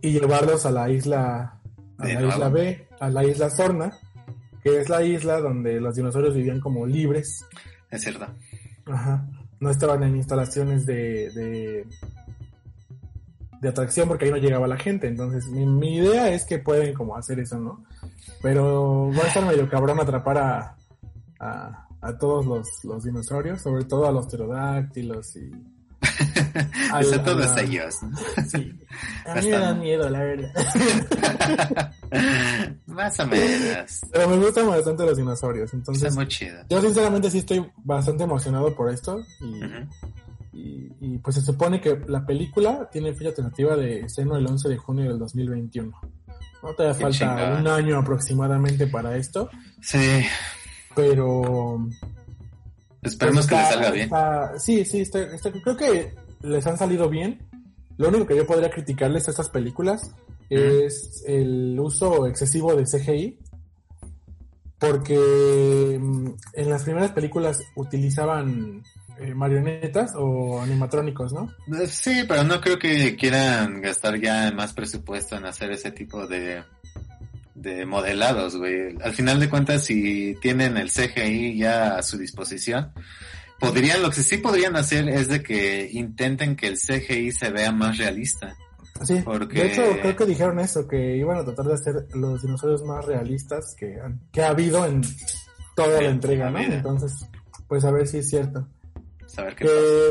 y 0.02 0.12
llevarlos 0.14 0.66
a 0.66 0.72
la 0.72 0.90
isla, 0.90 1.60
a 1.98 2.06
De 2.06 2.14
la 2.16 2.20
nuevo. 2.22 2.34
isla 2.36 2.50
B, 2.50 2.88
a 3.00 3.10
la 3.10 3.24
isla 3.26 3.50
Sorna, 3.50 3.98
que 4.70 4.80
es 4.82 4.90
la 4.90 5.04
isla 5.04 5.40
donde 5.40 5.80
los 5.80 5.96
dinosaurios 5.96 6.36
vivían 6.36 6.60
como 6.60 6.86
libres. 6.86 7.46
Es 7.90 8.02
cierto. 8.02 8.28
Ajá. 8.86 9.28
No 9.60 9.70
estaban 9.70 10.04
en 10.04 10.16
instalaciones 10.16 10.86
de, 10.86 11.32
de, 11.32 11.88
de 13.62 13.70
atracción 13.70 14.08
porque 14.08 14.26
ahí 14.26 14.32
no 14.32 14.38
llegaba 14.38 14.68
la 14.68 14.78
gente. 14.78 15.08
Entonces, 15.08 15.48
mi, 15.50 15.66
mi 15.66 15.98
idea 15.98 16.30
es 16.30 16.46
que 16.46 16.60
pueden 16.60 16.94
como 16.94 17.18
hacer 17.18 17.40
eso, 17.40 17.60
¿no? 17.60 17.84
Pero 18.42 19.12
va 19.12 19.24
a 19.24 19.28
estar 19.28 19.46
medio 19.46 19.70
cabrón 19.70 20.00
atrapar 20.00 20.38
a, 20.38 20.78
a, 21.40 21.88
a 22.02 22.18
todos 22.18 22.46
los, 22.46 22.68
los 22.84 23.04
dinosaurios, 23.04 23.62
sobre 23.62 23.84
todo 23.86 24.08
a 24.08 24.12
los 24.12 24.28
pterodáctilos 24.28 25.36
y... 25.36 25.52
a 26.92 27.02
Es 27.02 27.10
la- 27.12 27.18
a 27.18 27.24
todos 27.24 27.56
la- 27.56 27.62
ellos. 27.62 27.96
Sí. 28.48 28.74
A 29.26 29.36
mí 29.36 29.42
me 29.50 29.50
dan 29.52 29.80
miedo, 29.80 30.10
la 30.10 30.20
verdad. 30.20 30.52
Más 32.88 33.20
o 33.20 33.28
menos. 33.28 34.02
Pero 34.12 34.30
me 34.30 34.38
gustan 34.38 34.68
bastante 34.68 35.06
los 35.06 35.18
dinosaurios. 35.18 35.74
Entonces, 35.74 36.04
Está 36.04 36.16
muy 36.16 36.28
chido. 36.28 36.58
yo 36.70 36.82
sinceramente 36.82 37.30
sí 37.30 37.40
estoy 37.40 37.66
bastante 37.78 38.24
emocionado 38.24 38.74
por 38.76 38.90
esto. 38.92 39.22
Y, 39.42 39.64
Ujú. 39.64 39.88
Y, 40.52 40.92
y, 41.00 41.18
pues 41.20 41.36
se 41.36 41.42
supone 41.42 41.80
que 41.80 42.02
la 42.08 42.26
película 42.26 42.90
tiene 42.92 43.14
fecha 43.14 43.34
tentativa 43.34 43.76
de 43.78 44.00
estreno 44.02 44.36
el 44.36 44.48
11 44.48 44.68
de 44.68 44.78
junio 44.78 45.10
del 45.10 45.20
2021. 45.20 45.92
No 46.64 46.74
te 46.74 46.94
falta 46.94 47.10
chingada. 47.12 47.60
un 47.60 47.68
año 47.68 48.00
aproximadamente 48.00 48.88
para 48.88 49.16
esto, 49.16 49.50
Sí, 49.82 50.26
pero... 50.96 51.88
esperemos 53.02 53.48
que 53.48 53.56
le 53.56 53.64
salga 53.66 53.92
bien. 53.92 54.06
está- 54.06 54.60
sí, 54.60 54.86
sí, 54.86 55.02
está- 55.02 55.22
está- 55.34 55.52
creo 55.52 55.78
que 55.78 56.14
les 56.42 56.66
han 56.68 56.78
salido 56.78 57.10
bien. 57.10 57.40
Lo 57.98 58.08
único 58.10 58.26
que 58.26 58.36
yo 58.36 58.48
podría 58.48 58.70
criticarles 58.70 59.28
a 59.28 59.32
estas 59.32 59.50
películas 59.50 60.12
es 60.50 61.24
el 61.28 61.78
uso 61.80 62.28
excesivo 62.28 62.76
de 62.76 62.86
CGI. 62.86 63.40
Porque 64.80 65.98
mm, 66.00 66.28
en 66.54 66.70
las 66.70 66.84
primeras 66.84 67.12
películas 67.12 67.60
utilizaban 67.76 68.82
eh, 69.20 69.34
marionetas 69.36 70.14
o 70.16 70.62
animatrónicos, 70.62 71.34
¿no? 71.34 71.50
Eh, 71.78 71.88
Sí, 71.88 72.24
pero 72.26 72.44
no 72.46 72.62
creo 72.62 72.80
que 72.80 73.18
quieran 73.18 73.82
gastar 73.82 74.18
ya 74.22 74.50
más 74.54 74.72
presupuesto 74.74 75.36
en 75.36 75.46
hacer 75.46 75.72
ese 75.72 75.92
tipo 75.92 76.26
de, 76.26 76.64
de 77.62 77.86
modelados, 77.86 78.56
güey. 78.56 78.96
Al 79.04 79.14
final 79.14 79.40
de 79.40 79.50
cuentas, 79.50 79.84
si 79.86 80.36
tienen 80.42 80.78
el 80.78 80.90
CGI 80.90 81.58
ya 81.58 81.98
a 81.98 82.04
su 82.04 82.18
disposición, 82.18 82.92
podrían, 83.60 84.02
lo 84.02 84.10
que 84.10 84.22
sí 84.22 84.38
podrían 84.38 84.76
hacer 84.76 85.10
es 85.10 85.28
de 85.28 85.44
que 85.44 85.90
intenten 85.92 86.56
que 86.56 86.68
el 86.68 86.78
CGI 86.78 87.32
se 87.32 87.50
vea 87.52 87.72
más 87.72 87.98
realista. 87.98 88.56
Sí, 89.04 89.22
Porque- 89.24 89.62
de 89.64 89.68
hecho 89.72 89.82
creo 90.02 90.16
que 90.16 90.26
dijeron 90.26 90.60
eso, 90.60 90.86
que 90.88 91.16
iban 91.18 91.38
a 91.38 91.46
tratar 91.46 91.66
de 91.68 91.74
hacer 91.74 92.08
los 92.16 92.42
dinosaurios 92.42 92.84
más 92.84 93.06
realistas 93.06 93.74
que, 93.78 94.00
han- 94.00 94.20
que 94.32 94.42
ha 94.42 94.50
habido 94.50 94.86
en 94.86 95.02
toda 95.76 96.00
Sí, 96.00 96.04
la 96.04 96.10
entrega, 96.10 96.50
¿no? 96.52 96.60
Entonces, 96.60 97.14
pues 97.68 97.86
a 97.86 97.92
ver 97.92 98.08
si 98.08 98.18
es 98.18 98.30
cierto. 98.30 98.68
Saber 99.28 99.56
qué 99.56 99.68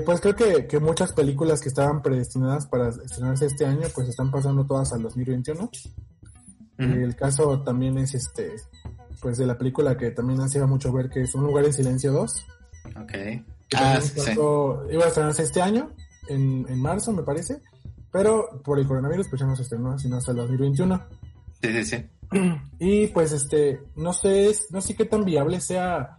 pues 0.06 0.20
creo 0.20 0.36
que, 0.36 0.66
que 0.66 0.78
muchas 0.80 1.12
películas 1.12 1.60
que 1.60 1.68
estaban 1.68 2.00
predestinadas 2.02 2.66
para 2.66 2.88
estrenarse 2.88 3.46
este 3.46 3.66
año, 3.66 3.82
pues 3.94 4.08
están 4.08 4.30
pasando 4.30 4.64
todas 4.64 4.92
al 4.92 5.02
2021. 5.02 5.68
El 6.78 7.16
caso 7.16 7.60
también 7.62 7.98
es 7.98 8.14
este, 8.14 8.54
pues 9.20 9.36
de 9.38 9.46
la 9.46 9.58
película 9.58 9.96
que 9.96 10.12
también 10.12 10.40
hacía 10.40 10.64
mucho 10.66 10.92
ver 10.92 11.10
que 11.10 11.22
es 11.22 11.34
Un 11.34 11.44
lugar 11.44 11.64
en 11.64 11.72
silencio 11.72 12.12
2. 12.12 12.46
Ok. 13.02 13.12
Ah, 13.74 13.98
también 13.98 14.02
sí. 14.02 14.12
pasó- 14.16 14.86
iba 14.90 15.04
a 15.04 15.08
estrenarse 15.08 15.42
este 15.42 15.60
año, 15.60 15.90
en, 16.28 16.64
en 16.68 16.80
marzo 16.80 17.12
me 17.12 17.22
parece, 17.22 17.60
pero 18.12 18.60
por 18.64 18.78
el 18.78 18.86
coronavirus 18.86 19.28
pues 19.28 19.40
ya 19.40 19.46
no 19.46 19.56
se 19.56 19.62
estrenó, 19.62 19.98
sino 19.98 20.16
hasta 20.16 20.30
el 20.30 20.36
2021. 20.38 21.02
Sí, 21.62 21.68
sí, 21.72 21.84
sí. 21.84 22.06
Y 22.78 23.06
pues 23.08 23.32
este, 23.32 23.80
no 23.96 24.12
sé, 24.12 24.54
no 24.70 24.80
sé 24.80 24.94
qué 24.94 25.04
tan 25.04 25.24
viable 25.24 25.60
sea 25.60 26.18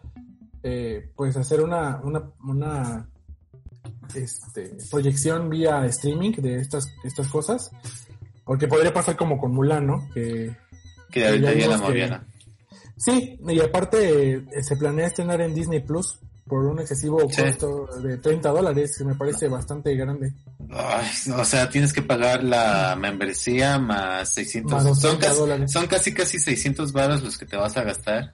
eh, 0.61 1.09
pues 1.15 1.37
hacer 1.37 1.61
una, 1.61 2.01
una, 2.03 2.23
una 2.43 3.07
este, 4.15 4.75
proyección 4.91 5.49
vía 5.49 5.85
streaming 5.85 6.31
de 6.33 6.55
estas, 6.57 6.87
estas 7.03 7.29
cosas. 7.29 7.71
Porque 8.49 8.67
podría 8.67 8.91
pasar 8.91 9.15
como 9.15 9.37
con 9.37 9.51
Mulan, 9.53 9.85
¿no? 9.85 10.09
Que 10.11 10.49
Que 11.11 11.27
ahorita 11.27 11.53
ya 11.53 11.67
la 11.67 11.77
movieron. 11.77 12.23
sí, 12.97 13.39
y 13.47 13.59
aparte 13.59 14.33
eh, 14.33 14.63
se 14.63 14.75
planea 14.75 15.05
estrenar 15.05 15.39
en 15.41 15.53
Disney 15.53 15.81
Plus 15.81 16.17
por 16.47 16.65
un 16.65 16.79
excesivo 16.79 17.19
Sí. 17.29 17.43
costo 17.43 17.85
de 18.01 18.17
30 18.17 18.49
dólares, 18.49 18.95
que 18.97 19.03
me 19.05 19.13
parece 19.13 19.47
bastante 19.47 19.95
grande. 19.95 20.33
Ay, 20.71 21.07
o 21.37 21.45
sea, 21.45 21.69
tienes 21.69 21.93
que 21.93 22.01
pagar 22.01 22.43
la 22.43 22.95
membresía 22.99 23.77
más 23.77 24.29
600. 24.33 24.71
Más 24.83 24.99
son, 24.99 25.11
30 25.19 25.27
casi, 25.27 25.39
dólares. 25.39 25.71
son 25.71 25.85
casi 25.85 26.11
casi 26.15 26.39
600 26.39 26.91
baros 26.91 27.21
los 27.21 27.37
que 27.37 27.45
te 27.45 27.55
vas 27.55 27.77
a 27.77 27.83
gastar 27.83 28.33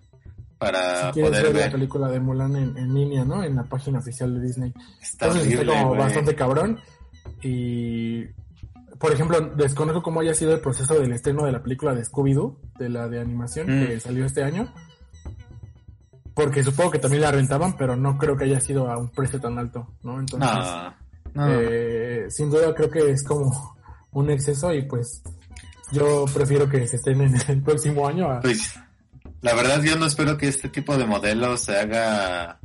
para 0.58 1.12
si 1.14 1.20
poder 1.22 1.44
ver, 1.44 1.54
ver. 1.54 1.66
la 1.66 1.72
película 1.74 2.08
de 2.08 2.20
Mulan 2.22 2.56
en, 2.56 2.78
en 2.78 2.94
línea, 2.94 3.26
¿no? 3.26 3.44
En 3.44 3.58
la 3.58 3.64
página 3.64 4.00
oficial 4.00 4.34
de 4.34 4.48
Disney. 4.48 4.74
Está 5.02 5.26
Entonces 5.26 5.48
está 5.52 5.58
horrible, 5.60 5.74
como 5.74 5.88
güey. 5.90 6.00
bastante 6.00 6.36
cabrón. 6.36 6.80
Y, 7.44 8.24
por 9.00 9.12
ejemplo, 9.12 9.40
desconozco 9.56 10.02
cómo 10.04 10.22
haya 10.22 10.34
sido 10.34 10.54
el 10.54 10.60
proceso 10.62 10.94
del 11.00 11.12
estreno 11.14 11.46
de 11.46 11.52
la 11.52 11.62
película 11.64 11.94
de 11.94 12.04
Scooby-Doo, 12.04 12.58
de 12.80 12.90
la 12.90 13.08
de 13.08 13.20
animación 13.20 13.68
Mm. 13.68 13.88
que 13.88 14.00
salió 14.00 14.26
este 14.26 14.44
año. 14.44 14.72
Porque 16.34 16.64
supongo 16.64 16.92
que 16.92 17.00
también 17.00 17.22
la 17.22 17.32
rentaban, 17.32 17.78
pero 17.78 17.96
no 17.96 18.18
creo 18.18 18.36
que 18.36 18.44
haya 18.44 18.60
sido 18.60 18.90
a 18.92 18.98
un 18.98 19.10
precio 19.10 19.40
tan 19.40 19.58
alto, 19.58 19.88
¿no? 20.04 20.20
Entonces, 20.20 20.50
No, 20.50 20.94
no. 21.34 21.48
eh, 21.62 22.26
sin 22.30 22.50
duda 22.50 22.74
creo 22.76 22.90
que 22.90 23.10
es 23.12 23.24
como 23.24 23.78
un 24.12 24.30
exceso 24.30 24.74
y 24.74 24.82
pues 24.84 25.22
yo 25.92 26.26
prefiero 26.34 26.68
que 26.70 26.86
se 26.88 26.98
estrenen 26.98 27.34
el 27.48 27.62
próximo 27.62 28.06
año 28.08 28.30
a... 28.30 28.42
Pues, 28.42 28.78
la 29.42 29.54
verdad 29.56 29.82
yo 29.82 29.96
no 29.98 30.08
espero 30.08 30.38
que 30.38 30.48
este 30.50 30.68
tipo 30.70 30.98
de 30.98 31.06
modelo 31.06 31.56
se 31.56 31.78
haga 31.80 32.60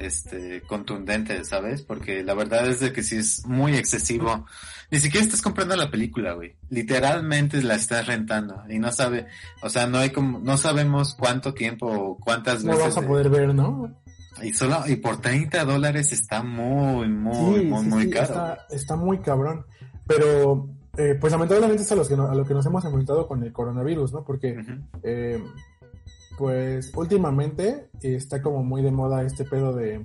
este 0.00 0.62
contundente, 0.62 1.44
¿sabes? 1.44 1.82
Porque 1.82 2.22
la 2.22 2.34
verdad 2.34 2.66
es 2.68 2.80
de 2.80 2.92
que 2.92 3.02
sí 3.02 3.16
es 3.16 3.46
muy 3.46 3.76
excesivo. 3.76 4.46
Ni 4.90 4.98
siquiera 4.98 5.24
estás 5.24 5.42
comprando 5.42 5.76
la 5.76 5.90
película, 5.90 6.32
güey. 6.34 6.54
Literalmente 6.68 7.62
la 7.62 7.74
estás 7.76 8.06
rentando 8.06 8.62
y 8.68 8.78
no 8.78 8.90
sabe, 8.92 9.26
o 9.62 9.68
sea, 9.70 9.86
no 9.86 9.98
hay 9.98 10.10
como 10.10 10.40
no 10.40 10.56
sabemos 10.56 11.14
cuánto 11.14 11.54
tiempo 11.54 11.86
o 11.86 12.16
cuántas 12.18 12.64
No 12.64 12.72
veces 12.72 12.86
vas 12.86 12.96
a 12.98 13.00
de- 13.02 13.06
poder 13.06 13.28
ver, 13.30 13.54
¿no? 13.54 13.94
y 14.42 14.52
solo 14.54 14.82
y 14.86 14.96
por 14.96 15.20
30 15.20 15.64
dólares 15.64 16.12
está 16.12 16.42
muy 16.42 17.08
muy 17.08 17.64
muy 17.64 17.84
muy 17.84 18.02
sí, 18.04 18.10
caro. 18.10 18.24
Está, 18.24 18.58
está 18.70 18.96
muy 18.96 19.18
cabrón. 19.18 19.64
Pero, 20.06 20.68
eh, 20.96 21.16
pues 21.20 21.30
lamentablemente 21.32 21.82
es 21.82 21.92
a, 21.92 21.94
los 21.94 22.08
que 22.08 22.16
no- 22.16 22.28
a 22.30 22.34
lo 22.34 22.44
que 22.44 22.54
nos 22.54 22.66
hemos 22.66 22.84
enfrentado 22.84 23.28
con 23.28 23.42
el 23.44 23.52
coronavirus, 23.52 24.12
¿no? 24.12 24.24
Porque, 24.24 24.56
eh, 25.04 25.40
pues 26.40 26.90
últimamente 26.96 27.90
está 28.00 28.40
como 28.40 28.64
muy 28.64 28.80
de 28.82 28.90
moda 28.90 29.22
este 29.22 29.44
pedo 29.44 29.74
de, 29.74 30.02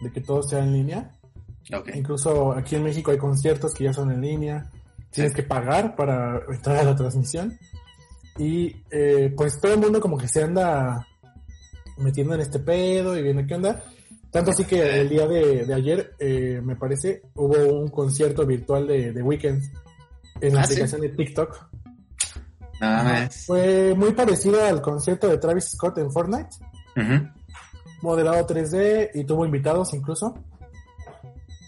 de 0.00 0.12
que 0.12 0.20
todo 0.20 0.40
sea 0.44 0.60
en 0.60 0.72
línea. 0.72 1.10
Incluso 1.92 2.52
aquí 2.52 2.76
en 2.76 2.84
México 2.84 3.10
hay 3.10 3.18
conciertos 3.18 3.74
que 3.74 3.82
ya 3.84 3.92
son 3.92 4.12
en 4.12 4.20
línea. 4.20 4.70
Tienes 5.10 5.34
que 5.34 5.42
pagar 5.42 5.96
para 5.96 6.40
entrar 6.48 6.76
a 6.76 6.84
la 6.84 6.94
transmisión. 6.94 7.58
Y 8.38 8.76
eh, 8.92 9.34
pues 9.36 9.60
todo 9.60 9.74
el 9.74 9.80
mundo 9.80 10.00
como 10.00 10.16
que 10.16 10.28
se 10.28 10.44
anda 10.44 11.04
metiendo 11.98 12.34
en 12.36 12.42
este 12.42 12.60
pedo 12.60 13.18
y 13.18 13.22
viendo 13.24 13.44
qué 13.44 13.56
onda. 13.56 13.82
Tanto 14.30 14.52
así 14.52 14.64
que 14.64 15.00
el 15.00 15.08
día 15.08 15.26
de, 15.26 15.66
de 15.66 15.74
ayer, 15.74 16.14
eh, 16.20 16.60
me 16.62 16.76
parece, 16.76 17.22
hubo 17.34 17.56
un 17.74 17.88
concierto 17.88 18.46
virtual 18.46 18.86
de, 18.86 19.12
de 19.12 19.20
Weekend 19.22 19.60
en 20.40 20.54
la 20.54 20.60
Ah, 20.60 20.64
¿sí? 20.64 20.74
aplicación 20.74 21.00
de 21.00 21.08
TikTok. 21.08 21.66
Nada 22.82 23.04
más. 23.04 23.46
Fue 23.46 23.94
muy 23.94 24.10
parecido 24.10 24.60
al 24.64 24.82
concierto 24.82 25.28
de 25.28 25.38
Travis 25.38 25.70
Scott 25.70 25.98
en 25.98 26.10
Fortnite, 26.10 26.50
modelado 28.02 28.44
3D 28.44 29.10
y 29.14 29.22
tuvo 29.22 29.46
invitados 29.46 29.94
incluso. 29.94 30.34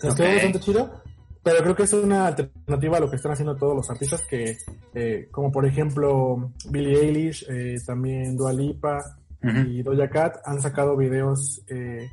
Estuvo 0.03 0.27
bastante 0.27 0.59
chido, 0.59 1.03
pero 1.41 1.63
creo 1.63 1.77
que 1.77 1.85
es 1.85 1.93
una 1.93 2.27
alternativa 2.27 2.97
a 2.97 3.01
lo 3.01 3.09
que 3.09 3.15
están 3.15 3.31
haciendo 3.31 3.55
todos 3.55 3.77
los 3.77 3.89
artistas 3.89 4.23
que 4.29 4.57
eh, 4.93 5.29
como 5.31 5.53
por 5.53 5.65
ejemplo 5.65 6.51
Billie 6.69 6.99
Eilish, 7.03 7.47
eh, 7.49 7.77
también 7.87 8.37
Dua 8.37 8.53
Lipa 8.53 8.99
y 9.41 9.83
Doja 9.83 10.09
Cat 10.09 10.39
han 10.45 10.61
sacado 10.61 10.97
videos 10.97 11.63
eh, 11.69 12.11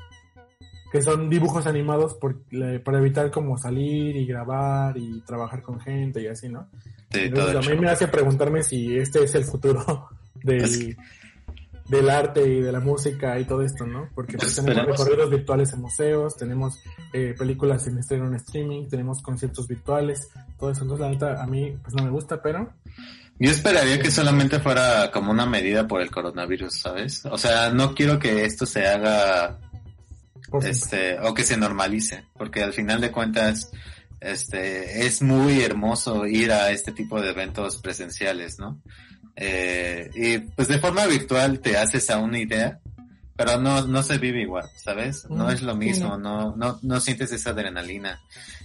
que 0.91 1.01
son 1.01 1.27
dibujos 1.27 1.65
animados 1.65 2.13
por, 2.13 2.43
para 2.83 2.99
evitar 2.99 3.31
como 3.31 3.57
salir 3.57 4.15
y 4.15 4.27
grabar 4.27 4.95
y 4.95 5.21
trabajar 5.21 5.63
con 5.63 5.79
gente 5.79 6.21
y 6.21 6.27
así, 6.27 6.49
¿no? 6.49 6.67
A 7.13 7.61
mí 7.61 7.77
me 7.77 7.89
hace 7.89 8.07
preguntarme 8.07 8.63
si 8.63 8.97
este 8.97 9.23
es 9.23 9.35
el 9.35 9.43
futuro 9.43 10.09
del, 10.43 10.97
del 11.87 12.09
arte 12.09 12.47
y 12.47 12.61
de 12.61 12.71
la 12.71 12.79
música 12.79 13.39
y 13.39 13.45
todo 13.45 13.61
esto, 13.63 13.85
¿no? 13.85 14.09
Porque 14.15 14.37
pues, 14.37 14.55
tenemos 14.55 14.85
recorridos 14.85 15.29
virtuales 15.29 15.73
en 15.73 15.81
museos, 15.81 16.37
tenemos 16.37 16.79
eh, 17.13 17.35
películas 17.37 17.85
en 17.87 17.97
estreno 17.97 18.27
en 18.27 18.35
streaming, 18.35 18.87
tenemos 18.87 19.21
conciertos 19.21 19.67
virtuales, 19.67 20.29
todo 20.57 20.71
eso. 20.71 20.83
Entonces, 20.83 21.05
la 21.05 21.11
neta, 21.11 21.43
a 21.43 21.47
mí 21.47 21.75
pues 21.81 21.93
no 21.93 22.03
me 22.03 22.09
gusta, 22.09 22.41
pero... 22.41 22.73
Yo 23.39 23.49
esperaría 23.49 23.99
que 23.99 24.11
solamente 24.11 24.59
fuera 24.59 25.09
como 25.11 25.31
una 25.31 25.47
medida 25.47 25.87
por 25.87 26.01
el 26.01 26.11
coronavirus, 26.11 26.73
¿sabes? 26.79 27.25
O 27.25 27.37
sea, 27.37 27.71
no 27.71 27.95
quiero 27.95 28.19
que 28.19 28.45
esto 28.45 28.67
se 28.67 28.85
haga 28.87 29.57
este, 30.61 31.19
o 31.19 31.33
que 31.33 31.43
se 31.43 31.57
normalice, 31.57 32.25
porque 32.37 32.61
al 32.63 32.73
final 32.73 33.01
de 33.01 33.11
cuentas, 33.11 33.71
este, 34.21 35.05
es 35.05 35.21
muy 35.21 35.61
hermoso 35.61 36.27
ir 36.27 36.51
a 36.51 36.71
este 36.71 36.91
tipo 36.91 37.19
de 37.19 37.31
eventos 37.31 37.77
presenciales, 37.77 38.59
¿no? 38.59 38.79
Eh, 39.35 40.09
y 40.13 40.37
pues 40.37 40.67
de 40.67 40.79
forma 40.79 41.07
virtual 41.07 41.59
te 41.59 41.77
haces 41.77 42.09
a 42.11 42.19
una 42.19 42.39
idea, 42.39 42.79
pero 43.35 43.59
no, 43.59 43.87
no 43.87 44.03
se 44.03 44.19
vive 44.19 44.41
igual, 44.41 44.69
¿sabes? 44.75 45.27
No 45.29 45.49
es 45.49 45.63
lo 45.63 45.75
mismo, 45.75 46.17
no, 46.17 46.55
no, 46.55 46.79
no 46.83 46.99
sientes 46.99 47.31
esa 47.31 47.49
adrenalina, 47.49 48.21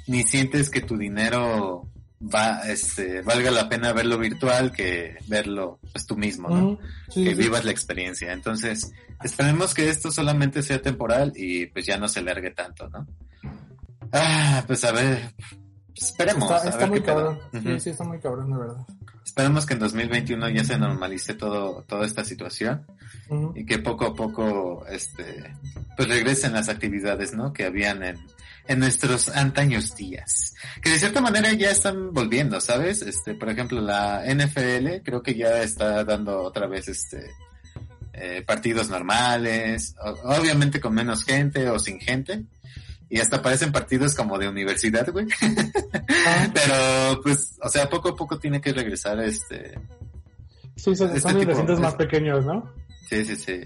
ni 0.07 0.25
sientes 0.25 0.69
que 0.69 0.83
tu 0.83 0.99
dinero 0.99 1.89
va, 2.23 2.61
este, 2.69 3.23
valga 3.23 3.51
la 3.51 3.69
pena 3.71 3.95
verlo 3.95 4.19
virtual 4.19 4.73
que 4.73 5.17
verlo 5.27 5.79
pues 5.93 6.07
tú 6.07 6.17
mismo, 6.17 6.51
¿no? 6.51 6.79
que 7.13 7.35
vivas 7.35 7.65
la 7.65 7.71
experiencia. 7.71 8.33
Entonces, 8.33 8.93
esperemos 9.25 9.73
que 9.73 9.89
esto 9.89 10.13
solamente 10.13 10.63
sea 10.63 10.83
temporal 10.83 11.33
y 11.35 11.67
pues 11.67 11.87
ya 11.87 11.97
no 11.97 12.09
se 12.09 12.21
largue 12.21 12.51
tanto, 12.51 12.91
¿no? 12.91 13.07
Ah, 14.13 14.65
pues 14.67 14.85
a 14.85 14.93
ver, 14.93 15.35
esperemos. 15.95 16.65
Está, 16.65 16.87
muy 16.87 17.03
cabrón. 17.03 17.39
Sí, 17.53 17.81
sí, 17.81 17.91
está 17.91 18.05
muy 18.05 18.19
cabrón, 18.21 18.53
de 18.53 18.59
verdad. 18.59 18.87
Esperemos 19.25 19.67
que 19.67 19.75
en 19.75 19.81
2021 19.81 20.49
ya 20.51 20.65
se 20.65 20.79
normalice 20.79 21.35
todo, 21.35 21.83
toda 21.83 22.07
esta 22.07 22.25
situación 22.25 22.87
y 23.55 23.67
que 23.67 23.79
poco 23.79 24.07
a 24.07 24.15
poco, 24.15 24.87
este, 24.87 25.53
pues 25.97 26.09
regresen 26.09 26.53
las 26.53 26.69
actividades, 26.69 27.35
¿no? 27.35 27.53
Que 27.53 27.65
habían 27.65 28.03
en, 28.03 28.19
en 28.69 28.79
nuestros 28.79 29.29
antaños 29.29 29.95
días. 29.97 30.55
Que 30.81 30.91
de 30.91 30.99
cierta 30.99 31.21
manera 31.21 31.53
ya 31.53 31.71
están 31.71 32.13
volviendo, 32.13 32.61
¿sabes? 32.61 33.03
Este, 33.03 33.35
por 33.35 33.51
ejemplo, 33.51 33.81
la 33.81 34.23
NFL 34.27 35.03
creo 35.05 35.23
que 35.23 35.35
ya 35.35 35.63
está 35.63 36.05
dando 36.05 36.43
otra 36.43 36.67
vez, 36.67 36.89
este, 36.89 37.31
eh, 38.13 38.43
partidos 38.47 38.89
normales, 38.89 39.95
obviamente 40.25 40.81
con 40.81 40.95
menos 40.95 41.25
gente 41.25 41.69
o 41.69 41.79
sin 41.79 42.01
gente. 42.01 42.45
Y 43.09 43.21
hasta 43.21 43.41
parecen 43.41 43.73
partidos 43.73 44.15
como 44.15 44.39
de 44.39 44.49
universidad, 44.49 45.11
güey. 45.13 45.27
Ah. 46.27 46.51
Pero, 46.55 47.21
pues, 47.23 47.57
o 47.63 47.69
sea, 47.69 47.89
poco 47.89 48.11
a 48.11 48.17
poco 48.17 48.39
tiene 48.39 48.61
que 48.61 48.73
regresar 48.73 49.21
este... 49.21 49.79
Sí, 50.75 50.95
son, 50.95 51.15
este 51.15 51.33
más 51.77 51.95
pequeños, 51.95 52.45
¿no? 52.45 52.71
Sí, 53.09 53.25
sí, 53.25 53.37
sí. 53.37 53.61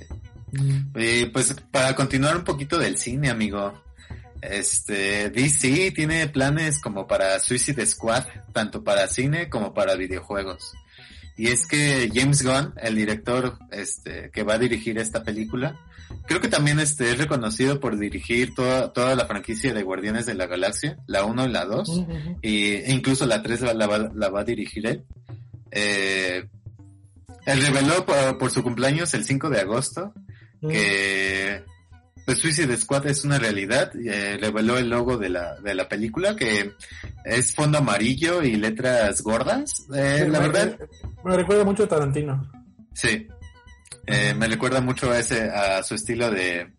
Mm. 0.52 0.98
Y 0.98 1.26
pues 1.26 1.54
para 1.70 1.94
continuar 1.94 2.36
un 2.36 2.44
poquito 2.44 2.78
del 2.78 2.96
cine, 2.96 3.30
amigo. 3.30 3.72
Este, 4.40 5.30
DC 5.30 5.92
tiene 5.92 6.28
planes 6.28 6.80
como 6.80 7.06
para 7.06 7.38
Suicide 7.40 7.84
Squad, 7.84 8.24
tanto 8.52 8.82
para 8.82 9.06
cine 9.06 9.50
como 9.50 9.74
para 9.74 9.96
videojuegos. 9.96 10.72
Y 11.36 11.48
es 11.48 11.66
que 11.66 12.10
James 12.12 12.42
Gunn, 12.42 12.74
el 12.76 12.96
director 12.96 13.58
este, 13.70 14.30
que 14.30 14.42
va 14.42 14.54
a 14.54 14.58
dirigir 14.58 14.98
esta 14.98 15.22
película, 15.22 15.78
creo 16.26 16.40
que 16.40 16.48
también 16.48 16.78
este, 16.80 17.10
es 17.10 17.18
reconocido 17.18 17.80
por 17.80 17.98
dirigir 17.98 18.54
toda, 18.54 18.92
toda 18.92 19.14
la 19.14 19.26
franquicia 19.26 19.72
de 19.72 19.82
Guardianes 19.82 20.26
de 20.26 20.34
la 20.34 20.46
Galaxia, 20.46 20.98
la 21.06 21.24
1 21.24 21.46
y 21.46 21.48
la 21.48 21.64
2, 21.64 22.04
y, 22.42 22.66
e 22.72 22.92
incluso 22.92 23.26
la 23.26 23.42
3 23.42 23.74
la, 23.74 23.86
va, 23.86 24.40
a 24.40 24.44
dirigir 24.44 24.86
él. 24.86 25.04
Eh, 25.70 26.48
él 27.46 27.62
reveló 27.62 28.06
por, 28.38 28.50
su 28.50 28.62
cumpleaños 28.62 29.12
el 29.14 29.24
5 29.24 29.50
de 29.50 29.60
agosto 29.60 30.12
que 30.60 31.64
pues 32.26 32.38
Suicide 32.38 32.76
Squad 32.76 33.06
es 33.06 33.24
una 33.24 33.38
realidad. 33.38 33.90
Eh, 33.96 34.38
reveló 34.40 34.78
el 34.78 34.88
logo 34.88 35.16
de 35.16 35.30
la, 35.30 35.58
de 35.60 35.74
la 35.74 35.88
película 35.88 36.36
que 36.36 36.72
es 37.24 37.54
fondo 37.54 37.78
amarillo 37.78 38.42
y 38.42 38.56
letras 38.56 39.22
gordas. 39.22 39.86
Eh, 39.94 40.28
la 40.30 40.38
verdad. 40.38 40.78
Me 41.24 41.36
recuerda 41.36 41.64
mucho 41.64 41.84
a 41.84 41.88
Tarantino. 41.88 42.48
Sí. 42.94 43.26
Eh, 44.10 44.34
me 44.34 44.48
recuerda 44.48 44.80
mucho 44.80 45.10
a 45.10 45.18
ese, 45.18 45.50
a 45.50 45.82
su 45.82 45.94
estilo 45.94 46.30
de, 46.30 46.72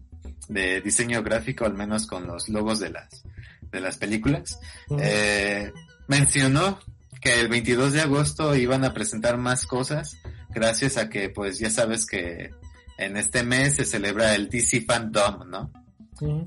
de 0.48 0.82
diseño 0.82 1.24
gráfico, 1.24 1.66
al 1.66 1.74
menos 1.74 2.06
con 2.06 2.28
los 2.28 2.50
logos 2.50 2.80
de 2.80 2.90
las, 2.90 3.24
de 3.72 3.80
las 3.80 3.98
películas. 3.98 4.60
Eh, 5.00 5.72
mencionó 6.08 6.80
que 7.22 7.40
el 7.40 7.48
22 7.48 7.94
de 7.94 8.02
agosto 8.02 8.56
iban 8.56 8.84
a 8.84 8.94
presentar 8.94 9.38
más 9.38 9.66
cosas, 9.66 10.18
gracias 10.50 10.98
a 10.98 11.10
que, 11.10 11.30
pues 11.30 11.60
ya 11.60 11.70
sabes 11.70 12.06
que 12.06 12.52
en 12.98 13.18
este 13.18 13.44
mes 13.44 13.76
se 13.76 13.86
celebra 13.86 14.36
el 14.36 14.50
DC 14.50 14.82
Fandom, 14.82 15.50
¿no? 15.50 15.72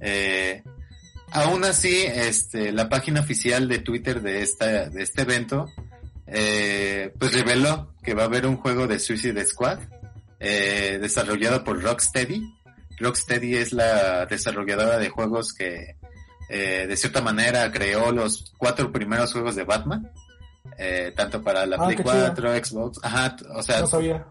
Eh, 0.00 0.62
aún 1.30 1.64
así, 1.64 2.02
este, 2.02 2.72
la 2.72 2.88
página 2.88 3.20
oficial 3.20 3.68
de 3.68 3.78
Twitter 3.78 4.20
de 4.20 4.42
esta, 4.42 4.88
de 4.88 5.02
este 5.02 5.22
evento, 5.22 5.66
eh, 6.26 7.12
pues 7.18 7.32
reveló 7.32 7.94
que 8.02 8.14
va 8.14 8.22
a 8.22 8.26
haber 8.26 8.46
un 8.46 8.56
juego 8.56 8.86
de 8.86 8.98
Suicide 8.98 9.44
Squad, 9.46 9.80
eh, 10.44 10.98
desarrollado 11.00 11.64
por 11.64 11.82
Rocksteady. 11.82 12.42
Rocksteady 12.98 13.56
es 13.56 13.72
la 13.72 14.26
desarrolladora 14.26 14.98
de 14.98 15.08
juegos 15.08 15.52
que, 15.52 15.96
de 16.48 16.96
cierta 16.96 17.20
manera, 17.20 17.72
creó 17.72 18.12
los 18.12 18.52
cuatro 18.56 18.92
primeros 18.92 19.32
juegos 19.32 19.56
de 19.56 19.64
Batman. 19.64 20.10
tanto 21.16 21.42
para 21.42 21.66
la 21.66 21.76
ah, 21.76 21.86
Play 21.86 21.96
4, 21.96 22.64
Xbox, 22.64 23.00
ajá, 23.02 23.36
o 23.54 23.62
sea, 23.62 23.80
no 23.80 23.86
sabía. 23.88 24.26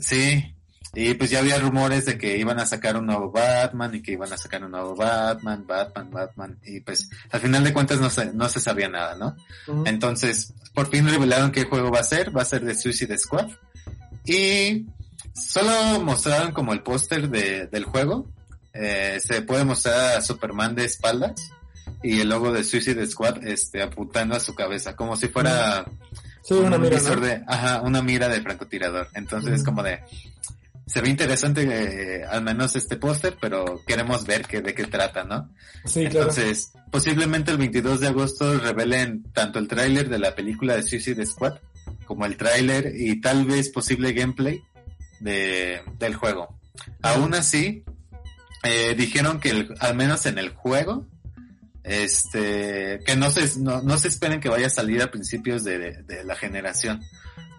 sí, 0.00 0.54
y 0.92 1.14
pues 1.14 1.30
ya 1.30 1.38
había 1.38 1.58
rumores 1.58 2.04
de 2.06 2.18
que 2.18 2.36
iban 2.36 2.58
a 2.58 2.66
sacar 2.66 2.96
un 2.96 3.06
nuevo 3.06 3.30
Batman 3.30 3.94
y 3.94 4.02
que 4.02 4.12
iban 4.12 4.32
a 4.32 4.36
sacar 4.36 4.64
un 4.64 4.72
nuevo 4.72 4.96
Batman, 4.96 5.64
Batman, 5.64 6.10
Batman. 6.10 6.58
Y 6.64 6.80
pues 6.80 7.08
al 7.30 7.40
final 7.40 7.62
de 7.62 7.72
cuentas 7.72 8.00
no 8.00 8.10
se, 8.10 8.32
no 8.32 8.48
se 8.48 8.58
sabía 8.58 8.88
nada, 8.88 9.14
¿no? 9.14 9.36
Entonces, 9.86 10.52
por 10.74 10.88
fin 10.88 11.08
revelaron 11.08 11.52
qué 11.52 11.64
juego 11.64 11.92
va 11.92 12.00
a 12.00 12.04
ser. 12.04 12.36
Va 12.36 12.42
a 12.42 12.46
ser 12.46 12.64
de 12.64 12.74
Suicide 12.74 13.16
Squad. 13.18 13.50
Y 14.24 14.86
solo 15.34 16.00
mostraron 16.00 16.52
como 16.52 16.72
el 16.72 16.82
póster 16.82 17.28
de, 17.28 17.66
del 17.66 17.84
juego. 17.84 18.28
Eh, 18.72 19.18
se 19.20 19.42
puede 19.42 19.64
mostrar 19.64 20.16
a 20.16 20.20
Superman 20.20 20.74
de 20.74 20.84
espaldas 20.84 21.52
y 22.02 22.20
el 22.20 22.28
logo 22.28 22.52
de 22.52 22.64
Suicide 22.64 23.06
Squad 23.06 23.44
este, 23.46 23.82
apuntando 23.82 24.36
a 24.36 24.40
su 24.40 24.54
cabeza, 24.54 24.94
como 24.94 25.16
si 25.16 25.28
fuera 25.28 25.84
una 26.50 26.78
mira, 26.78 26.98
de, 26.98 27.42
ajá, 27.46 27.82
una 27.82 28.02
mira 28.02 28.28
de 28.28 28.40
francotirador. 28.40 29.08
Entonces 29.14 29.54
es 29.54 29.64
como 29.64 29.82
de, 29.82 30.00
se 30.86 31.00
ve 31.00 31.08
interesante 31.08 31.62
eh, 31.62 32.24
al 32.24 32.42
menos 32.42 32.74
este 32.76 32.96
póster, 32.96 33.36
pero 33.40 33.82
queremos 33.86 34.26
ver 34.26 34.42
que, 34.46 34.60
de 34.60 34.74
qué 34.74 34.84
trata, 34.86 35.24
¿no? 35.24 35.50
Sí, 35.84 36.04
Entonces, 36.04 36.72
posiblemente 36.90 37.50
el 37.50 37.58
22 37.58 38.00
de 38.00 38.08
agosto 38.08 38.58
revelen 38.58 39.24
tanto 39.32 39.58
el 39.58 39.68
tráiler 39.68 40.08
de 40.08 40.18
la 40.18 40.34
película 40.34 40.74
de 40.74 40.82
Suicide 40.82 41.24
Squad 41.26 41.58
como 42.06 42.26
el 42.26 42.36
tráiler 42.36 42.92
y 42.96 43.20
tal 43.20 43.44
vez 43.44 43.68
posible 43.68 44.12
gameplay 44.12 44.60
de, 45.20 45.82
del 45.98 46.14
juego. 46.14 46.58
Aún 47.02 47.34
así, 47.34 47.84
eh, 48.62 48.94
dijeron 48.96 49.40
que 49.40 49.68
al 49.78 49.94
menos 49.94 50.26
en 50.26 50.38
el 50.38 50.50
juego, 50.50 51.06
este, 51.84 53.00
que 53.06 53.16
no 53.16 53.30
se, 53.30 53.58
no, 53.60 53.82
no 53.82 53.96
se 53.98 54.08
esperen 54.08 54.40
que 54.40 54.48
vaya 54.48 54.66
a 54.66 54.70
salir 54.70 55.02
a 55.02 55.10
principios 55.10 55.64
de, 55.64 56.02
de 56.02 56.24
la 56.24 56.34
generación 56.34 57.00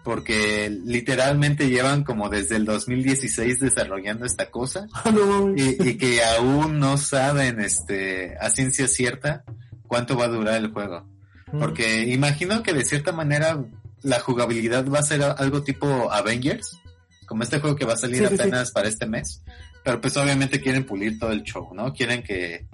porque 0.02 0.68
literalmente 0.84 1.68
llevan 1.68 2.04
como 2.04 2.28
desde 2.28 2.56
el 2.56 2.64
2016 2.64 3.60
desarrollando 3.60 4.26
esta 4.26 4.50
cosa 4.50 4.86
ah, 4.94 5.12
y, 5.54 5.94
que 5.96 6.24
aún 6.24 6.78
no 6.78 6.96
saben 6.98 7.60
este 7.60 8.36
a 8.40 8.50
ciencia 8.50 8.88
cierta 8.88 9.44
cuánto 9.86 10.16
va 10.16 10.24
a 10.24 10.28
durar 10.28 10.56
el 10.56 10.72
juego. 10.72 11.06
Mm. 11.52 11.58
Porque 11.58 12.02
imagino 12.08 12.62
que 12.62 12.72
de 12.72 12.84
cierta 12.84 13.12
manera 13.12 13.62
la 14.02 14.20
jugabilidad 14.20 14.88
va 14.88 14.98
a 14.98 15.04
ser 15.04 15.22
algo 15.22 15.62
tipo 15.62 16.10
Avengers, 16.10 16.78
como 17.32 17.44
este 17.44 17.60
juego 17.60 17.76
que 17.76 17.86
va 17.86 17.94
a 17.94 17.96
salir 17.96 18.26
apenas 18.26 18.72
para 18.72 18.88
este 18.88 19.06
mes, 19.06 19.42
pero 19.82 20.02
pues 20.02 20.14
obviamente 20.18 20.60
quieren 20.60 20.84
pulir 20.84 21.18
todo 21.18 21.32
el 21.32 21.42
show, 21.44 21.72
¿no? 21.72 21.94
Quieren 21.94 22.22
que, 22.22 22.66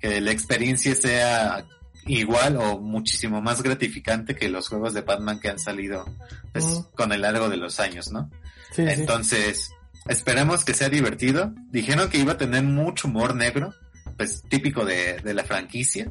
que 0.00 0.22
la 0.22 0.30
experiencia 0.30 0.94
sea 0.94 1.66
igual 2.06 2.56
o 2.56 2.78
muchísimo 2.78 3.42
más 3.42 3.62
gratificante 3.62 4.34
que 4.34 4.48
los 4.48 4.70
juegos 4.70 4.94
de 4.94 5.02
Batman 5.02 5.38
que 5.38 5.50
han 5.50 5.58
salido 5.58 6.06
pues, 6.50 6.64
con 6.94 7.12
el 7.12 7.20
largo 7.20 7.50
de 7.50 7.58
los 7.58 7.78
años, 7.78 8.10
¿no? 8.10 8.30
Entonces, 8.78 9.72
esperemos 10.08 10.64
que 10.64 10.72
sea 10.72 10.88
divertido. 10.88 11.52
Dijeron 11.68 12.08
que 12.08 12.16
iba 12.16 12.32
a 12.32 12.38
tener 12.38 12.62
mucho 12.62 13.08
humor 13.08 13.34
negro, 13.34 13.74
pues 14.16 14.44
típico 14.48 14.86
de, 14.86 15.18
de 15.18 15.34
la 15.34 15.44
franquicia. 15.44 16.10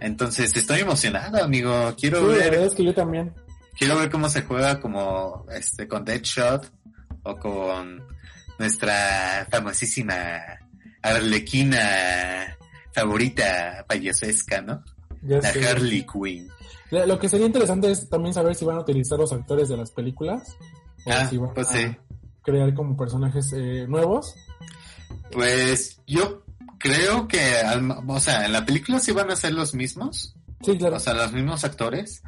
Entonces, 0.00 0.56
estoy 0.56 0.80
emocionado, 0.80 1.44
amigo. 1.44 1.94
Quiero 2.00 2.26
ver. 2.28 2.66
que 2.74 2.82
yo 2.82 2.94
también. 2.94 3.34
quiero 3.78 3.98
ver 3.98 4.08
cómo 4.08 4.30
se 4.30 4.40
juega 4.40 4.80
como 4.80 5.44
este 5.54 5.86
con 5.86 6.02
Deadshot 6.02 6.79
o 7.22 7.36
con 7.36 8.06
nuestra 8.58 9.46
famosísima 9.50 10.40
arlequina 11.02 12.56
favorita 12.92 13.84
payasesca, 13.88 14.60
¿no? 14.62 14.84
Ya 15.22 15.38
La 15.38 15.52
sé. 15.52 15.66
Harley 15.68 16.06
Quinn. 16.06 16.48
Lo 16.90 17.18
que 17.18 17.28
sería 17.28 17.46
interesante 17.46 17.90
es 17.90 18.08
también 18.08 18.34
saber 18.34 18.54
si 18.54 18.64
van 18.64 18.76
a 18.78 18.80
utilizar 18.80 19.18
los 19.18 19.32
actores 19.32 19.68
de 19.68 19.76
las 19.76 19.90
películas 19.92 20.56
o 21.06 21.12
Ah, 21.12 21.26
si 21.26 21.36
van 21.36 21.54
pues 21.54 21.68
a 21.68 21.72
sí. 21.72 21.96
crear 22.42 22.74
como 22.74 22.96
personajes 22.96 23.52
eh, 23.54 23.86
nuevos. 23.88 24.34
Pues 25.30 26.00
yo 26.06 26.42
creo 26.78 27.28
que, 27.28 27.40
o 28.08 28.20
sea, 28.20 28.46
en 28.46 28.52
la 28.52 28.64
película 28.64 28.98
sí 28.98 29.12
van 29.12 29.30
a 29.30 29.36
ser 29.36 29.52
los 29.52 29.74
mismos, 29.74 30.34
Sí, 30.62 30.76
claro. 30.76 30.96
o 30.96 31.00
sea, 31.00 31.14
los 31.14 31.32
mismos 31.32 31.64
actores, 31.64 32.22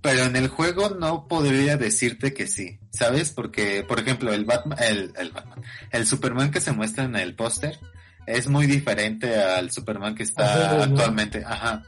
pero 0.00 0.24
en 0.24 0.36
el 0.36 0.48
juego 0.48 0.90
no 0.90 1.26
podría 1.26 1.76
decirte 1.76 2.32
que 2.32 2.46
sí, 2.46 2.78
¿sabes? 2.90 3.30
Porque, 3.30 3.84
por 3.86 3.98
ejemplo, 4.00 4.32
el 4.32 4.44
Batman, 4.44 4.78
el, 4.82 5.12
el 5.16 5.30
Batman, 5.30 5.62
el 5.90 6.06
Superman 6.06 6.50
que 6.50 6.60
se 6.60 6.72
muestra 6.72 7.04
en 7.04 7.16
el 7.16 7.34
póster 7.34 7.78
es 8.26 8.46
muy 8.46 8.66
diferente 8.66 9.34
al 9.36 9.70
Superman 9.70 10.14
que 10.14 10.22
está 10.22 10.44
Ajá, 10.44 10.76
¿no? 10.76 10.82
actualmente, 10.82 11.42
ajá. 11.44 11.82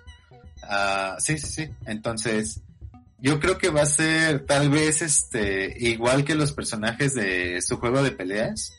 Ah, 0.62 1.16
sí, 1.18 1.38
sí, 1.38 1.46
sí. 1.46 1.70
Entonces, 1.86 2.60
yo 3.18 3.38
creo 3.38 3.58
que 3.58 3.68
va 3.70 3.82
a 3.82 3.86
ser 3.86 4.46
tal 4.46 4.70
vez 4.70 5.02
este 5.02 5.74
igual 5.78 6.24
que 6.24 6.34
los 6.34 6.52
personajes 6.52 7.14
de 7.14 7.60
su 7.60 7.76
juego 7.78 8.02
de 8.02 8.12
peleas. 8.12 8.72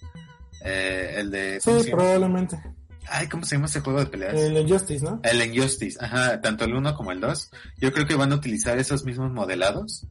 Eh, 0.64 1.16
el 1.18 1.32
de 1.32 1.60
sí, 1.60 1.72
probablemente. 1.92 2.62
Ay, 3.10 3.28
¿cómo 3.28 3.44
se 3.46 3.56
llama 3.56 3.66
ese 3.68 3.82
juego 3.82 4.00
de 4.00 4.06
peleas? 4.06 4.34
El 4.34 4.58
Injustice, 4.58 5.04
¿no? 5.04 5.20
El 5.24 5.42
Injustice, 5.44 5.98
ajá, 6.02 6.40
tanto 6.42 6.66
el 6.66 6.74
1 6.76 6.96
como 6.96 7.12
el 7.12 7.20
2. 7.20 7.50
Yo 7.80 7.92
creo 7.92 8.06
que 8.08 8.16
van 8.16 8.32
a 8.32 8.36
utilizar 8.36 8.78
esos 8.78 9.04
mismos 9.06 9.32
modelados. 9.32 10.06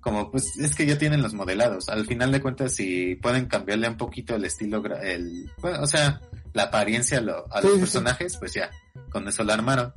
Como 0.00 0.30
pues 0.30 0.58
es 0.58 0.74
que 0.74 0.84
ya 0.84 0.98
tienen 0.98 1.22
los 1.22 1.32
modelados. 1.32 1.88
Al 1.88 2.04
final 2.06 2.30
de 2.30 2.42
cuentas, 2.42 2.74
si 2.74 3.14
pueden 3.16 3.46
cambiarle 3.46 3.88
un 3.88 3.96
poquito 3.96 4.34
el 4.36 4.44
estilo, 4.44 4.82
el, 5.02 5.50
bueno, 5.62 5.80
o 5.82 5.86
sea, 5.86 6.20
la 6.52 6.64
apariencia 6.64 7.18
a, 7.18 7.22
lo- 7.22 7.46
a 7.50 7.62
Sí, 7.62 7.66
los 7.68 7.72
sí, 7.72 7.72
sí. 7.76 7.80
personajes, 7.80 8.36
pues 8.36 8.52
ya, 8.52 8.70
con 9.10 9.26
eso 9.26 9.42
la 9.44 9.54
armaron. 9.54 9.94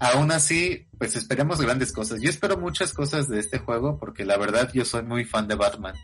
Aún 0.00 0.32
así, 0.32 0.86
pues 0.98 1.14
esperemos 1.16 1.60
grandes 1.60 1.92
cosas. 1.92 2.20
Yo 2.22 2.30
espero 2.30 2.56
muchas 2.56 2.92
cosas 2.94 3.28
de 3.28 3.38
este 3.38 3.58
juego 3.58 3.98
porque 3.98 4.24
la 4.24 4.38
verdad 4.38 4.70
yo 4.72 4.84
soy 4.86 5.02
muy 5.02 5.24
fan 5.26 5.46
de 5.46 5.54
Batman. 5.54 5.94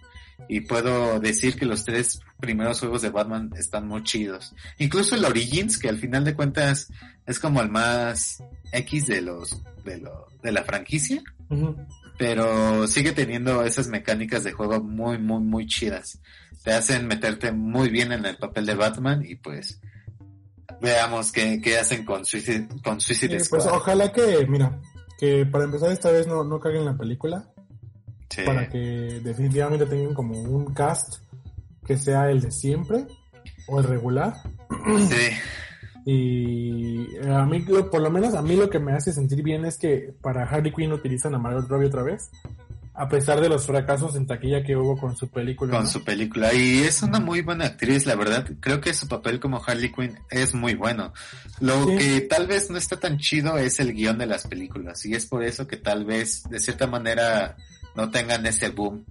Y 0.49 0.61
puedo 0.61 1.19
decir 1.21 1.57
que 1.57 1.67
los 1.67 1.85
tres 1.85 2.21
primeros 2.41 2.81
juegos 2.81 3.03
de 3.03 3.11
Batman 3.11 3.51
están 3.57 3.89
muy 3.89 4.03
chidos. 4.05 4.55
Incluso 4.79 5.15
el 5.15 5.25
Origins, 5.25 5.79
que 5.79 5.89
al 5.89 5.99
final 5.99 6.25
de 6.25 6.35
cuentas 6.35 6.89
es 7.27 7.39
como 7.41 7.61
el 7.61 7.69
más 7.71 8.43
X 8.73 9.07
de 9.07 9.21
los, 9.21 9.63
de 9.85 9.99
lo, 9.99 10.29
de 10.43 10.53
la 10.53 10.63
franquicia, 10.65 11.23
pero 12.17 12.87
sigue 12.87 13.13
teniendo 13.13 13.63
esas 13.65 13.89
mecánicas 13.89 14.45
de 14.45 14.53
juego 14.53 14.83
muy, 14.83 15.19
muy, 15.19 15.41
muy 15.41 15.67
chidas. 15.67 16.21
Te 16.65 16.73
hacen 16.73 17.07
meterte 17.07 17.53
muy 17.53 17.89
bien 17.91 18.13
en 18.13 18.25
el 18.25 18.37
papel 18.37 18.67
de 18.67 18.75
Batman 18.75 19.25
y 19.27 19.37
pues 19.37 19.81
veamos 20.81 21.33
qué, 21.33 21.61
qué 21.63 21.79
hacen 21.79 22.05
con 22.05 22.25
Suicide, 22.25 22.69
con 22.83 23.01
Suicide 23.01 23.41
Sí, 23.41 23.47
pues 23.51 23.65
Squad. 23.65 23.77
ojalá 23.77 24.13
que, 24.13 24.47
mira, 24.49 24.81
que 25.19 25.47
para 25.47 25.65
empezar 25.65 25.91
esta 25.91 26.11
vez 26.11 26.27
no, 26.27 26.45
no 26.45 26.61
caguen 26.61 26.85
la 26.85 26.97
película, 26.97 27.49
Sí. 28.31 28.43
para 28.45 28.69
que 28.69 28.79
definitivamente 29.25 29.87
tengan 29.87 30.15
como 30.15 30.39
un 30.41 30.75
cast 30.75 31.17
que 31.87 31.97
sea 31.97 32.31
el 32.31 32.41
de 32.43 32.51
siempre 32.51 33.07
o 33.67 33.79
el 33.81 33.85
regular. 33.87 34.35
Sí. 35.09 35.17
Y 36.11 37.07
eh, 37.17 37.31
a 37.35 37.45
mí, 37.45 37.61
por 37.61 38.01
lo 38.01 38.11
menos 38.11 38.33
a 38.33 38.41
mí 38.41 38.57
lo 38.57 38.71
que 38.71 38.79
me 38.79 38.93
hace 38.93 39.13
sentir 39.13 39.43
bien 39.43 39.67
es 39.67 39.77
que 39.77 40.15
para 40.23 40.45
Harley 40.45 40.73
Quinn 40.73 40.91
utilizan 40.93 41.35
a 41.35 41.39
Margot 41.39 41.69
Robbie 41.69 41.89
otra 41.89 42.03
vez, 42.03 42.31
a 42.95 43.11
pesar 43.11 43.43
de 43.43 43.51
los 43.51 43.67
fracasos 43.67 44.17
en 44.17 44.27
taquilla 44.27 44.65
que 44.65 44.75
hubo 44.75 44.97
con 44.97 45.15
su 45.19 45.29
película. 45.29 45.71
con 45.73 45.83
¿no? 45.85 45.87
su 45.91 46.03
película 46.03 46.55
y 46.55 46.79
es 46.79 47.03
una 47.03 47.21
muy 47.21 47.43
buena 47.43 47.67
actriz, 47.67 48.07
la 48.07 48.15
verdad. 48.17 48.49
Creo 48.61 48.81
que 48.81 48.95
su 48.95 49.07
papel 49.07 49.39
como 49.39 49.63
Harley 49.63 49.93
Quinn 49.93 50.19
es 50.31 50.55
muy 50.55 50.75
bueno. 50.75 51.13
Lo 51.61 51.85
Sí. 51.85 51.99
que 51.99 52.21
tal 52.23 52.47
vez 52.47 52.71
no 52.71 52.79
está 52.79 52.99
tan 52.99 53.19
chido 53.19 53.59
es 53.59 53.79
el 53.79 53.93
guion 53.93 54.17
de 54.17 54.27
las 54.27 54.47
películas 54.47 55.05
y 55.05 55.13
es 55.15 55.27
por 55.27 55.45
eso 55.45 55.67
que 55.67 55.77
tal 55.77 56.07
vez 56.07 56.43
de 56.49 56.59
cierta 56.59 56.87
manera 56.87 57.55
no 57.95 58.11
tengan 58.11 58.45
ese 58.47 58.69
boom 58.71 59.05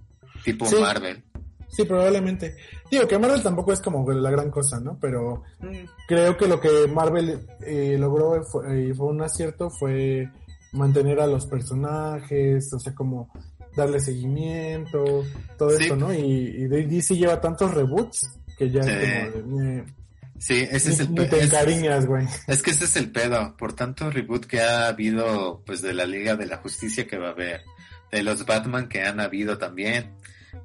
tipo 0.44 0.66
Sí. 0.66 0.76
Marvel. 0.80 1.22
Sí, 1.68 1.84
probablemente. 1.84 2.56
Digo 2.90 3.06
que 3.06 3.18
Marvel 3.18 3.42
tampoco 3.42 3.72
es 3.74 3.80
como 3.80 4.10
la 4.10 4.30
gran 4.30 4.50
cosa, 4.50 4.80
¿no? 4.80 4.98
Pero 5.00 5.42
creo 6.06 6.36
que 6.36 6.48
lo 6.48 6.58
que 6.60 6.86
Marvel 6.88 7.46
eh, 7.60 7.96
logró 7.98 8.42
fue, 8.44 8.88
eh, 8.90 8.94
fue 8.94 9.06
un 9.08 9.20
acierto 9.22 9.68
fue 9.68 10.30
mantener 10.72 11.20
a 11.20 11.26
los 11.26 11.46
personajes, 11.46 12.72
o 12.72 12.78
sea, 12.78 12.94
como 12.94 13.30
darle 13.76 14.00
seguimiento, 14.00 15.24
todo 15.56 15.70
Sí. 15.70 15.84
esto, 15.84 15.96
¿no? 15.96 16.12
Y, 16.12 16.18
y 16.20 16.66
de- 16.68 16.86
DC 16.86 17.16
lleva 17.16 17.40
tantos 17.40 17.72
reboots 17.74 18.28
que 18.56 18.70
ya 18.70 18.82
Sí. 18.82 18.90
es 18.90 19.30
como 19.42 19.60
de, 19.60 19.78
eh, 19.78 19.84
Sí, 20.38 20.66
ese 20.70 20.92
es 20.92 21.00
el 21.00 21.10
ni 21.10 21.16
pe- 21.16 21.26
te 21.26 21.38
es- 21.40 21.44
encariñas, 21.52 22.06
güey. 22.06 22.24
Es 22.46 22.62
que 22.62 22.70
ese 22.70 22.84
es 22.84 22.96
el 22.96 23.10
pedo, 23.10 23.56
por 23.56 23.72
tanto 23.74 24.08
reboot 24.10 24.46
que 24.46 24.60
ha 24.60 24.86
habido 24.88 25.62
pues 25.66 25.82
de 25.82 25.92
la 25.92 26.06
Liga 26.06 26.36
de 26.36 26.46
la 26.46 26.58
Justicia 26.58 27.06
que 27.08 27.18
va 27.18 27.28
a 27.28 27.32
haber, 27.32 27.62
de 28.10 28.22
los 28.22 28.44
Batman 28.46 28.88
que 28.88 29.02
han 29.02 29.20
habido 29.20 29.58
también. 29.58 30.14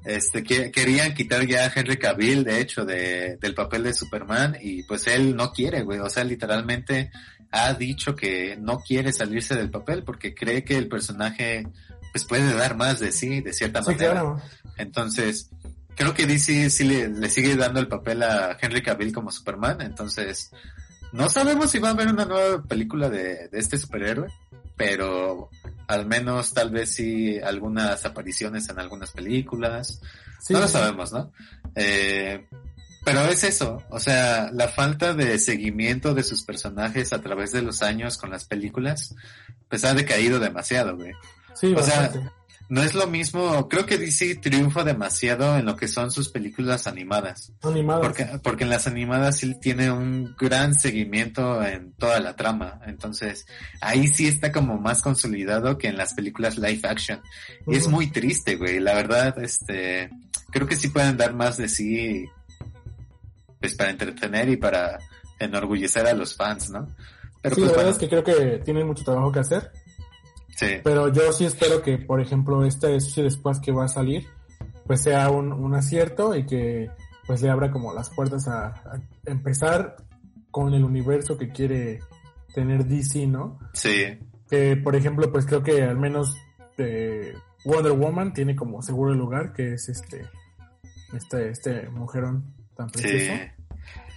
Este 0.04 0.42
que, 0.42 0.70
querían 0.70 1.14
quitar 1.14 1.46
ya 1.46 1.66
a 1.66 1.72
Henry 1.74 1.96
Cavill, 1.98 2.44
de 2.44 2.60
hecho, 2.60 2.84
de, 2.84 3.36
del 3.36 3.54
papel 3.54 3.82
de 3.84 3.94
Superman 3.94 4.56
y 4.60 4.82
pues 4.82 5.06
él 5.06 5.34
no 5.36 5.52
quiere, 5.52 5.82
güey, 5.82 5.98
o 5.98 6.08
sea, 6.10 6.24
literalmente 6.24 7.10
ha 7.50 7.72
dicho 7.74 8.16
que 8.16 8.56
no 8.60 8.80
quiere 8.80 9.12
salirse 9.12 9.54
del 9.54 9.70
papel 9.70 10.02
porque 10.02 10.34
cree 10.34 10.64
que 10.64 10.76
el 10.76 10.88
personaje 10.88 11.66
pues 12.12 12.24
puede 12.24 12.52
dar 12.54 12.76
más 12.76 13.00
de 13.00 13.12
sí 13.12 13.40
de 13.40 13.52
cierta 13.52 13.82
Sí, 13.82 13.92
manera. 13.92 14.12
claro. 14.12 14.42
Entonces, 14.76 15.50
creo 15.94 16.14
que 16.14 16.26
DC 16.26 16.70
sí 16.70 16.84
le, 16.84 17.08
le 17.08 17.28
sigue 17.30 17.54
dando 17.56 17.80
el 17.80 17.88
papel 17.88 18.22
a 18.22 18.56
Henry 18.60 18.82
Cavill 18.82 19.12
como 19.12 19.30
Superman. 19.30 19.80
Entonces, 19.82 20.50
no 21.14 21.30
sabemos 21.30 21.70
si 21.70 21.78
va 21.78 21.88
a 21.88 21.92
haber 21.92 22.08
una 22.08 22.24
nueva 22.24 22.62
película 22.64 23.08
de, 23.08 23.48
de 23.48 23.58
este 23.58 23.78
superhéroe, 23.78 24.28
pero 24.76 25.48
al 25.86 26.06
menos 26.06 26.52
tal 26.52 26.70
vez 26.70 26.92
sí 26.92 27.38
algunas 27.38 28.04
apariciones 28.04 28.68
en 28.68 28.80
algunas 28.80 29.12
películas. 29.12 30.00
Sí, 30.40 30.52
no 30.52 30.60
lo 30.60 30.68
sabemos, 30.68 31.12
¿no? 31.12 31.32
Eh, 31.76 32.46
pero 33.04 33.20
es 33.26 33.44
eso, 33.44 33.80
o 33.90 34.00
sea, 34.00 34.50
la 34.52 34.66
falta 34.66 35.14
de 35.14 35.38
seguimiento 35.38 36.14
de 36.14 36.24
sus 36.24 36.42
personajes 36.42 37.12
a 37.12 37.20
través 37.20 37.52
de 37.52 37.62
los 37.62 37.82
años 37.82 38.18
con 38.18 38.30
las 38.30 38.44
películas, 38.46 39.14
pues 39.68 39.84
ha 39.84 39.94
decaído 39.94 40.40
demasiado, 40.40 40.96
güey. 40.96 41.12
Sí, 41.54 41.74
o 41.74 41.82
sea. 41.82 42.10
No 42.68 42.82
es 42.82 42.94
lo 42.94 43.06
mismo, 43.06 43.68
creo 43.68 43.84
que 43.84 43.98
DC 43.98 44.36
triunfa 44.36 44.84
demasiado 44.84 45.58
en 45.58 45.66
lo 45.66 45.76
que 45.76 45.86
son 45.86 46.10
sus 46.10 46.30
películas 46.30 46.86
animadas. 46.86 47.52
Animadas. 47.62 48.02
Porque, 48.02 48.26
porque 48.42 48.64
en 48.64 48.70
las 48.70 48.86
animadas 48.86 49.38
sí 49.38 49.54
tiene 49.60 49.90
un 49.90 50.34
gran 50.38 50.74
seguimiento 50.74 51.62
en 51.62 51.92
toda 51.92 52.20
la 52.20 52.36
trama. 52.36 52.80
Entonces, 52.86 53.46
ahí 53.80 54.08
sí 54.08 54.26
está 54.26 54.50
como 54.50 54.78
más 54.78 55.02
consolidado 55.02 55.76
que 55.76 55.88
en 55.88 55.98
las 55.98 56.14
películas 56.14 56.56
live 56.56 56.80
action. 56.84 57.20
Y 57.66 57.76
es 57.76 57.86
muy 57.86 58.10
triste, 58.10 58.56
güey. 58.56 58.80
La 58.80 58.94
verdad, 58.94 59.38
este, 59.42 60.10
creo 60.50 60.66
que 60.66 60.76
sí 60.76 60.88
pueden 60.88 61.18
dar 61.18 61.34
más 61.34 61.58
de 61.58 61.68
sí, 61.68 62.24
pues 63.60 63.74
para 63.74 63.90
entretener 63.90 64.48
y 64.48 64.56
para 64.56 64.98
enorgullecer 65.38 66.06
a 66.06 66.14
los 66.14 66.34
fans, 66.34 66.70
¿no? 66.70 66.88
Pero 67.42 67.56
sí, 67.56 67.60
pues 67.60 67.72
la 67.72 67.76
bueno, 67.76 67.76
verdad 67.76 67.90
es 67.90 67.98
que 67.98 68.08
creo 68.08 68.24
que 68.24 68.62
tienen 68.64 68.86
mucho 68.86 69.04
trabajo 69.04 69.30
que 69.30 69.40
hacer. 69.40 69.70
Sí. 70.56 70.66
Pero 70.82 71.12
yo 71.12 71.32
sí 71.32 71.44
espero 71.44 71.82
que, 71.82 71.98
por 71.98 72.20
ejemplo, 72.20 72.64
este 72.64 73.00
Suicide 73.00 73.30
Squad 73.30 73.60
que 73.60 73.72
va 73.72 73.84
a 73.84 73.88
salir, 73.88 74.26
pues 74.86 75.00
sea 75.02 75.30
un, 75.30 75.52
un 75.52 75.74
acierto 75.74 76.34
y 76.34 76.46
que 76.46 76.90
pues 77.26 77.40
le 77.42 77.50
abra 77.50 77.70
como 77.70 77.94
las 77.94 78.10
puertas 78.10 78.48
a, 78.48 78.66
a 78.66 79.00
empezar 79.24 79.96
con 80.50 80.74
el 80.74 80.84
universo 80.84 81.36
que 81.36 81.48
quiere 81.48 82.00
tener 82.54 82.86
DC, 82.86 83.26
¿no? 83.26 83.58
Sí, 83.72 84.18
Que, 84.48 84.76
por 84.76 84.94
ejemplo, 84.94 85.30
pues 85.32 85.44
creo 85.44 85.62
que 85.62 85.82
al 85.82 85.98
menos 85.98 86.36
eh, 86.78 87.34
Wonder 87.64 87.92
Woman 87.92 88.32
tiene 88.32 88.54
como 88.54 88.80
seguro 88.80 89.12
el 89.12 89.18
lugar, 89.18 89.52
que 89.52 89.74
es 89.74 89.88
este, 89.88 90.24
este, 91.12 91.50
este 91.50 91.88
mujerón 91.90 92.54
tan 92.76 92.88
sí. 92.90 93.28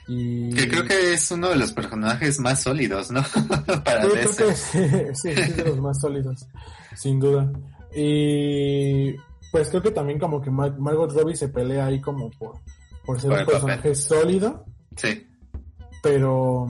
Y 0.07 0.49
Que 0.53 0.67
creo 0.69 0.85
que 0.85 1.13
es 1.13 1.29
uno 1.31 1.49
de 1.49 1.57
los 1.57 1.71
personajes 1.73 2.39
más 2.39 2.61
sólidos, 2.63 3.11
¿no? 3.11 3.23
Para 3.83 4.03
Yo 4.03 4.11
creo 4.11 4.35
que 4.35 4.55
sí, 4.55 4.79
sí, 5.13 5.13
sí, 5.13 5.29
es 5.29 5.57
de 5.57 5.65
los 5.65 5.79
más 5.79 5.99
sólidos, 5.99 6.47
sin 6.95 7.19
duda. 7.19 7.51
Y 7.95 9.13
pues 9.51 9.69
creo 9.69 9.81
que 9.81 9.91
también 9.91 10.19
como 10.19 10.41
que 10.41 10.49
Mar- 10.51 10.77
Margot 10.79 11.11
Robbie 11.13 11.35
se 11.35 11.49
pelea 11.49 11.87
ahí 11.87 11.99
como 11.99 12.29
por, 12.31 12.59
por 13.05 13.19
ser 13.19 13.29
Por 13.31 13.39
un 13.39 13.45
papel. 13.45 13.53
personaje 13.61 13.95
sólido, 13.95 14.65
Sí, 14.95 15.27
pero 16.01 16.67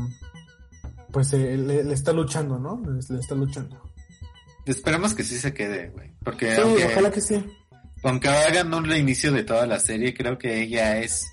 pues 1.11 1.31
eh, 1.33 1.57
le, 1.57 1.83
le 1.83 1.93
está 1.93 2.11
luchando, 2.13 2.57
¿no? 2.59 2.81
Le, 2.85 2.99
le 3.13 3.19
está 3.19 3.35
luchando. 3.35 3.81
esperemos 4.65 5.13
que 5.13 5.23
sí 5.23 5.37
se 5.37 5.53
quede, 5.53 5.89
güey. 5.89 6.11
Porque 6.23 6.55
Sí, 6.55 6.61
aunque, 6.61 6.85
ojalá 6.85 7.11
que 7.11 7.21
sí. 7.21 7.43
aunque 8.03 8.27
hagan 8.29 8.73
un 8.73 8.83
reinicio 8.85 9.31
de 9.31 9.43
toda 9.43 9.65
la 9.67 9.79
serie, 9.79 10.13
creo 10.13 10.37
que 10.37 10.61
ella 10.63 10.97
es 10.99 11.25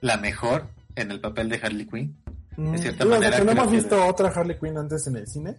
la 0.00 0.16
mejor 0.16 0.68
en 0.96 1.10
el 1.10 1.20
papel 1.20 1.48
de 1.48 1.60
Harley 1.62 1.86
Quinn. 1.86 2.16
Mm, 2.56 2.76
cierta 2.76 3.04
o 3.04 3.08
sea, 3.08 3.18
manera, 3.18 3.38
que 3.38 3.44
no 3.44 3.52
hemos 3.52 3.68
que- 3.68 3.76
visto 3.76 4.06
otra 4.06 4.28
Harley 4.28 4.58
Quinn 4.58 4.76
antes 4.76 5.06
en 5.06 5.16
el 5.16 5.26
cine. 5.26 5.56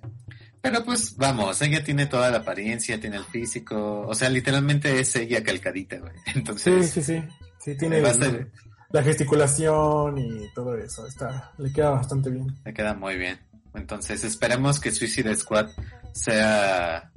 Pero 0.62 0.84
pues 0.86 1.16
vamos, 1.18 1.60
ella 1.64 1.84
tiene 1.84 2.06
toda 2.06 2.30
la 2.30 2.38
apariencia, 2.40 3.00
tiene 3.00 3.18
el 3.18 3.24
físico, 3.26 4.02
o 4.08 4.14
sea, 4.14 4.30
literalmente 4.30 5.00
es 5.00 5.16
ella 5.16 5.42
calcadita, 5.44 5.98
güey. 5.98 6.14
Entonces, 6.36 6.92
Sí, 6.92 7.02
sí, 7.02 7.14
sí. 7.20 7.24
Sí, 7.60 7.76
tiene 7.78 8.02
va 8.02 8.10
a 8.10 8.14
ser- 8.14 8.52
la 8.92 9.02
gesticulación 9.04 10.18
y 10.18 10.52
todo 10.54 10.76
eso. 10.76 11.08
Está, 11.08 11.52
le 11.58 11.72
queda 11.72 11.92
bastante 11.92 12.30
bien. 12.30 12.48
me 12.66 12.74
queda 12.74 12.94
muy 12.94 13.16
bien. 13.18 13.40
Entonces, 13.74 14.24
esperemos 14.26 14.80
que 14.82 14.92
Suicide 14.92 15.34
Squad 15.36 15.70
sea 16.12 17.10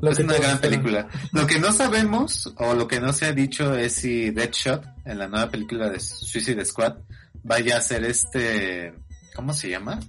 Lo 0.00 0.10
es 0.10 0.16
que 0.16 0.22
una 0.24 0.34
gran 0.34 0.54
esperan. 0.54 0.60
película. 0.82 1.08
Lo 1.32 1.46
que 1.46 1.58
no 1.58 1.72
sabemos 1.72 2.52
o 2.56 2.74
lo 2.74 2.88
que 2.88 3.00
no 3.00 3.12
se 3.12 3.26
ha 3.26 3.32
dicho 3.32 3.74
es 3.76 3.94
si 3.94 4.30
Deadshot 4.30 4.84
en 5.04 5.18
la 5.18 5.28
nueva 5.28 5.50
película 5.50 5.88
de 5.88 6.00
Suicide 6.00 6.64
Squad 6.64 6.96
vaya 7.42 7.76
a 7.78 7.80
ser 7.80 8.04
este, 8.04 8.92
¿cómo 9.34 9.52
se 9.52 9.68
llama? 9.70 10.00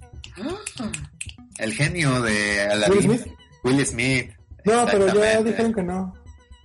El 1.58 1.74
genio 1.74 2.22
de 2.22 2.62
Aladdin. 2.62 3.10
Will 3.10 3.20
Smith. 3.20 3.34
Will 3.64 3.86
Smith. 3.86 4.32
No, 4.66 4.86
pero 4.89 5.14
ya 5.14 5.42
dijeron 5.42 5.74
que 5.74 5.84
no. 5.84 6.14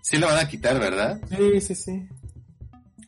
Sí 0.03 0.19
lo 0.19 0.27
van 0.29 0.39
a 0.39 0.49
quitar, 0.49 0.79
¿verdad? 0.79 1.19
Sí, 1.29 1.61
sí, 1.61 1.75
sí. 1.75 2.09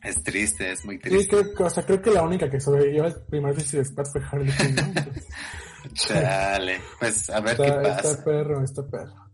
Es 0.03 0.21
triste, 0.23 0.71
es 0.71 0.83
muy 0.85 0.95
Sí, 0.95 1.01
triste. 1.01 1.27
creo, 1.29 1.53
que- 1.55 1.63
o 1.63 1.69
sea, 1.69 1.85
creo 1.85 2.01
que 2.01 2.11
la 2.11 2.23
única 2.23 2.49
que 2.49 2.59
sobrevivió 2.59 3.03
al 3.05 3.21
primer 3.25 3.53
Suicide 3.55 3.85
Squad 3.85 4.05
fue 4.05 4.21
Harley 4.29 4.51
Quinn, 4.55 4.75
¿no? 4.75 4.93
Chale. 5.93 6.81
Pues 6.99 7.29
a 7.29 7.39
ver 7.39 7.57
qué 7.57 7.67
está, 7.67 7.81
pasa. 7.81 8.11
está 8.11 8.23
perro, 8.23 8.63
está 8.63 8.83
perro. 8.87 9.28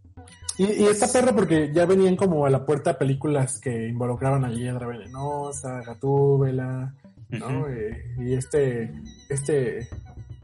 Y, 0.58 0.64
y 0.66 0.86
está 0.86 1.08
perro 1.12 1.36
porque 1.36 1.72
ya 1.74 1.86
venían 1.86 2.16
como 2.16 2.46
a 2.46 2.50
la 2.50 2.66
puerta 2.66 2.98
películas 2.98 3.60
que 3.60 3.88
involucraban 3.88 4.46
a 4.46 4.50
Hiedra 4.52 4.88
Venenosa, 4.88 5.82
Gatúbela, 5.82 6.94
¿no? 7.30 7.68
Eh, 7.68 8.16
y 8.20 8.34
este, 8.34 8.94
este 9.30 9.90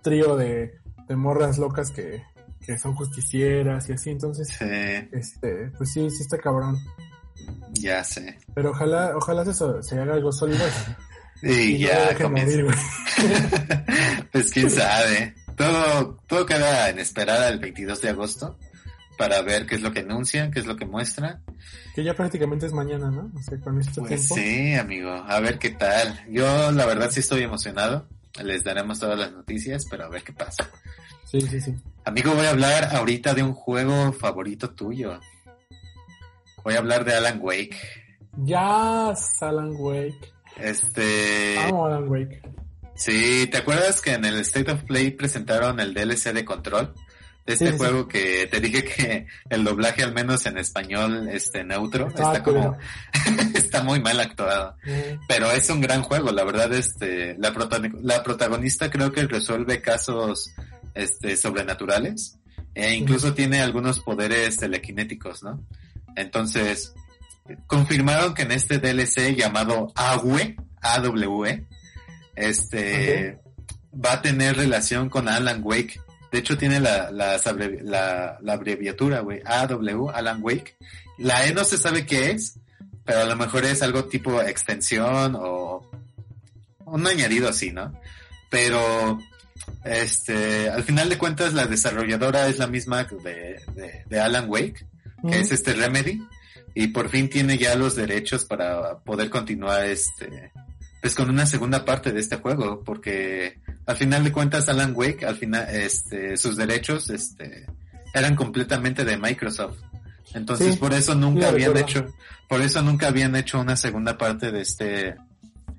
trío 0.02 0.36
de, 0.36 0.80
de 1.08 1.16
morras 1.16 1.58
locas 1.58 1.92
que, 1.92 2.24
que 2.66 2.78
son 2.78 2.94
justicieras 2.94 3.90
y 3.90 3.94
así, 3.94 4.10
entonces, 4.10 4.50
Sí, 4.50 4.66
este, 5.12 5.72
pues 5.78 5.92
sí, 5.94 6.10
sí 6.10 6.24
está 6.24 6.38
cabrón. 6.38 6.78
ya 7.74 8.04
sé. 8.04 8.38
Pero 8.54 8.72
ojalá, 8.72 9.14
ojalá 9.16 9.46
se, 9.46 9.54
se 9.82 10.00
haga 10.00 10.14
algo 10.14 10.32
sólido 10.32 10.64
Y, 11.44 11.50
y, 11.50 11.78
ya 11.80 12.16
morir, 12.30 12.68
pues 14.32 14.52
quién 14.52 14.70
sabe. 14.70 15.34
Todo, 15.56 16.20
todo 16.28 16.46
queda 16.46 16.90
en 16.90 17.00
esperar 17.00 17.42
al 17.42 17.58
22 17.58 18.00
de 18.00 18.10
agosto 18.10 18.60
para 19.22 19.40
ver 19.44 19.68
qué 19.68 19.76
es 19.76 19.82
lo 19.84 19.92
que 19.94 20.00
anuncian, 20.00 20.50
qué 20.50 20.60
es 20.62 20.66
lo 20.66 20.76
que 20.76 20.84
muestran. 20.86 21.44
Que 21.94 22.04
ya 22.04 22.16
prácticamente 22.16 22.66
es 22.66 22.74
mañana, 22.74 23.12
¿no? 23.12 23.32
O 23.38 23.44
sea, 23.44 23.56
con 23.60 23.80
este 23.80 24.02
Pues 24.02 24.28
tiempo. 24.28 24.34
sí, 24.36 24.74
amigo, 24.74 25.12
a 25.12 25.40
ver 25.40 25.60
qué 25.60 25.70
tal. 25.70 26.26
Yo 26.28 26.72
la 26.72 26.88
verdad 26.88 27.12
sí 27.12 27.20
estoy 27.20 27.44
emocionado. 27.44 28.08
Les 28.44 28.64
daremos 28.64 28.98
todas 29.00 29.20
las 29.20 29.32
noticias, 29.32 29.86
pero 29.92 30.06
a 30.06 30.10
ver 30.10 30.24
qué 30.24 30.34
pasa. 30.34 30.68
Sí, 31.26 31.40
sí, 31.42 31.62
sí. 31.62 31.76
Amigo, 32.04 32.34
voy 32.34 32.48
a 32.48 32.50
hablar 32.50 32.96
ahorita 32.96 33.36
de 33.36 33.44
un 33.44 33.54
juego 33.54 34.12
favorito 34.12 34.72
tuyo. 34.72 35.20
Voy 36.64 36.74
a 36.74 36.80
hablar 36.80 37.06
de 37.06 37.14
Alan 37.14 37.38
Wake. 37.44 37.78
Ya, 38.38 39.14
Alan 39.42 39.76
Wake. 39.78 40.34
Este, 40.58 41.60
Amo 41.60 41.86
Alan 41.86 42.10
Wake. 42.10 42.42
sí, 42.96 43.48
¿te 43.52 43.58
acuerdas 43.60 44.02
que 44.02 44.14
en 44.14 44.26
el 44.26 44.40
State 44.40 44.72
of 44.72 44.82
Play 44.86 45.12
presentaron 45.12 45.80
el 45.80 45.94
DLC 45.94 46.34
de 46.34 46.44
Control? 46.44 46.96
De 47.46 47.54
este 47.54 47.66
Sí, 47.66 47.72
sí, 47.72 47.72
sí. 47.72 47.78
juego 47.78 48.08
que 48.08 48.48
te 48.52 48.60
dije 48.60 48.84
que 48.84 49.26
el 49.50 49.64
doblaje, 49.64 50.04
al 50.04 50.14
menos 50.14 50.46
en 50.46 50.58
español, 50.58 51.28
este 51.32 51.64
neutro, 51.64 52.08
está 52.08 52.44
como, 52.44 52.78
está 53.56 53.84
muy 53.84 54.00
mal 54.00 54.20
actuado. 54.20 54.76
Pero 55.28 55.52
es 55.52 55.70
un 55.70 55.82
gran 55.82 56.02
juego, 56.04 56.32
la 56.32 56.44
verdad, 56.44 56.72
este, 56.74 57.36
la, 57.40 57.52
protagoni- 57.54 58.00
la 58.04 58.22
protagonista 58.24 58.90
creo 58.92 59.12
que 59.12 59.26
resuelve 59.28 59.82
casos, 59.82 60.52
este, 60.94 61.36
sobrenaturales, 61.38 62.38
e 62.76 62.94
incluso 62.94 63.34
tiene 63.34 63.60
algunos 63.62 64.00
poderes 64.00 64.58
telequinéticos, 64.58 65.42
¿no? 65.44 65.66
Entonces, 66.16 66.94
confirmaron 67.68 68.34
que 68.34 68.44
en 68.44 68.52
este 68.52 68.78
DLC 68.80 69.36
llamado 69.36 69.92
AWE, 69.96 70.58
AWE, 70.82 71.66
este, 72.36 73.40
va 73.94 74.14
a 74.14 74.22
tener 74.22 74.58
relación 74.58 75.10
con 75.10 75.28
Alan 75.28 75.62
Wake. 75.64 76.00
De 76.32 76.40
hecho, 76.40 76.58
tiene 76.58 76.80
la, 76.80 77.12
la, 77.12 77.40
la 78.42 78.54
abreviatura, 78.54 79.20
güey, 79.20 79.42
AW, 79.46 80.10
Alan 80.12 80.40
Wake. 80.42 80.76
La 81.18 81.46
E 81.46 81.54
no 81.54 81.64
se 81.64 81.78
sabe 81.78 82.06
qué 82.06 82.32
es, 82.32 82.58
pero 83.04 83.20
a 83.20 83.26
lo 83.26 83.36
mejor 83.36 83.66
es 83.66 83.82
algo 83.82 84.06
tipo 84.06 84.42
extensión 84.42 85.36
o 85.38 85.90
un 86.86 87.08
añadido 87.08 87.50
así, 87.50 87.72
¿no? 87.72 87.94
Pero, 88.50 89.20
este, 89.84 90.70
al 90.70 90.84
final 90.84 91.10
de 91.10 91.18
cuentas, 91.18 91.54
la 91.54 91.66
desarrolladora 91.66 92.48
es 92.48 92.58
la 92.58 92.68
misma 92.68 93.04
de, 93.04 93.62
de, 93.76 94.04
de 94.08 94.20
Alan 94.20 94.50
Wake, 94.50 94.86
que 95.30 95.40
es 95.40 95.52
este 95.52 95.74
Remedy, 95.74 96.22
y 96.74 96.88
por 96.88 97.10
fin 97.10 97.30
tiene 97.30 97.58
ya 97.58 97.76
los 97.76 97.96
derechos 97.96 98.46
para 98.46 99.00
poder 99.00 99.30
continuar 99.30 99.86
este, 99.86 100.52
pues 101.02 101.16
con 101.16 101.30
una 101.30 101.46
segunda 101.46 101.84
parte 101.84 102.12
de 102.12 102.20
este 102.20 102.38
juego, 102.38 102.84
porque 102.84 103.60
al 103.88 103.98
final 103.98 104.24
de 104.24 104.32
cuentas 104.32 104.70
Alan 104.70 104.94
Wake, 104.96 105.26
al 105.26 105.36
final, 105.36 105.68
este, 105.70 106.38
sus 106.38 106.56
derechos, 106.56 107.10
este, 107.10 107.66
eran 108.14 108.36
completamente 108.36 109.04
de 109.04 109.18
Microsoft. 109.18 109.80
Entonces 110.34 110.74
Sí, 110.74 110.80
por 110.80 110.94
eso 110.94 111.16
nunca 111.16 111.50
habían 111.50 111.74
recuerdo. 111.74 112.02
hecho, 112.06 112.14
por 112.48 112.62
eso 112.62 112.82
nunca 112.84 113.08
habían 113.08 113.36
hecho 113.36 113.60
una 113.60 113.76
segunda 113.76 114.18
parte 114.18 114.52
de 114.52 114.62
este, 114.62 115.16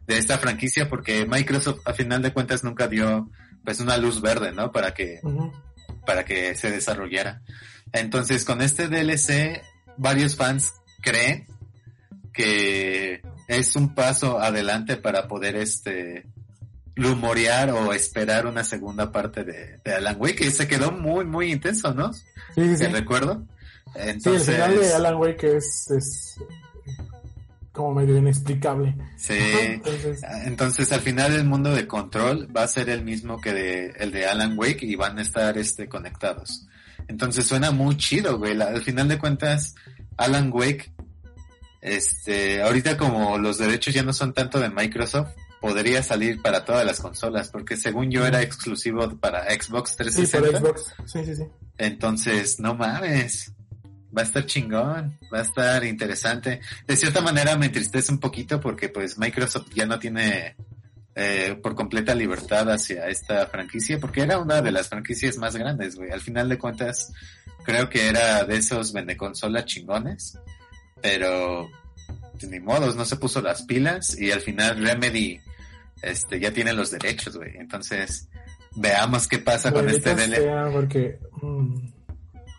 de 0.06 0.18
esta 0.18 0.38
franquicia, 0.38 0.88
porque 0.88 1.24
Microsoft 1.24 1.80
al 1.84 1.94
final 1.94 2.20
de 2.20 2.32
cuentas 2.32 2.64
nunca 2.64 2.88
dio, 2.88 3.30
pues 3.64 3.80
una 3.80 3.96
luz 3.96 4.20
verde, 4.20 4.52
¿no? 4.52 4.72
Para 4.72 4.92
que 4.92 5.20
para 6.04 6.24
que 6.24 6.56
se 6.56 6.70
desarrollara. 6.70 7.42
Entonces, 7.92 8.44
con 8.44 8.60
este 8.60 8.88
DLC, 8.88 9.62
varios 9.96 10.36
fans 10.36 10.72
creen 11.00 11.46
que 12.32 13.22
es 13.58 13.76
un 13.76 13.94
paso 13.94 14.40
adelante 14.40 14.96
para 14.96 15.28
poder 15.28 15.56
este 15.56 16.26
rumorear 16.94 17.70
o 17.70 17.92
esperar 17.92 18.46
una 18.46 18.64
segunda 18.64 19.10
parte 19.12 19.44
de, 19.44 19.78
de 19.84 19.94
Alan 19.94 20.16
Wake, 20.18 20.36
que 20.36 20.50
se 20.50 20.68
quedó 20.68 20.92
muy, 20.92 21.24
muy 21.24 21.50
intenso, 21.52 21.94
¿no? 21.94 22.12
Sí, 22.12 22.22
sí, 22.54 22.76
sí. 22.76 22.86
recuerdo. 22.86 23.42
Sí, 23.94 24.00
el 24.00 24.08
Entonces, 24.10 24.54
final 24.54 24.78
de 24.78 24.94
Alan 24.94 25.14
Wake 25.16 25.56
es, 25.56 25.90
es 25.90 26.36
como 27.72 27.94
medio 27.94 28.18
inexplicable. 28.18 28.94
sí. 29.16 29.32
Entonces, 29.38 30.20
Entonces, 30.44 30.92
al 30.92 31.00
final 31.00 31.32
el 31.34 31.44
mundo 31.44 31.74
de 31.74 31.86
control 31.86 32.54
va 32.54 32.64
a 32.64 32.68
ser 32.68 32.90
el 32.90 33.02
mismo 33.02 33.40
que 33.40 33.54
de, 33.54 33.86
el 33.98 34.12
de 34.12 34.26
Alan 34.26 34.58
Wake 34.58 34.84
y 34.84 34.94
van 34.94 35.18
a 35.18 35.22
estar 35.22 35.56
este, 35.56 35.88
conectados. 35.88 36.66
Entonces 37.08 37.46
suena 37.46 37.70
muy 37.70 37.96
chido, 37.96 38.38
güey. 38.38 38.54
La- 38.54 38.66
al 38.66 38.82
final 38.82 39.08
de 39.08 39.18
cuentas, 39.18 39.74
Alan 40.18 40.50
Wake, 40.52 40.92
este, 41.82 42.62
ahorita 42.62 42.96
como 42.96 43.36
los 43.38 43.58
derechos 43.58 43.92
ya 43.92 44.04
no 44.04 44.12
son 44.12 44.32
tanto 44.32 44.60
de 44.60 44.70
Microsoft, 44.70 45.32
podría 45.60 46.02
salir 46.02 46.40
para 46.40 46.64
todas 46.64 46.86
las 46.86 47.00
consolas, 47.00 47.48
porque 47.48 47.76
según 47.76 48.10
yo 48.10 48.24
era 48.24 48.40
exclusivo 48.40 49.16
para 49.18 49.44
Xbox 49.50 49.90
sí, 49.90 49.96
por 49.96 50.06
360. 50.06 50.58
Xbox. 50.58 50.94
Sí, 51.06 51.24
sí, 51.24 51.36
sí. 51.36 51.44
Entonces, 51.78 52.60
no 52.60 52.74
mames. 52.74 53.52
Va 54.16 54.22
a 54.22 54.24
estar 54.24 54.44
chingón, 54.44 55.18
va 55.32 55.38
a 55.38 55.42
estar 55.42 55.84
interesante. 55.84 56.60
De 56.86 56.96
cierta 56.96 57.20
manera 57.22 57.56
me 57.56 57.66
entristece 57.66 58.12
un 58.12 58.18
poquito 58.18 58.60
porque 58.60 58.90
pues 58.90 59.18
Microsoft 59.18 59.70
ya 59.74 59.86
no 59.86 59.98
tiene 59.98 60.54
eh, 61.14 61.58
por 61.62 61.74
completa 61.74 62.14
libertad 62.14 62.70
hacia 62.70 63.08
esta 63.08 63.46
franquicia 63.46 63.98
porque 63.98 64.20
era 64.20 64.38
una 64.38 64.60
de 64.60 64.70
las 64.70 64.88
franquicias 64.88 65.38
más 65.38 65.56
grandes, 65.56 65.96
güey. 65.96 66.10
Al 66.10 66.20
final 66.20 66.48
de 66.50 66.58
cuentas, 66.58 67.10
creo 67.64 67.88
que 67.88 68.08
era 68.08 68.44
de 68.44 68.56
esos 68.56 68.92
vendeconsolas 68.92 69.64
chingones, 69.64 70.38
pero 71.02 71.70
pues, 72.32 72.48
ni 72.50 72.60
modos, 72.60 72.96
no 72.96 73.04
se 73.04 73.16
puso 73.16 73.42
las 73.42 73.62
pilas 73.62 74.18
y 74.18 74.30
al 74.30 74.40
final 74.40 74.82
Remedy 74.82 75.40
este 76.00 76.40
ya 76.40 76.52
tiene 76.52 76.72
los 76.72 76.90
derechos, 76.90 77.36
güey. 77.36 77.56
Entonces, 77.56 78.28
veamos 78.74 79.28
qué 79.28 79.38
pasa 79.38 79.72
con 79.72 79.88
este 79.88 80.14
DLC. 80.14 80.72
porque 80.72 81.18
mm, 81.40 81.92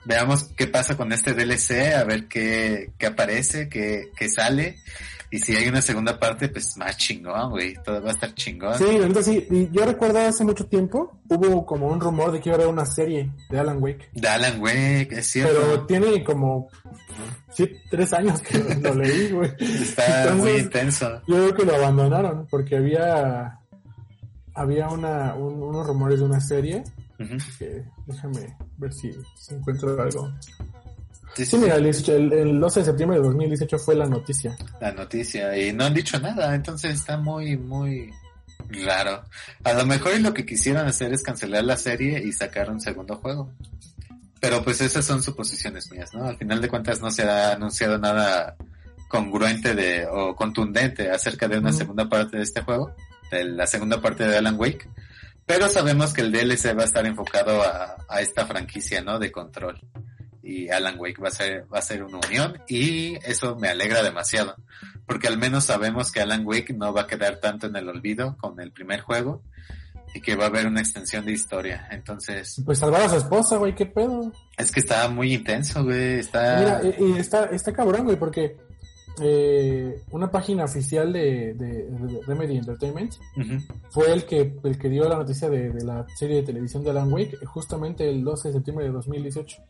Veamos 0.06 0.50
qué 0.58 0.68
pasa 0.68 0.98
con 0.98 1.14
este 1.14 1.34
DLC, 1.34 1.96
a 1.96 2.04
ver 2.04 2.28
qué, 2.28 2.92
qué 2.98 3.06
aparece, 3.06 3.70
qué, 3.70 4.10
qué 4.18 4.30
sale. 4.30 4.78
Y 5.34 5.40
si 5.40 5.56
hay 5.56 5.68
una 5.68 5.82
segunda 5.82 6.20
parte, 6.20 6.48
pues 6.48 6.78
más 6.78 6.96
chingón, 6.96 7.50
güey. 7.50 7.74
Todo 7.84 8.02
va 8.04 8.10
a 8.10 8.14
estar 8.14 8.34
chingón. 8.36 8.78
Sí, 8.78 8.86
neta 8.86 9.24
sí. 9.24 9.48
Y 9.50 9.70
yo 9.72 9.84
recuerdo 9.84 10.20
hace 10.20 10.44
mucho 10.44 10.68
tiempo, 10.68 11.18
hubo 11.28 11.66
como 11.66 11.88
un 11.88 12.00
rumor 12.00 12.32
de 12.32 12.40
que 12.40 12.50
iba 12.50 12.56
a 12.56 12.60
haber 12.60 12.72
una 12.72 12.86
serie 12.86 13.32
de 13.50 13.60
Alan 13.60 13.82
Wake. 13.82 14.10
De 14.14 14.28
Alan 14.28 14.62
Wake, 14.62 15.10
es 15.12 15.26
cierto. 15.26 15.54
Pero 15.60 15.86
tiene 15.88 16.24
como 16.24 16.68
sí, 17.52 17.68
tres 17.90 18.14
años 18.14 18.42
que 18.42 18.60
lo 18.60 18.94
leí, 18.94 19.32
güey. 19.32 19.52
Está 19.60 20.36
muy 20.36 20.52
intenso. 20.52 21.22
Yo 21.28 21.36
creo 21.36 21.56
que 21.56 21.66
lo 21.66 21.76
abandonaron 21.78 22.46
porque 22.50 22.78
había 22.78 23.60
había 24.54 24.88
una, 24.90 25.34
un- 25.34 25.64
unos 25.64 25.88
rumores 25.88 26.20
de 26.20 26.26
una 26.26 26.40
serie 26.40 26.84
Ujú. 27.20 27.38
que 27.58 27.84
déjame 28.06 28.56
ver 28.78 28.94
si, 28.94 29.12
si 29.36 29.56
encuentro 29.56 30.00
algo. 30.00 30.32
Sí, 31.36 31.46
Sí, 31.46 31.58
mira, 31.58 31.76
el, 31.76 31.84
18 31.84 32.16
el, 32.16 32.34
el 32.34 32.60
12 32.60 32.80
de 32.82 32.86
septiembre 32.86 33.18
de 33.18 33.24
2018 33.24 33.80
fue 33.80 33.96
la 33.96 34.06
noticia. 34.06 34.56
la 34.80 34.92
noticia. 34.92 35.58
Y 35.58 35.74
no 35.74 35.86
han 35.86 35.94
dicho 35.94 36.20
nada, 36.20 36.54
entonces 36.54 36.94
está 36.94 37.18
muy, 37.18 37.58
muy 37.58 38.14
raro. 38.70 39.24
A 39.64 39.74
lo 39.74 39.86
mejor 39.86 40.20
lo 40.20 40.34
que 40.34 40.46
quisieron 40.46 40.86
hacer 40.88 41.14
es 41.14 41.24
cancelar 41.24 41.64
la 41.64 41.78
serie 41.78 42.22
y 42.24 42.32
sacar 42.32 42.70
un 42.70 42.80
segundo 42.82 43.16
juego. 43.18 43.52
Pero 44.40 44.64
pues 44.64 44.82
esas 44.82 45.06
son 45.06 45.24
suposiciones 45.24 45.90
mías, 45.92 46.14
¿no? 46.14 46.26
Al 46.26 46.38
final 46.38 46.62
de 46.62 46.68
cuentas 46.68 47.02
no 47.02 47.10
se 47.12 47.24
ha 47.24 47.54
anunciado 47.54 47.98
nada 47.98 48.56
congruente 49.08 49.74
de, 49.74 50.06
o 50.08 50.36
contundente 50.36 51.10
acerca 51.10 51.48
de 51.48 51.60
una 51.60 51.72
segunda 51.72 52.10
parte 52.10 52.38
de 52.38 52.44
este 52.44 52.62
juego, 52.62 52.96
de 53.32 53.46
la 53.46 53.68
segunda 53.68 54.02
parte 54.02 54.28
de 54.28 54.38
Alan 54.38 54.60
Wake. 54.60 54.90
Pero 55.46 55.70
sabemos 55.70 56.14
que 56.14 56.22
el 56.22 56.32
DLC 56.32 56.78
va 56.78 56.84
a 56.84 56.86
estar 56.86 57.06
enfocado 57.06 57.62
a, 57.64 57.96
a 58.10 58.22
esta 58.22 58.46
franquicia, 58.46 59.02
¿no? 59.02 59.20
De 59.20 59.32
control. 59.32 59.80
Y 60.44 60.70
Alan 60.70 61.00
Wake 61.00 61.22
va 61.22 61.30
a 61.30 61.32
ser, 61.32 61.66
va 61.74 61.80
a 61.80 61.82
ser 61.82 62.04
una 62.04 62.20
unión 62.28 62.62
y 62.68 63.16
eso 63.24 63.56
me 63.56 63.70
alegra 63.70 64.04
demasiado. 64.04 64.56
Porque 65.08 65.28
al 65.28 65.38
menos 65.38 65.64
sabemos 65.64 66.12
que 66.12 66.20
Alan 66.20 66.46
Wake 66.46 66.74
no 66.74 66.94
va 66.94 67.02
a 67.02 67.08
quedar 67.08 67.40
tanto 67.40 67.68
en 67.68 67.76
el 67.78 67.88
olvido 67.88 68.38
con 68.38 68.60
el 68.60 68.72
primer 68.72 69.00
juego 69.00 69.42
y 70.14 70.22
que 70.22 70.36
va 70.36 70.46
a 70.46 70.48
haber 70.48 70.68
una 70.68 70.80
extensión 70.80 71.26
de 71.26 71.32
historia. 71.32 71.88
Entonces. 71.92 72.62
Pues 72.66 72.80
salvar 72.80 73.02
a 73.02 73.10
su 73.10 73.18
esposa, 73.18 73.58
güey, 73.58 73.74
qué 73.74 73.86
pedo. 73.86 74.32
Es 74.58 74.72
que 74.72 74.80
está 74.80 75.08
muy 75.10 75.34
intenso, 75.34 75.84
güey. 75.84 76.20
Está. 76.20 76.60
Mira, 76.60 76.82
y, 77.00 77.18
está, 77.18 77.46
está 77.46 77.74
cabrón, 77.74 78.04
güey, 78.04 78.18
porque 78.18 78.58
eh, 79.22 80.02
una 80.12 80.30
página 80.30 80.66
oficial 80.66 81.14
de, 81.14 81.54
de, 81.54 82.22
Remedy 82.26 82.58
Entertainment 82.58 83.14
fue 83.90 84.12
el 84.12 84.26
que, 84.26 84.56
el 84.64 84.78
que 84.78 84.90
dio 84.90 85.08
la 85.08 85.18
noticia 85.18 85.50
de, 85.50 85.72
de, 85.72 85.84
la 85.84 86.06
serie 86.16 86.38
de 86.38 86.44
televisión 86.44 86.84
de 86.84 86.92
Alan 86.92 87.12
Wake 87.12 87.38
justamente 87.46 88.10
el 88.10 88.24
12 88.24 88.50
de 88.50 88.54
septiembre 88.56 88.86
de 88.86 88.92
2018. 88.92 89.64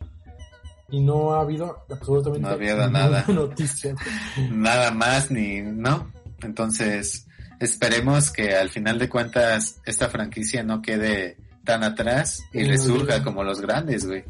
Y 0.90 1.00
no 1.00 1.34
ha 1.34 1.40
habido 1.40 1.84
absolutamente 1.90 2.46
no 2.46 2.54
había 2.54 2.88
nada. 2.88 3.24
noticia. 3.28 3.94
nada 4.50 4.90
más 4.90 5.30
ni, 5.30 5.60
¿no? 5.62 6.10
Entonces, 6.42 7.26
esperemos 7.60 8.30
que 8.30 8.54
al 8.54 8.70
final 8.70 8.98
de 8.98 9.08
cuentas 9.08 9.80
esta 9.84 10.08
franquicia 10.08 10.62
no 10.62 10.82
quede 10.82 11.38
tan 11.64 11.82
atrás 11.82 12.42
y 12.52 12.64
resurja 12.64 13.22
como 13.22 13.42
los 13.42 13.60
grandes, 13.60 14.06
güey. 14.06 14.24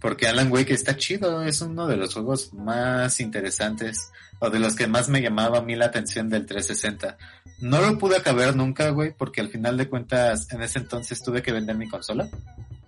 Porque 0.00 0.28
Alan 0.28 0.52
Wake 0.52 0.72
está 0.72 0.96
chido, 0.96 1.42
es 1.42 1.60
uno 1.60 1.86
de 1.86 1.96
los 1.96 2.14
juegos 2.14 2.52
más 2.54 3.18
interesantes 3.20 4.10
o 4.38 4.50
de 4.50 4.60
los 4.60 4.76
que 4.76 4.86
más 4.86 5.08
me 5.08 5.20
llamaba 5.20 5.58
a 5.58 5.62
mí 5.62 5.74
la 5.74 5.86
atención 5.86 6.28
del 6.28 6.46
360. 6.46 7.16
No 7.60 7.80
lo 7.80 7.98
pude 7.98 8.16
acabar 8.16 8.54
nunca, 8.54 8.90
güey, 8.90 9.12
porque 9.16 9.40
al 9.40 9.48
final 9.48 9.76
de 9.76 9.88
cuentas 9.88 10.52
en 10.52 10.62
ese 10.62 10.78
entonces 10.78 11.22
tuve 11.22 11.42
que 11.42 11.52
vender 11.52 11.76
mi 11.76 11.88
consola. 11.88 12.28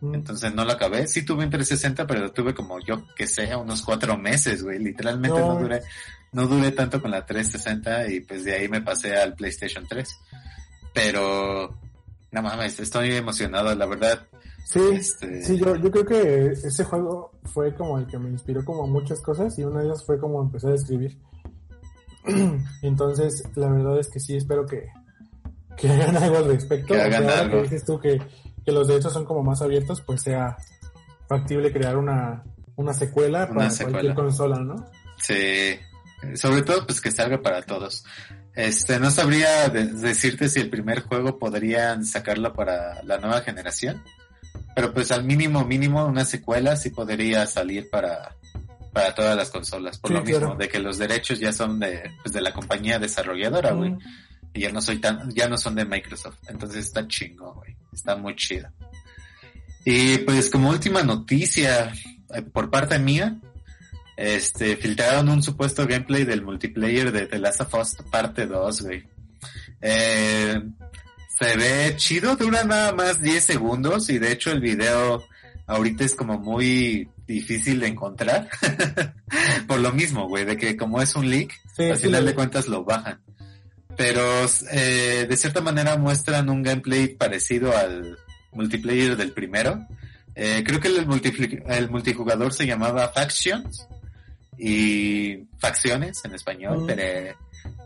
Entonces 0.01 0.55
no 0.55 0.65
lo 0.65 0.73
acabé. 0.73 1.07
Sí 1.09 1.25
tuve 1.25 1.45
un 1.45 1.51
360, 1.51 2.07
pero 2.07 2.21
lo 2.21 2.33
tuve 2.33 2.55
como 2.55 2.79
yo 2.81 3.05
que 3.17 3.27
sé, 3.27 3.55
unos 3.57 3.83
cuatro 3.83 4.17
meses, 4.17 4.63
güey. 4.63 4.79
Literalmente 4.79 5.41
no, 5.41 5.55
no 5.55 5.61
duré, 5.61 5.83
no 6.33 6.47
duré 6.47 6.71
tanto 6.73 7.03
con 7.03 7.11
la 7.11 7.27
360 7.27 8.11
y 8.11 8.21
pues 8.21 8.45
de 8.45 8.55
ahí 8.55 8.69
me 8.69 8.81
pasé 8.81 9.17
al 9.17 9.35
PlayStation 9.35 9.87
3. 9.89 10.09
Pero, 10.95 11.75
no 12.31 12.43
mames, 12.43 12.79
estoy 12.81 13.13
emocionado, 13.13 13.75
la 13.75 13.87
verdad. 13.87 14.27
Sí, 14.65 14.81
este... 14.93 15.43
sí, 15.43 15.59
yo, 15.59 15.77
yo 15.77 15.91
creo 15.91 16.05
que 16.05 16.47
ese 16.53 16.85
juego 16.85 17.33
fue 17.45 17.75
como 17.75 17.99
el 17.99 18.07
que 18.07 18.19
me 18.19 18.29
inspiró 18.29 18.65
como 18.65 18.87
muchas 18.87 19.21
cosas 19.21 19.59
y 19.59 19.65
una 19.65 19.81
de 19.81 19.87
ellas 19.87 20.05
fue 20.05 20.19
como 20.19 20.43
empezar 20.43 20.73
a 20.73 20.75
escribir. 20.75 21.17
Entonces, 22.83 23.45
la 23.55 23.69
verdad 23.69 23.99
es 23.99 24.09
que 24.09 24.21
sí, 24.21 24.37
espero 24.37 24.67
que, 24.67 24.89
que 25.77 25.89
hagan 25.89 26.17
algo 26.17 26.37
al 26.37 26.47
respecto. 26.47 26.95
Que 26.95 27.01
hagan 27.01 27.29
algo. 27.29 27.57
Que 27.57 27.63
dices 27.63 27.85
tú 27.85 27.99
que, 27.99 28.21
que 28.69 28.73
los 28.75 28.87
derechos 28.87 29.15
son 29.15 29.25
como 29.25 29.43
más 29.43 29.63
abiertos, 29.63 30.03
pues 30.03 30.21
sea 30.21 30.59
factible 31.27 31.73
crear 31.73 31.97
una, 31.97 32.43
una 32.77 32.93
secuela 32.93 33.47
Una 33.47 33.55
para 33.55 33.71
secuela. 33.71 33.93
cualquier 33.99 34.15
consola, 34.15 34.59
¿no? 34.59 34.85
Sí, 35.17 35.79
sobre 36.35 36.61
todo 36.61 36.85
pues 36.87 37.01
que 37.01 37.11
salga 37.11 37.41
para 37.41 37.63
todos. 37.63 38.05
Este, 38.55 39.01
no 39.01 39.11
sabría 39.11 39.71
de- 39.71 39.87
decirte 39.87 40.51
si 40.51 40.61
el 40.61 40.69
primer 40.69 41.01
juego 41.03 41.39
podrían 41.39 42.05
sacarlo 42.05 42.53
para 42.53 43.03
la 43.05 43.17
nueva 43.17 43.41
generación, 43.41 44.03
pero 44.75 44.93
pues 44.93 45.11
al 45.13 45.25
mínimo 45.25 45.65
mínimo 45.65 46.05
una 46.05 46.27
secuela 46.27 46.77
sí 46.77 46.91
podría 46.91 47.47
salir 47.47 47.89
para 47.89 48.35
para 48.93 49.15
todas 49.15 49.35
las 49.37 49.51
consolas, 49.51 49.97
por 49.99 50.11
Sí, 50.11 50.15
lo 50.15 50.23
mismo 50.25 50.39
claro. 50.41 50.55
de 50.57 50.69
que 50.69 50.79
los 50.79 50.99
derechos 50.99 51.39
ya 51.41 51.53
son 51.55 51.79
de 51.81 52.11
pues 52.23 52.35
de 52.35 52.41
la 52.43 52.53
compañía 52.53 52.99
desarrolladora, 52.99 53.73
güey, 53.73 53.93
Mm. 53.93 53.99
Y 54.53 54.61
ya 54.61 54.73
no 54.73 54.81
soy 54.81 54.99
tan 54.99 55.31
ya 55.31 55.49
no 55.49 55.57
son 55.57 55.75
de 55.75 55.85
Microsoft, 55.85 56.39
entonces 56.49 56.87
está 56.87 57.07
chingo, 57.07 57.55
güey, 57.55 57.77
está 57.93 58.17
muy 58.17 58.35
chido. 58.37 58.69
Y 59.85 60.19
pues 60.19 60.51
como 60.51 60.71
última 60.71 61.03
noticia 61.03 61.93
eh, 62.35 62.43
por 62.43 62.71
parte 62.71 62.99
mía, 62.99 63.39
este, 64.17 64.77
filtraron 64.77 65.29
un 65.29 65.43
supuesto 65.43 65.87
gameplay 65.87 66.25
del 66.25 66.43
multiplayer 66.43 67.13
de 67.13 67.27
The 67.27 67.39
Last 67.39 67.61
of 67.61 67.75
Us 67.75 67.97
parte 68.11 68.47
2, 68.47 68.83
güey. 68.83 69.05
Eh, 69.81 70.61
se 71.39 71.57
ve 71.57 71.95
chido, 71.97 72.37
dura 72.37 72.65
nada 72.65 72.93
más 72.93 73.23
10 73.23 73.45
segundos 73.45 74.11
y 74.11 74.19
de 74.19 74.33
hecho 74.33 74.51
el 74.51 74.61
video 74.61 75.25
ahorita 75.67 76.05
es 76.05 76.17
como 76.17 76.39
muy 76.39 77.09
difícil 77.27 77.79
de 77.81 77.87
encontrar. 77.87 78.49
Por 79.69 79.79
lo 79.79 79.93
mismo, 79.93 80.27
güey, 80.27 80.45
de 80.45 80.57
que 80.57 80.77
como 80.77 81.01
es 81.01 81.15
un 81.15 81.31
leak, 81.31 81.53
Sí, 81.77 81.85
al 81.85 81.99
final 81.99 82.27
de 82.27 82.35
cuentas 82.35 82.67
lo 82.67 82.85
bajan. 82.85 83.21
Pero 83.99 84.23
eh, 84.71 85.27
de 85.29 85.37
cierta 85.37 85.61
manera 85.61 85.97
muestran 85.99 86.49
un 86.49 86.63
gameplay 86.63 87.09
parecido 87.09 87.77
al 87.77 88.17
multiplayer 88.53 89.17
del 89.17 89.33
primero. 89.33 89.85
Eh, 90.35 90.63
creo 90.65 90.79
que 90.81 90.89
el, 90.89 91.07
multipli- 91.07 91.63
el 91.69 91.91
multijugador 91.91 92.55
se 92.55 92.65
llamaba 92.65 93.09
Factions 93.09 93.87
y 94.57 95.47
Facciones 95.59 96.21
en 96.25 96.35
español, 96.35 96.83
Mm. 96.83 96.87
pero, 96.87 97.37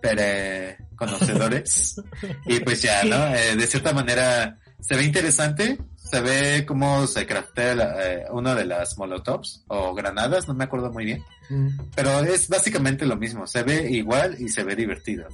pero 0.00 0.76
conocedores. 0.96 2.00
y 2.46 2.60
pues 2.60 2.82
ya, 2.82 3.02
¿no? 3.04 3.34
Eh, 3.34 3.56
de 3.56 3.66
cierta 3.66 3.92
manera 3.92 4.58
se 4.80 4.96
ve 4.96 5.04
interesante, 5.04 5.78
se 5.96 6.20
ve 6.20 6.64
cómo 6.66 7.06
se 7.06 7.26
craftea 7.26 7.74
la- 7.74 8.06
eh, 8.12 8.24
una 8.30 8.54
de 8.54 8.66
las 8.66 8.98
molotovs 8.98 9.64
o 9.68 9.94
granadas, 9.94 10.46
no 10.46 10.54
me 10.54 10.64
acuerdo 10.64 10.92
muy 10.92 11.04
bien. 11.06 11.22
Mm. 11.48 11.68
Pero 11.94 12.20
es 12.20 12.48
básicamente 12.48 13.06
lo 13.06 13.16
mismo, 13.16 13.46
se 13.46 13.62
ve 13.62 13.90
igual 13.90 14.36
y 14.38 14.48
se 14.50 14.62
ve 14.64 14.76
divertido. 14.76 15.26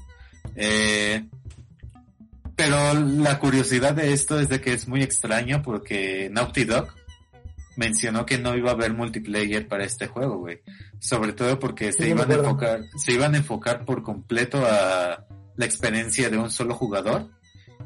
Eh, 0.60 1.24
pero 2.56 2.92
la 2.92 3.38
curiosidad 3.38 3.94
de 3.94 4.12
esto 4.12 4.40
es 4.40 4.48
de 4.48 4.60
que 4.60 4.72
es 4.72 4.88
muy 4.88 5.02
extraño 5.02 5.62
porque 5.62 6.28
Naughty 6.32 6.64
Dog 6.64 6.88
mencionó 7.76 8.26
que 8.26 8.38
no 8.38 8.56
iba 8.56 8.70
a 8.70 8.74
haber 8.74 8.92
multiplayer 8.92 9.68
para 9.68 9.84
este 9.84 10.08
juego, 10.08 10.38
güey. 10.38 10.60
Sobre 10.98 11.32
todo 11.32 11.60
porque 11.60 11.92
Sí, 11.92 11.98
se 12.02 12.08
iban 12.08 12.30
a 12.30 12.34
enfocar, 12.34 12.80
se 12.96 13.12
iban 13.12 13.34
a 13.34 13.38
enfocar 13.38 13.84
por 13.84 14.02
completo 14.02 14.66
a 14.66 15.24
la 15.54 15.64
experiencia 15.64 16.28
de 16.28 16.38
un 16.38 16.50
solo 16.50 16.74
jugador 16.74 17.30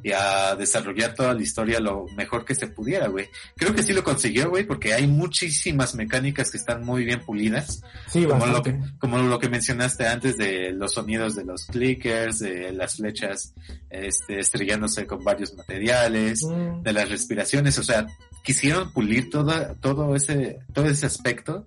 y 0.02 0.12
a 0.12 0.56
desarrollar 0.56 1.14
toda 1.14 1.34
la 1.34 1.42
historia 1.42 1.80
lo 1.80 2.06
mejor 2.16 2.44
que 2.44 2.54
se 2.54 2.66
pudiera, 2.66 3.08
güey. 3.08 3.28
Creo 3.56 3.74
que 3.74 3.82
sí 3.82 3.92
lo 3.92 4.02
consiguió, 4.02 4.50
güey, 4.50 4.64
porque 4.64 4.94
hay 4.94 5.06
muchísimas 5.06 5.94
mecánicas 5.94 6.50
que 6.50 6.56
están 6.56 6.84
muy 6.84 7.04
bien 7.04 7.20
pulidas 7.20 7.82
Sí, 8.08 8.24
como 8.24 8.46
lo, 8.46 8.62
que, 8.62 8.78
como 8.98 9.18
lo 9.18 9.38
que 9.38 9.48
mencionaste 9.48 10.06
antes 10.06 10.36
de 10.36 10.72
los 10.72 10.94
sonidos 10.94 11.34
de 11.34 11.44
los 11.44 11.66
clickers, 11.66 12.40
de 12.40 12.72
las 12.72 12.96
flechas 12.96 13.54
este, 13.90 14.40
estrellándose 14.40 15.06
con 15.06 15.22
varios 15.22 15.54
materiales, 15.54 16.42
Mm. 16.42 16.82
de 16.82 16.92
las 16.92 17.08
respiraciones, 17.08 17.78
o 17.78 17.82
sea, 17.82 18.06
quisieron 18.42 18.92
pulir 18.92 19.30
toda, 19.30 19.74
todo 19.74 20.14
ese, 20.16 20.60
todo 20.72 20.86
ese 20.86 21.06
aspecto 21.06 21.66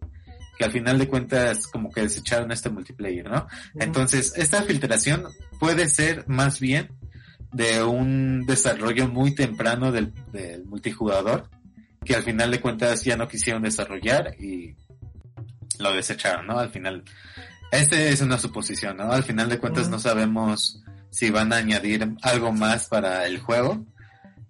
que 0.57 0.63
al 0.63 0.71
final 0.71 0.97
de 0.97 1.07
cuentas 1.07 1.67
como 1.67 1.91
que 1.91 2.01
desecharon 2.01 2.51
este 2.51 2.69
multiplayer, 2.69 3.29
¿no? 3.29 3.47
Mm. 3.73 3.81
Entonces, 3.81 4.33
esta 4.37 4.61
filtración 4.63 5.25
puede 5.59 5.87
ser 5.89 6.25
más 6.27 6.59
bien 6.59 6.89
de 7.55 7.81
un 7.81 8.45
desarrollo 8.45 9.07
muy 9.07 9.33
temprano 9.33 9.93
del, 9.93 10.13
del 10.33 10.65
multijugador, 10.65 11.49
que 12.03 12.15
al 12.15 12.23
final 12.23 12.51
de 12.51 12.59
cuentas 12.59 13.05
ya 13.05 13.15
no 13.15 13.29
quisieron 13.29 13.63
desarrollar 13.63 14.35
y 14.37 14.75
lo 15.79 15.93
desecharon, 15.93 16.47
¿no? 16.47 16.59
Al 16.59 16.69
final, 16.69 17.05
este 17.71 18.09
es 18.09 18.19
una 18.19 18.37
suposición, 18.37 18.97
¿no? 18.97 19.09
Al 19.09 19.23
final 19.23 19.47
de 19.47 19.57
cuentas 19.57 19.87
no 19.87 19.99
sabemos 19.99 20.83
si 21.09 21.29
van 21.29 21.53
a 21.53 21.57
añadir 21.57 22.13
algo 22.23 22.51
más 22.51 22.87
para 22.89 23.25
el 23.25 23.39
juego. 23.39 23.85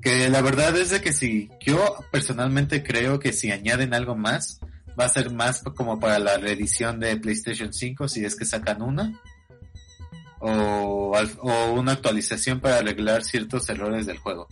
Que 0.02 0.28
la 0.30 0.42
verdad 0.42 0.76
es 0.76 0.90
de 0.90 1.02
que 1.02 1.14
si 1.14 1.52
yo 1.60 1.98
personalmente 2.12 2.84
creo 2.84 3.20
que 3.20 3.34
si 3.34 3.52
añaden 3.52 3.94
algo 3.94 4.16
más, 4.16 4.60
va 5.00 5.06
a 5.06 5.10
ser 5.10 5.32
más 5.32 5.62
como 5.62 6.00
para 6.00 6.18
la 6.18 6.38
reedición 6.38 7.00
de 7.00 7.18
PlayStation 7.18 7.72
5 7.72 8.08
si 8.08 8.26
es 8.26 8.36
que 8.36 8.46
sacan 8.46 8.82
una. 8.82 9.14
O, 10.40 11.16
o 11.42 11.72
una 11.74 11.94
actualización 11.94 12.60
para 12.60 12.78
arreglar 12.78 13.24
ciertos 13.24 13.68
errores 13.70 14.06
del 14.06 14.18
juego. 14.18 14.48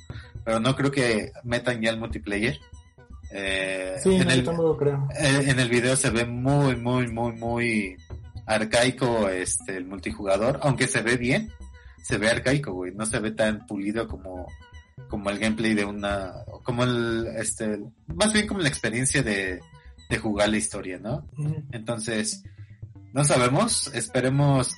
Pero 0.46 0.60
no 0.60 0.76
creo 0.76 0.92
que 0.92 1.32
metan 1.44 1.82
ya 1.82 1.90
el 1.92 2.00
multiplayer. 2.00 2.60
Eh, 3.32 3.98
Sí, 4.02 4.16
en 4.16 4.26
no, 4.26 4.32
el, 4.32 4.44
tampoco 4.44 4.78
creo. 4.78 5.08
eh, 5.20 5.44
en 5.48 5.60
el 5.60 5.70
video 5.70 5.96
se 5.96 6.10
ve 6.10 6.26
muy, 6.26 6.76
muy, 6.76 7.08
muy, 7.08 7.34
muy 7.34 7.98
arcaico 8.46 9.30
este 9.30 9.78
el 9.78 9.86
multijugador, 9.86 10.60
aunque 10.64 10.88
se 10.88 11.02
ve 11.02 11.18
bien, 11.18 11.52
se 12.04 12.18
ve 12.18 12.30
arcaico, 12.30 12.74
güey, 12.74 12.94
no 12.94 13.06
se 13.06 13.20
ve 13.20 13.32
tan 13.32 13.66
pulido 13.66 14.08
como 14.08 14.48
como 15.10 15.30
el 15.30 15.40
gameplay 15.40 15.74
de 15.74 15.86
una 15.86 16.32
como 16.64 16.84
el 16.84 17.28
este 17.38 17.80
más 18.08 18.34
bien 18.34 18.48
como 18.48 18.60
la 18.62 18.68
experiencia 18.68 19.24
de 19.24 19.60
de 20.10 20.18
jugar 20.18 20.50
la 20.50 20.58
historia, 20.58 21.00
¿no? 21.00 21.26
Entonces, 21.72 22.44
no 23.14 23.24
sabemos, 23.24 23.88
esperemos 23.96 24.76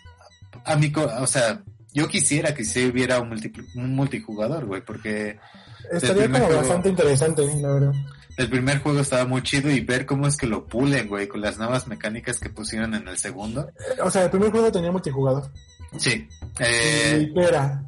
a 0.64 0.76
mi 0.76 0.92
o 0.96 1.28
sea, 1.28 1.62
yo 1.94 2.08
quisiera 2.08 2.54
que 2.54 2.64
si 2.64 2.86
hubiera 2.86 3.20
un, 3.20 3.30
multi- 3.30 3.54
un 3.76 3.96
multijugador, 3.96 4.66
güey, 4.66 4.82
porque 4.84 5.40
Estaría 5.92 6.26
como 6.30 6.46
juego- 6.46 6.58
bastante 6.62 6.90
interesante, 6.90 7.42
la 7.62 7.72
verdad. 7.72 7.94
el 8.38 8.50
primer 8.50 8.80
juego 8.80 9.00
estaba 9.00 9.26
muy 9.26 9.42
chido 9.44 9.70
y 9.72 9.80
ver 9.82 10.06
cómo 10.06 10.28
es 10.28 10.36
que 10.38 10.48
lo 10.48 10.66
pulen, 10.68 11.08
güey, 11.08 11.28
con 11.28 11.42
las 11.42 11.58
nuevas 11.58 11.88
mecánicas 11.88 12.40
que 12.40 12.50
pusieron 12.50 12.94
en 12.96 13.08
el 13.08 13.18
segundo. 13.18 13.70
Eh, 13.70 14.02
O 14.04 14.10
sea, 14.12 14.24
el 14.26 14.30
primer 14.30 14.52
juego 14.52 14.72
tenía 14.72 14.92
multijugador. 14.92 15.52
Sí. 15.98 16.28
Eh, 16.60 17.28
¿Y 17.30 17.34
qué 17.34 17.42
era? 17.44 17.84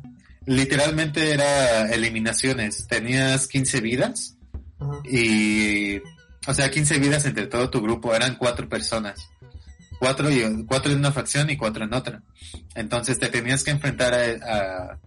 literalmente 0.46 1.32
era 1.34 1.92
eliminaciones. 1.92 2.88
Tenías 2.88 3.48
15 3.48 3.82
vidas 3.82 4.38
Ajá. 4.80 5.00
y, 5.04 5.98
o 6.48 6.54
sea, 6.54 6.72
15 6.72 7.00
vidas 7.00 7.26
entre 7.26 7.48
todo 7.48 7.70
tu 7.70 7.82
grupo. 7.82 8.16
Eran 8.16 8.36
cuatro 8.36 8.70
personas. 8.70 9.20
Cuatro, 10.00 10.30
y, 10.32 10.66
cuatro 10.66 10.92
en 10.92 11.00
una 11.00 11.12
facción 11.12 11.50
y 11.50 11.58
cuatro 11.58 11.84
en 11.84 11.94
otra. 11.94 12.22
Entonces 12.76 13.18
te 13.20 13.30
tenías 13.30 13.64
que 13.64 13.72
enfrentar 13.72 14.14
a, 14.14 15.00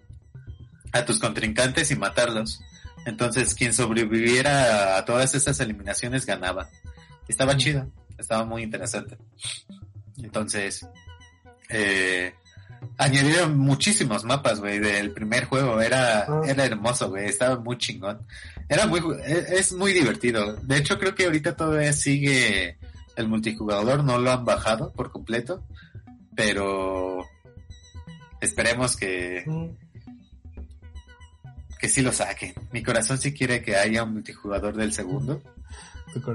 a, 0.93 0.99
a 0.99 1.05
tus 1.05 1.19
contrincantes 1.19 1.91
y 1.91 1.97
matarlos. 1.97 2.61
Entonces 3.07 3.55
quien 3.55 3.73
sobreviviera 3.73 4.97
a 4.97 5.05
todas 5.05 5.35
estas 5.35 5.61
eliminaciones 5.61 6.27
ganaba. 6.27 6.69
Estaba 7.29 7.57
chido, 7.57 7.91
estaba 8.19 8.45
muy 8.45 8.63
interesante. 8.63 9.17
Entonces, 10.23 10.87
eh, 11.69 12.35
añadieron 12.99 13.57
muchísimos 13.59 14.25
mapas, 14.25 14.61
güey, 14.61 14.79
del 14.81 15.13
primer 15.13 15.45
juego. 15.45 15.81
Era, 15.81 16.21
Ah. 16.29 16.43
era 16.47 16.65
hermoso, 16.65 17.09
güey, 17.09 17.27
estaba 17.27 17.59
muy 17.59 17.79
chingón. 17.79 18.27
Era 18.69 18.87
muy, 18.87 19.01
es, 19.25 19.51
es 19.51 19.73
muy 19.73 19.93
divertido. 19.93 20.57
De 20.57 20.77
hecho, 20.79 20.99
creo 20.99 21.15
que 21.15 21.25
ahorita 21.25 21.57
todavía 21.57 21.93
sigue 21.93 22.79
el 23.21 23.29
multijugador, 23.29 24.03
no 24.05 24.19
lo 24.19 24.31
han 24.33 24.45
bajado 24.45 24.93
por 24.93 25.13
completo, 25.13 25.65
pero 26.35 27.25
esperemos 28.41 28.97
que, 28.97 29.45
que 31.79 31.89
sí 31.89 32.03
lo 32.03 32.13
saquen. 32.13 32.55
Mi 32.73 32.83
corazón 32.83 33.19
sí 33.19 33.33
quiere 33.33 33.63
que 33.63 33.77
haya 33.77 34.03
un 34.05 34.15
multijugador 34.15 34.75
del 34.77 34.93
segundo. 34.93 35.43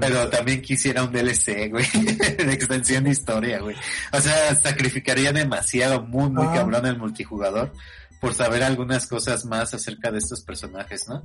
Pero 0.00 0.30
también 0.30 0.62
quisiera 0.62 1.04
un 1.04 1.12
DLC, 1.12 1.68
güey, 1.70 1.84
de 2.38 2.52
extensión 2.52 3.04
de 3.04 3.10
historia, 3.10 3.60
güey. 3.60 3.76
O 4.10 4.20
sea, 4.20 4.54
sacrificaría 4.54 5.32
demasiado, 5.32 6.02
muy, 6.02 6.30
muy 6.30 6.46
Ah. 6.46 6.54
cabrón 6.54 6.86
el 6.86 6.96
multijugador 6.96 7.72
por 8.18 8.32
saber 8.32 8.62
algunas 8.62 9.06
cosas 9.06 9.44
más 9.44 9.74
acerca 9.74 10.10
de 10.10 10.18
estos 10.18 10.40
personajes, 10.40 11.06
¿no? 11.08 11.22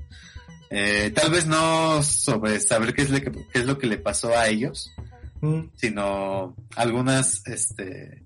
Eh, 0.69 1.11
tal 1.15 1.31
vez 1.31 1.45
no 1.45 2.03
sobre 2.03 2.59
saber 2.59 2.93
qué 2.93 3.03
es, 3.03 3.09
lo 3.09 3.21
que, 3.21 3.31
qué 3.31 3.59
es 3.59 3.65
lo 3.65 3.77
que 3.77 3.87
le 3.87 3.97
pasó 3.97 4.37
a 4.37 4.47
ellos, 4.47 4.91
Mm. 5.41 5.71
sino 5.75 6.55
algunas, 6.75 7.45
este, 7.47 8.23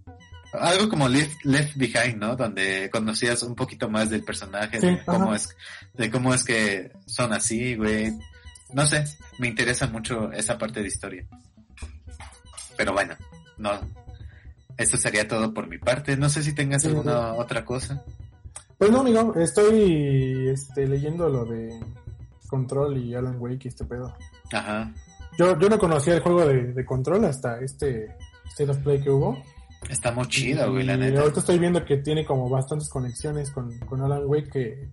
algo 0.51 0.89
como 0.89 1.07
Left, 1.07 1.45
Left 1.45 1.75
Behind, 1.77 2.17
¿no? 2.17 2.35
Donde 2.35 2.89
conocías 2.91 3.41
un 3.43 3.55
poquito 3.55 3.89
más 3.89 4.09
del 4.09 4.23
personaje, 4.23 4.79
Sí, 4.79 4.87
de 4.87 5.05
cómo 5.05 5.33
es, 5.33 5.55
de 5.93 6.11
cómo 6.11 6.33
es 6.33 6.43
que 6.43 6.91
son 7.05 7.33
así, 7.33 7.75
güey. 7.75 8.13
No 8.73 8.85
sé, 8.85 9.05
me 9.39 9.47
interesa 9.47 9.87
mucho 9.87 10.31
esa 10.31 10.57
parte 10.57 10.81
de 10.81 10.87
historia. 10.87 11.25
Pero 12.77 12.93
bueno, 12.93 13.15
no. 13.57 13.71
Esto 14.77 14.97
sería 14.97 15.27
todo 15.27 15.53
por 15.53 15.67
mi 15.67 15.77
parte. 15.77 16.17
No 16.17 16.27
sé 16.29 16.43
si 16.43 16.53
tengas 16.53 16.81
Sí, 16.81 16.89
alguna 16.89 17.33
otra 17.33 17.63
cosa. 17.63 18.03
Pues 18.77 18.91
no, 18.91 18.99
amigo, 18.99 19.33
estoy 19.35 20.49
este, 20.49 20.85
leyendo 20.85 21.29
lo 21.29 21.45
de 21.45 21.79
Control 22.49 22.97
y 22.97 23.15
Alan 23.15 23.37
Wake 23.39 23.65
y 23.65 23.67
este 23.69 23.85
pedo. 23.85 24.13
Ajá. 24.51 24.91
Yo, 25.37 25.59
yo 25.59 25.69
no 25.69 25.77
conocía 25.79 26.13
el 26.15 26.21
juego 26.21 26.45
de, 26.45 26.73
de 26.73 26.85
Control 26.85 27.25
hasta 27.25 27.59
este 27.59 28.15
State 28.49 28.71
of 28.71 28.77
Play 28.79 29.01
que 29.01 29.09
hubo. 29.09 29.41
Está 29.89 30.11
muy 30.11 30.27
chido, 30.27 30.71
güey, 30.71 30.83
la 30.85 30.95
Y 30.95 30.97
neta. 30.97 31.21
ahorita 31.21 31.39
estoy 31.41 31.59
viendo 31.59 31.83
que 31.85 31.97
tiene 31.97 32.25
como 32.25 32.49
bastantes 32.49 32.89
conexiones 32.89 33.51
con, 33.51 33.77
con 33.79 34.01
Alan 34.01 34.23
Wake 34.25 34.49
que 34.49 34.89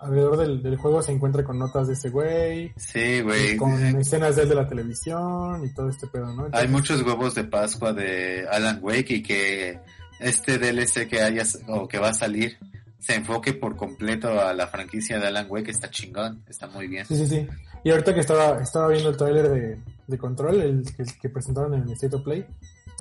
alrededor 0.00 0.36
del, 0.36 0.62
del 0.62 0.76
juego 0.76 1.00
se 1.00 1.12
encuentra 1.12 1.44
con 1.44 1.58
notas 1.60 1.86
de 1.86 1.92
ese 1.92 2.10
güey, 2.10 2.72
Sí, 2.76 3.20
güey. 3.20 3.56
con 3.56 3.72
escenas 4.00 4.34
de 4.34 4.42
él 4.42 4.48
de 4.48 4.54
la 4.56 4.66
televisión 4.66 5.64
y 5.64 5.72
todo 5.72 5.88
este 5.88 6.08
pedo, 6.08 6.32
¿no? 6.34 6.48
Hay 6.52 6.66
muchos 6.66 7.02
huevos 7.02 7.36
de 7.36 7.44
Pascua 7.44 7.92
de 7.92 8.44
Alan 8.50 8.80
Wake 8.82 9.10
y 9.14 9.22
que 9.22 9.78
este 10.18 10.58
DLC 10.58 11.06
que 11.08 11.20
hayas 11.22 11.60
o 11.68 11.86
que 11.86 11.98
va 11.98 12.08
a 12.08 12.14
salir 12.14 12.58
se 12.98 13.14
enfoque 13.14 13.52
por 13.52 13.76
completo 13.76 14.40
a 14.40 14.52
la 14.54 14.66
franquicia 14.66 15.20
de 15.20 15.26
Alan 15.28 15.46
Wake 15.48 15.70
está 15.70 15.88
chingón, 15.88 16.42
está 16.48 16.66
muy 16.66 16.88
bien. 16.88 17.06
Sí, 17.06 17.16
sí, 17.16 17.26
sí. 17.28 17.48
Y 17.84 17.90
ahorita 17.90 18.14
que 18.14 18.20
estaba, 18.20 18.60
estaba 18.62 18.88
viendo 18.88 19.10
el 19.10 19.16
tráiler 19.16 19.48
de, 19.48 19.78
de 20.06 20.18
Control, 20.18 20.60
el 20.60 20.84
que, 20.96 21.04
que 21.20 21.28
presentaron 21.28 21.74
en 21.74 21.82
el 21.82 21.92
State 21.92 22.14
of 22.16 22.22
Play, 22.22 22.46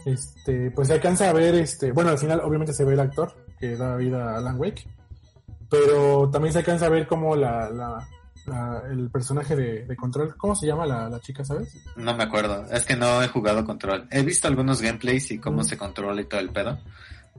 este, 0.06 0.72
pues 0.72 0.88
se 0.88 0.96
alcanza 0.96 1.30
a 1.30 1.34
ver, 1.34 1.54
este, 1.56 1.92
bueno, 1.92 2.10
al 2.10 2.18
final 2.18 2.40
obviamente 2.44 2.74
se 2.74 2.84
ve 2.86 2.94
el 2.94 3.00
actor 3.00 3.34
que 3.60 3.76
da 3.78 3.96
vida 3.96 4.34
a 4.34 4.38
Alan 4.40 4.60
Wake, 4.60 4.88
pero 5.70 6.30
también 6.32 6.52
se 6.54 6.60
alcanza 6.60 6.88
a 6.88 6.90
ver 6.90 7.08
como 7.08 7.36
la, 7.36 7.70
la, 7.70 8.08
la- 8.48 8.82
el 8.92 9.10
personaje 9.10 9.56
de, 9.56 9.86
de 9.86 9.96
Control, 9.96 10.36
¿cómo 10.36 10.56
se 10.56 10.66
llama 10.68 10.86
la, 10.86 11.08
la 11.10 11.20
chica, 11.20 11.46
sabes? 11.46 11.78
No 11.96 12.16
me 12.16 12.24
acuerdo, 12.24 12.66
es 12.72 12.84
que 12.86 12.96
no 12.96 13.22
he 13.22 13.28
jugado 13.28 13.64
control. 13.66 14.08
He 14.12 14.24
visto 14.24 14.48
algunos 14.48 14.82
gameplays 14.82 15.30
y 15.32 15.38
cómo 15.38 15.62
Mm. 15.62 15.66
se 15.66 15.78
controla 15.78 16.22
y 16.22 16.26
todo 16.26 16.40
el 16.42 16.50
pedo, 16.50 16.80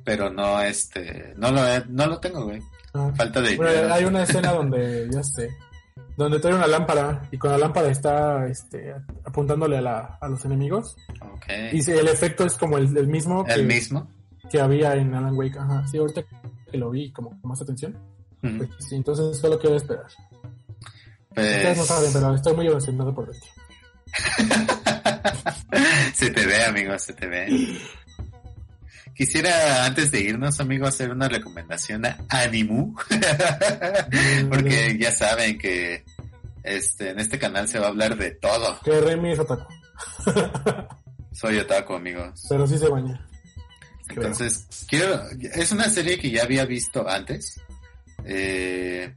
pero 0.05 0.31
no 0.31 0.61
este, 0.63 1.35
no 1.37 1.51
lo 1.51 1.67
he- 1.67 1.85
no 1.89 2.07
lo 2.07 2.19
tengo, 2.21 2.45
güey. 2.45 2.63
Ah. 2.95 3.11
Falta 3.17 3.41
de 3.41 3.57
Bueno, 3.57 3.93
hay 3.93 4.05
una 4.05 4.23
escena 4.25 4.53
donde, 4.53 5.09
ya 5.11 5.23
sé, 5.25 5.49
donde 6.17 6.39
trae 6.41 6.55
una 6.55 6.67
lámpara 6.67 7.23
y 7.31 7.39
con 7.39 7.51
la 7.51 7.59
lámpara 7.59 7.89
está 7.89 8.47
este, 8.47 8.95
apuntándole 9.25 9.79
a, 9.79 9.81
la, 9.81 10.19
a 10.21 10.29
los 10.29 10.45
enemigos 10.45 10.97
Ok. 11.35 11.47
y 11.73 11.91
el 11.91 12.09
efecto 12.09 12.45
es 12.45 12.57
como 12.59 12.77
el, 12.79 12.95
el 12.97 13.09
mismo 13.09 13.45
que, 13.45 13.53
El 13.55 13.67
mismo. 13.67 14.11
que 14.51 14.61
había 14.61 14.95
en 14.95 15.15
Alan 15.15 15.35
Wake. 15.37 15.59
Ajá, 15.59 15.87
sí, 15.87 15.99
ahorita 15.99 16.23
que 16.71 16.79
lo 16.79 16.91
vi 16.91 17.11
como 17.13 17.31
con 17.41 17.51
más 17.51 17.61
atención. 17.63 17.97
Pues 18.41 18.69
sí, 18.81 18.97
entonces 18.97 19.39
solo 19.39 19.59
quiero 19.59 19.77
esperar. 19.77 20.07
Ustedes 21.31 21.79
no 21.79 21.85
Pues, 21.85 21.87
saben, 21.87 22.13
pero 22.13 22.35
estoy 22.35 22.55
muy 22.57 22.67
emocionado 22.67 23.15
por 23.15 23.31
esto. 23.31 23.47
se 26.15 26.31
te 26.31 26.47
ve, 26.47 26.65
amigo, 26.65 26.99
se 26.99 27.13
te 27.15 27.27
ve. 27.27 27.79
Quisiera, 29.15 29.85
antes 29.85 30.11
de 30.11 30.21
irnos, 30.21 30.59
amigo, 30.61 30.87
hacer 30.87 31.11
una 31.11 31.29
recomendación 31.29 32.07
a 32.07 32.19
Animu. 32.29 32.95
Porque 34.49 34.97
ya 34.99 35.13
saben 35.13 35.59
que 35.59 36.05
este, 36.63 37.11
en 37.11 37.19
este 37.21 37.39
canal 37.39 37.69
se 37.69 37.79
va 37.79 37.87
a 37.87 37.91
hablar 37.91 38.17
de 38.17 38.31
todo. 38.33 38.81
Que 38.85 39.01
Remy 39.01 39.33
es 39.33 39.39
otaku, 39.39 39.73
Soy 41.33 41.59
otaku, 41.59 41.95
amigos. 41.95 42.47
pero 42.49 42.67
sí 42.67 42.79
se 42.79 42.89
baña. 42.89 43.27
Entonces, 44.09 44.67
quiero, 44.89 45.23
es 45.41 45.73
una 45.73 45.89
serie 45.89 46.19
que 46.19 46.31
ya 46.31 46.43
había 46.43 46.65
visto 46.65 47.09
antes. 47.09 47.61
Eh, 48.25 49.15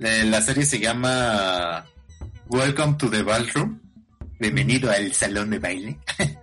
eh, 0.00 0.24
la 0.24 0.40
serie 0.40 0.64
se 0.64 0.78
llama 0.78 1.84
Welcome 2.48 2.94
to 2.98 3.10
the 3.10 3.22
Ballroom. 3.22 3.80
Bienvenido 4.38 4.90
al 4.90 5.12
salón 5.12 5.50
de 5.50 5.58
baile. 5.58 5.98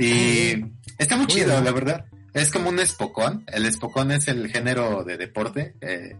y 0.00 0.64
está 0.98 1.16
muy 1.16 1.26
chido, 1.26 1.60
la 1.60 1.72
verdad. 1.72 2.06
Es 2.32 2.50
como 2.50 2.68
un 2.68 2.78
espocón. 2.78 3.44
El 3.46 3.66
espocón 3.66 4.12
es 4.12 4.28
el 4.28 4.48
género 4.50 5.04
de 5.04 5.16
deporte 5.16 5.74
eh, 5.80 6.16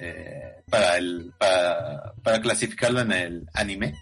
eh, 0.00 0.62
para, 0.68 0.98
el, 0.98 1.32
para, 1.38 2.12
para 2.22 2.40
clasificarlo 2.40 3.00
en 3.00 3.12
el 3.12 3.48
anime. 3.54 3.94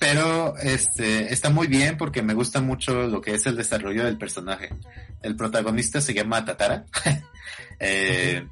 Pero 0.00 0.56
este 0.58 1.32
está 1.32 1.48
muy 1.48 1.68
bien 1.68 1.96
porque 1.96 2.22
me 2.22 2.34
gusta 2.34 2.60
mucho 2.60 3.06
lo 3.06 3.20
que 3.20 3.34
es 3.34 3.46
el 3.46 3.56
desarrollo 3.56 4.04
del 4.04 4.18
personaje. 4.18 4.70
El 5.22 5.36
protagonista 5.36 6.00
se 6.00 6.14
llama 6.14 6.44
Tatara. 6.44 6.84
Eh, 7.80 8.46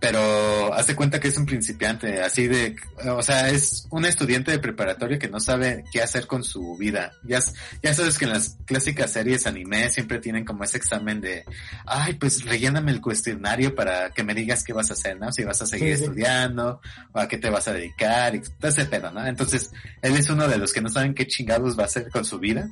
Pero 0.00 0.72
hace 0.72 0.96
cuenta 0.96 1.20
que 1.20 1.28
es 1.28 1.36
un 1.36 1.44
principiante, 1.44 2.22
así 2.22 2.48
de, 2.48 2.74
o 3.06 3.22
sea, 3.22 3.50
es 3.50 3.86
un 3.90 4.06
estudiante 4.06 4.50
de 4.50 4.58
preparatoria 4.58 5.18
que 5.18 5.28
no 5.28 5.40
sabe 5.40 5.84
qué 5.92 6.00
hacer 6.00 6.26
con 6.26 6.42
su 6.42 6.74
vida. 6.78 7.12
Ya, 7.22 7.42
sabes 7.42 8.16
que 8.18 8.24
en 8.24 8.30
las 8.30 8.56
clásicas 8.64 9.12
series 9.12 9.46
anime 9.46 9.90
siempre 9.90 10.18
tienen 10.18 10.46
como 10.46 10.64
ese 10.64 10.78
examen 10.78 11.20
de, 11.20 11.44
ay, 11.84 12.14
pues 12.14 12.46
relléname 12.46 12.92
el 12.92 13.02
cuestionario 13.02 13.74
para 13.74 14.08
que 14.08 14.24
me 14.24 14.32
digas 14.34 14.64
qué 14.64 14.72
vas 14.72 14.88
a 14.90 14.94
hacer, 14.94 15.18
¿no? 15.18 15.30
Si 15.32 15.44
vas 15.44 15.60
a 15.60 15.66
seguir 15.66 15.90
Sí, 15.90 15.98
sí. 15.98 16.04
estudiando, 16.04 16.80
o 17.12 17.18
a 17.20 17.28
qué 17.28 17.36
te 17.36 17.50
vas 17.50 17.68
a 17.68 17.74
dedicar, 17.74 18.34
y 18.34 18.40
todo 18.40 18.70
ese 18.70 18.86
pedo, 18.86 19.10
¿no? 19.10 19.26
Entonces, 19.26 19.70
él 20.00 20.16
es 20.16 20.30
uno 20.30 20.48
de 20.48 20.56
los 20.56 20.72
que 20.72 20.80
no 20.80 20.88
saben 20.88 21.12
qué 21.12 21.26
chingados 21.26 21.78
va 21.78 21.82
a 21.82 21.86
hacer 21.86 22.08
con 22.08 22.24
su 22.24 22.38
vida. 22.38 22.70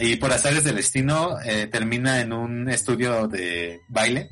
Y 0.00 0.16
por 0.16 0.32
azares 0.32 0.64
del 0.64 0.76
destino, 0.76 1.36
eh, 1.44 1.66
termina 1.66 2.20
en 2.20 2.32
un 2.32 2.70
estudio 2.70 3.26
de 3.26 3.80
baile, 3.88 4.30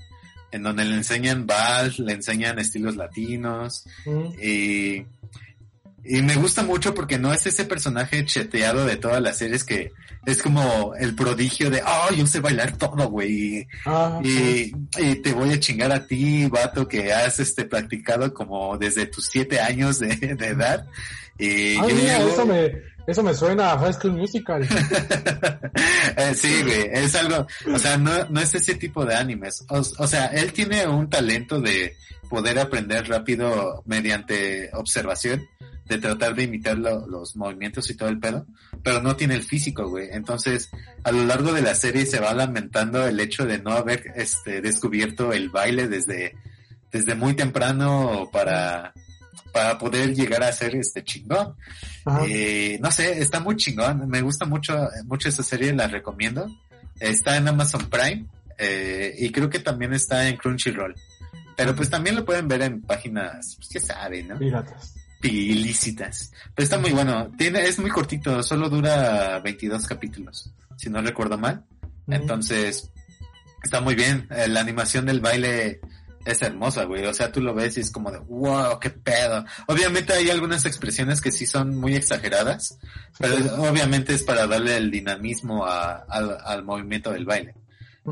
en 0.57 0.63
donde 0.65 0.85
le 0.85 0.97
enseñan 0.97 1.47
vals, 1.47 1.99
le 2.01 2.15
enseñan 2.15 2.59
estilos 2.59 2.97
latinos, 2.97 3.85
y, 4.43 5.05
y 6.05 6.23
me 6.23 6.35
gusta 6.37 6.63
mucho 6.63 6.95
porque 6.95 7.19
no 7.19 7.33
es 7.33 7.47
ese 7.47 7.65
personaje 7.65 8.25
cheteado 8.25 8.85
de 8.87 8.97
todas 8.97 9.21
las 9.23 9.39
series 9.39 9.65
que 9.65 9.93
es 10.25 10.43
como 10.43 10.95
el 10.99 11.15
prodigio 11.15 11.71
de, 11.71 11.83
oh, 11.87 12.13
yo 12.15 12.27
sé 12.27 12.41
bailar 12.41 12.77
todo, 12.77 13.09
güey. 13.09 13.67
Ah, 13.85 14.21
Y, 14.25 14.73
y 14.99 15.15
te 15.23 15.33
voy 15.33 15.53
a 15.53 15.61
chingar 15.61 15.93
a 15.93 16.05
ti, 16.07 16.47
vato, 16.47 16.89
que 16.89 17.13
has 17.13 17.39
este 17.39 17.65
practicado 17.65 18.35
como 18.35 18.77
desde 18.77 19.07
tus 19.07 19.27
siete 19.27 19.61
años 19.61 20.01
de, 20.01 20.09
de 20.17 20.47
edad. 20.49 20.85
Y 21.39 21.47
Ay, 21.47 21.77
yo 21.77 21.87
mira, 21.95 22.19
llego- 22.19 22.31
eso 22.33 22.47
me, 22.47 22.73
eso 23.07 23.23
me 23.23 23.35
suena 23.35 23.73
a 23.73 23.79
High 23.79 23.93
School 23.95 24.13
Musical. 24.13 24.67
Eh, 26.19 26.35
sí, 26.35 26.63
güey, 26.63 26.89
es 26.93 27.15
algo, 27.15 27.47
o 27.73 27.79
sea, 27.79 27.99
no, 27.99 28.11
no 28.31 28.41
es 28.41 28.55
ese 28.55 28.75
tipo 28.77 29.05
de 29.05 29.15
animes. 29.15 29.65
O, 29.69 29.79
o 29.99 30.07
sea, 30.07 30.27
él 30.27 30.53
tiene 30.53 30.87
un 30.87 31.11
talento 31.11 31.61
de 31.61 31.95
poder 32.31 32.59
aprender 32.59 33.07
rápido 33.07 33.83
mediante 33.85 34.71
observación, 34.73 35.47
de 35.85 35.99
tratar 35.99 36.35
de 36.35 36.45
imitar 36.45 36.79
lo- 36.79 37.07
los 37.07 37.37
movimientos 37.37 37.91
y 37.91 37.97
todo 37.97 38.09
el 38.09 38.19
pedo, 38.19 38.47
pero 38.83 39.03
no 39.03 39.15
tiene 39.17 39.35
el 39.35 39.43
físico, 39.43 39.89
güey. 39.91 40.09
Entonces, 40.11 40.71
a 41.05 41.13
lo 41.13 41.25
largo 41.25 41.53
de 41.53 41.61
la 41.63 41.75
serie 41.75 42.07
se 42.07 42.19
va 42.21 42.33
lamentando 42.33 43.07
el 43.07 43.21
hecho 43.21 43.45
de 43.45 43.59
no 43.59 43.73
haber 43.73 44.05
este 44.17 44.63
descubierto 44.63 45.33
el 45.35 45.51
baile 45.51 45.87
desde, 45.89 46.35
desde 46.91 47.15
muy 47.15 47.35
temprano 47.35 48.31
para, 48.33 48.95
para 49.53 49.79
poder 49.79 50.15
llegar 50.15 50.43
a 50.43 50.53
ser 50.53 50.77
este 50.77 51.03
chingón. 51.05 51.55
Eh, 52.27 52.79
no 52.81 52.91
sé, 52.91 53.21
está 53.21 53.41
muy 53.41 53.57
chingón. 53.57 54.09
Me 54.09 54.21
gusta 54.21 54.45
mucho, 54.45 54.89
mucho 55.05 55.29
esa 55.29 55.43
serie, 55.43 55.73
la 55.73 55.87
recomiendo. 55.87 56.49
Está 57.01 57.37
en 57.37 57.49
Amazon 57.49 57.89
Prime 57.89 58.27
eh, 58.59 59.15
y 59.19 59.31
creo 59.31 59.51
que 59.51 59.59
también 59.59 59.93
está 59.93 60.29
en 60.29 60.37
Crunchyroll. 60.37 60.95
Pero 61.57 61.75
pues 61.75 61.89
también 61.89 62.17
lo 62.17 62.25
pueden 62.25 62.49
ver 62.49 62.63
en 62.63 62.83
páginas, 62.83 63.57
pues 63.57 63.85
saben, 63.85 64.29
¿no? 64.29 64.39
Piratas. 64.39 64.95
Ilícitas. 65.23 66.33
Pero 66.55 66.65
está 66.65 66.79
muy 66.79 66.91
bueno. 66.91 67.33
Tiene, 67.37 67.65
es 67.65 67.79
muy 67.79 67.91
cortito, 67.91 68.43
solo 68.43 68.69
dura 68.69 69.41
22 69.41 69.87
capítulos, 69.87 70.53
si 70.77 70.91
no 70.91 71.01
recuerdo 71.01 71.39
mal. 71.39 71.65
Entonces, 72.07 72.91
está 73.63 73.81
muy 73.81 73.95
bien. 73.95 74.29
Eh, 74.31 74.49
La 74.49 74.61
animación 74.61 75.07
del 75.07 75.21
baile 75.21 75.81
es 76.27 76.43
hermosa, 76.43 76.85
güey. 76.85 77.07
O 77.07 77.15
sea, 77.15 77.33
tú 77.33 77.41
lo 77.41 77.55
ves 77.55 77.77
y 77.79 77.81
es 77.81 77.91
como 77.91 78.11
de, 78.11 78.19
wow, 78.19 78.79
qué 78.81 78.91
pedo. 78.91 79.45
Obviamente 79.69 80.13
hay 80.13 80.29
algunas 80.29 80.65
expresiones 80.67 81.21
que 81.21 81.33
sí 81.33 81.47
son 81.47 81.77
muy 81.77 81.95
exageradas, 81.97 82.79
pero 83.19 83.35
es- 83.35 83.51
obviamente 83.53 84.13
es 84.15 84.23
para 84.23 84.47
darle 84.47 84.77
el 84.77 84.91
dinamismo 84.91 85.65
a- 85.65 86.05
al, 86.09 86.37
al 86.45 86.65
movimiento 86.65 87.11
del 87.13 87.25
baile. 87.25 87.55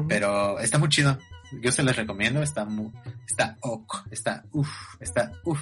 Pero 0.08 0.58
está 0.58 0.78
muy 0.78 0.88
chido. 0.88 1.18
Yo 1.62 1.70
se 1.70 1.82
les 1.84 1.94
recomiendo. 1.94 2.42
Está 2.42 2.64
muy, 2.64 2.90
está 3.28 3.56
ok, 3.60 4.06
está 4.10 4.44
uff, 4.52 4.68
está 4.98 5.30
uff. 5.44 5.60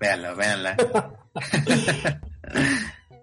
Véanla, 0.00 0.32
véanla. 0.34 0.76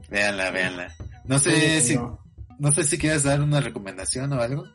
véanla, 0.10 0.52
véanla. 0.52 0.94
No 1.26 1.40
sé 1.40 1.82
Sí, 1.82 1.88
si, 1.88 1.96
no. 1.96 2.20
no 2.60 2.72
sé 2.72 2.84
si 2.84 2.98
quieres 2.98 3.24
dar 3.24 3.42
una 3.42 3.60
recomendación 3.62 4.32
o 4.34 4.42
algo. 4.42 4.66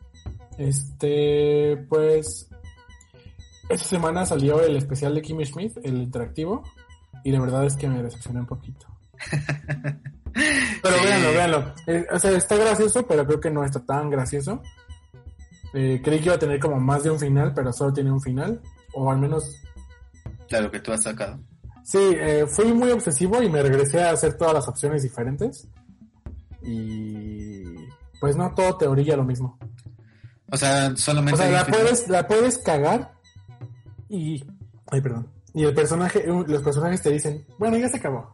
Este, 0.57 1.77
pues, 1.89 2.48
esta 3.69 3.87
semana 3.87 4.25
salió 4.25 4.61
el 4.61 4.75
especial 4.75 5.15
de 5.15 5.21
Kimmy 5.21 5.45
Schmidt, 5.45 5.77
el 5.83 5.95
interactivo, 6.01 6.63
y 7.23 7.31
la 7.31 7.39
verdad 7.39 7.65
es 7.65 7.75
que 7.75 7.87
me 7.87 8.01
decepcioné 8.03 8.39
un 8.41 8.45
poquito. 8.47 8.87
Pero 10.81 10.95
Sí. 10.97 11.03
véanlo, 11.05 11.29
véanlo. 11.31 11.73
Eh, 11.87 12.05
o 12.11 12.19
sea, 12.19 12.31
está 12.31 12.55
gracioso, 12.55 13.05
pero 13.07 13.25
creo 13.25 13.39
que 13.39 13.49
no 13.51 13.63
está 13.63 13.79
tan 13.85 14.09
gracioso. 14.09 14.61
Eh, 15.73 16.01
creí 16.03 16.19
que 16.19 16.25
iba 16.25 16.35
a 16.35 16.39
tener 16.39 16.59
como 16.59 16.79
más 16.79 17.03
de 17.03 17.11
un 17.11 17.19
final, 17.19 17.53
pero 17.53 17.71
solo 17.73 17.93
tiene 17.93 18.11
un 18.11 18.21
final. 18.21 18.61
O 18.93 19.11
al 19.11 19.19
menos, 19.19 19.55
Claro 20.47 20.71
que 20.71 20.79
tú 20.79 20.91
has 20.91 21.03
sacado. 21.03 21.39
sí, 21.83 21.99
eh, 22.01 22.45
fui 22.47 22.71
muy 22.73 22.89
obsesivo 22.91 23.41
y 23.41 23.49
me 23.49 23.61
regresé 23.61 24.01
a 24.03 24.11
hacer 24.11 24.33
todas 24.35 24.53
las 24.53 24.67
opciones 24.67 25.03
diferentes. 25.03 25.67
Y 26.61 27.63
pues 28.19 28.35
no, 28.35 28.53
todo 28.53 28.77
te 28.77 28.87
orilla 28.87 29.15
lo 29.15 29.23
mismo. 29.23 29.57
O 30.51 30.57
sea, 30.57 30.95
solamente. 30.95 31.39
O 31.39 31.43
sea, 31.43 31.51
la 31.51 31.65
puedes, 31.65 32.07
la 32.09 32.27
puedes 32.27 32.57
cagar 32.59 33.13
y... 34.09 34.43
Ay, 34.91 35.01
perdón. 35.01 35.27
Y 35.53 35.63
el 35.63 35.73
personaje, 35.73 36.23
los 36.27 36.61
personajes 36.61 37.01
te 37.01 37.11
dicen, 37.11 37.45
bueno, 37.57 37.77
ya 37.77 37.89
se 37.89 37.97
acabó. 37.97 38.33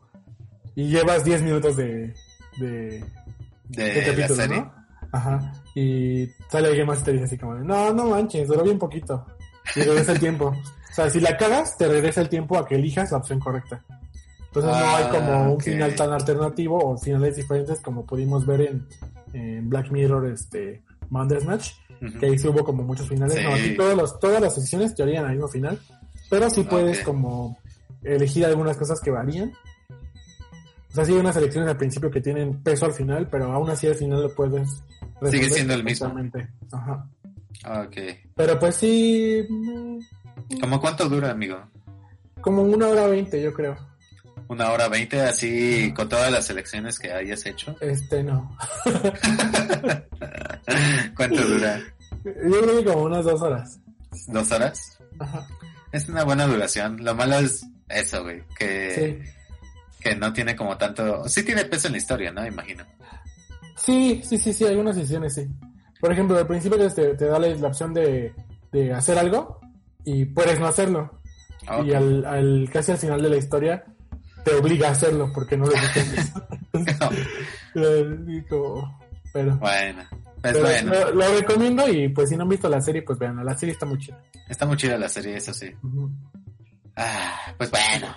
Y 0.75 0.87
llevas 0.89 1.23
10 1.23 1.41
minutos 1.43 1.75
de, 1.77 2.13
de, 2.57 3.03
de, 3.69 3.83
de 3.83 3.95
la 4.01 4.05
capítulo, 4.05 4.35
serie. 4.35 4.57
¿no? 4.61 4.73
Ajá. 5.11 5.53
Y 5.75 6.27
sale 6.49 6.67
alguien 6.69 6.87
más 6.87 6.99
y 7.01 7.03
te 7.03 7.11
dice 7.13 7.25
así 7.25 7.37
como, 7.37 7.55
no, 7.55 7.93
no 7.93 8.05
manches, 8.09 8.47
duró 8.47 8.63
bien 8.63 8.79
poquito. 8.79 9.25
Y 9.75 9.81
regresa 9.81 10.11
el 10.13 10.19
tiempo. 10.19 10.47
O 10.47 10.93
sea, 10.93 11.09
si 11.09 11.19
la 11.19 11.35
cagas, 11.37 11.77
te 11.77 11.87
regresa 11.87 12.21
el 12.21 12.29
tiempo 12.29 12.57
a 12.57 12.65
que 12.67 12.75
elijas 12.75 13.11
la 13.11 13.17
opción 13.17 13.39
correcta. 13.39 13.83
Entonces 14.47 14.71
no 14.71 14.77
hay 14.77 15.03
Ah, 15.05 15.09
como 15.11 15.41
un 15.43 15.55
ok. 15.55 15.61
final 15.63 15.95
tan 15.95 16.11
alternativo 16.13 16.77
o 16.91 16.97
finales 16.97 17.35
diferentes 17.35 17.81
como 17.81 18.05
pudimos 18.05 18.45
ver 18.45 18.61
en, 18.61 18.87
en 19.33 19.69
Black 19.69 19.91
Mirror, 19.91 20.27
este, 20.27 20.81
Bandersnatch 21.09 21.71
Ujú. 22.01 22.19
que 22.19 22.25
ahí 22.25 22.37
sí 22.37 22.47
hubo 22.47 22.63
como 22.63 22.83
muchos 22.83 23.07
finales. 23.07 23.37
Sí. 23.37 23.43
No, 23.43 23.53
aquí 23.53 23.75
todos 23.75 23.95
los, 23.95 24.19
todas 24.19 24.41
las 24.41 24.55
sesiones 24.55 24.95
te 24.95 25.03
harían 25.03 25.25
al 25.25 25.31
mismo 25.31 25.47
final, 25.47 25.79
pero 26.29 26.49
sí 26.49 26.63
puedes 26.63 27.01
como 27.01 27.57
elegir 28.03 28.45
algunas 28.45 28.77
cosas 28.77 28.99
que 29.01 29.11
varían. 29.11 29.53
O 30.91 30.95
sea, 30.95 31.05
sí 31.05 31.11
hay 31.13 31.19
unas 31.19 31.35
elecciones 31.35 31.69
al 31.69 31.77
principio 31.77 32.09
que 32.09 32.21
tienen 32.21 32.63
peso 32.63 32.85
al 32.85 32.93
final, 32.93 33.27
pero 33.29 33.51
aún 33.51 33.69
así 33.69 33.87
al 33.87 33.95
final 33.95 34.21
lo 34.21 34.33
puedes 34.33 34.81
resolver 35.19 35.51
siendo 35.51 35.73
el 35.73 35.83
mismo. 35.83 36.13
Ajá. 36.71 37.07
Ok. 37.83 37.97
Pero 38.35 38.59
pues 38.59 38.75
sí, 38.75 39.45
mm, 39.49 39.99
¿Cómo 40.61 40.79
cuánto 40.79 41.09
dura, 41.09 41.31
amigo? 41.31 41.57
como 42.41 42.61
una 42.61 42.87
hora 42.87 43.07
veinte 43.07 43.41
yo 43.41 43.51
creo. 43.53 43.75
Una 44.47 44.71
hora 44.71 44.87
veinte, 44.87 45.21
así 45.21 45.91
con 45.95 46.07
todas 46.07 46.31
las 46.31 46.45
selecciones 46.45 46.99
que 46.99 47.11
hayas 47.11 47.45
hecho. 47.45 47.75
Este 47.81 48.23
no. 48.23 48.55
¿Cuánto 51.15 51.41
dura? 51.47 51.79
Yo 52.23 52.61
creo 52.61 52.77
que 52.79 52.85
como 52.85 53.03
unas 53.03 53.25
dos 53.25 53.41
horas. 53.41 53.79
¿Dos 54.27 54.51
horas? 54.51 54.99
Ajá. 55.19 55.47
Es 55.91 56.09
una 56.09 56.23
buena 56.23 56.45
duración. 56.45 57.03
Lo 57.03 57.15
malo 57.15 57.39
es 57.39 57.65
eso, 57.89 58.23
güey. 58.23 58.43
Que, 58.57 58.91
Sí. 59.23 59.31
que 60.01 60.15
no 60.15 60.33
tiene 60.33 60.55
como 60.55 60.77
tanto. 60.77 61.27
Sí 61.27 61.43
tiene 61.43 61.65
peso 61.65 61.87
en 61.87 61.93
la 61.93 61.97
historia, 61.99 62.31
¿no? 62.31 62.45
Imagino. 62.45 62.83
Sí, 63.77 64.21
sí, 64.23 64.37
sí, 64.37 64.53
sí, 64.53 64.65
algunas 64.65 64.95
sesiones 64.95 65.33
sí. 65.35 65.47
Por 65.99 66.11
ejemplo, 66.11 66.37
al 66.37 66.47
principio 66.47 66.77
te, 66.91 67.15
te 67.15 67.25
da 67.25 67.39
la, 67.39 67.47
la 67.47 67.67
opción 67.67 67.93
de, 67.93 68.33
de 68.71 68.93
hacer 68.93 69.17
algo 69.17 69.59
y 70.03 70.25
puedes 70.25 70.59
no 70.59 70.67
hacerlo. 70.67 71.19
Ah. 71.67 71.81
Y 71.85 71.93
al, 71.93 72.25
al 72.25 72.69
casi 72.71 72.91
al 72.91 72.97
final 72.97 73.21
de 73.21 73.29
la 73.29 73.37
historia 73.37 73.83
te 74.45 74.53
obliga 74.53 74.87
a 74.87 74.91
hacerlo 74.91 75.31
porque 75.33 75.57
no 75.57 75.65
lo 75.65 75.73
hiciste. 75.73 76.31
Y 78.27 78.41
como- 78.43 78.99
pero 79.33 79.57
bueno. 79.57 80.03
Pues 80.41 80.53
pero 80.53 80.61
bueno. 80.61 80.93
lo, 80.93 81.11
lo 81.13 81.35
recomiendo 81.39 81.89
y 81.89 82.07
pues 82.07 82.29
si 82.29 82.37
no 82.37 82.43
han 82.43 82.49
visto 82.49 82.69
la 82.69 82.79
serie, 82.79 83.01
pues 83.01 83.19
vean, 83.19 83.43
la 83.43 83.57
serie 83.57 83.73
está 83.73 83.85
muy 83.85 83.97
chida. 83.97 84.17
Está 84.47 84.65
muy 84.65 84.77
chida 84.77 84.97
la 84.97 85.09
serie, 85.09 85.35
eso 85.35 85.53
sí. 85.53 85.71
Ah, 86.95 87.53
pues 87.57 87.69
bueno. 87.71 88.15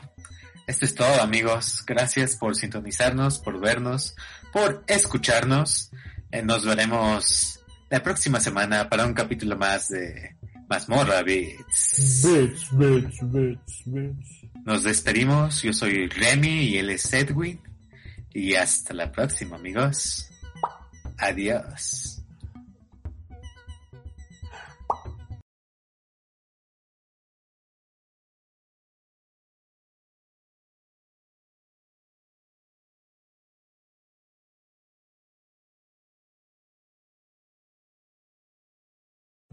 Esto 0.69 0.85
es 0.85 0.95
todo, 0.95 1.21
amigos. 1.23 1.83
Gracias 1.87 2.37
por 2.37 2.55
sintonizarnos, 2.55 3.39
por 3.41 3.59
vernos, 3.59 4.15
por 4.53 4.85
escucharnos. 4.87 5.91
Eh, 6.31 6.43
nos 6.43 6.65
veremos 6.65 7.59
la 7.89 8.03
próxima 8.03 8.39
semana 8.39 8.89
para 8.89 9.07
un 9.07 9.15
capítulo 9.15 9.57
más 9.57 9.89
de 9.89 10.37
Mazmorra 10.69 11.23
Beats. 11.23 12.23
Bitch, 12.23 12.71
bitch, 12.73 13.23
bitch, 13.23 13.83
bitch. 13.87 14.38
Nos 14.69 14.83
despedimos. 14.83 15.63
Yo 15.63 15.73
soy 15.73 16.09
Remy 16.09 16.65
y 16.65 16.77
él 16.77 16.91
es 16.91 17.11
Edwin. 17.15 17.59
Y 18.35 18.55
hasta 18.55 18.93
la 18.93 19.11
próxima, 19.11 19.57
amigos. 19.57 20.29
Adiós. 21.17 22.18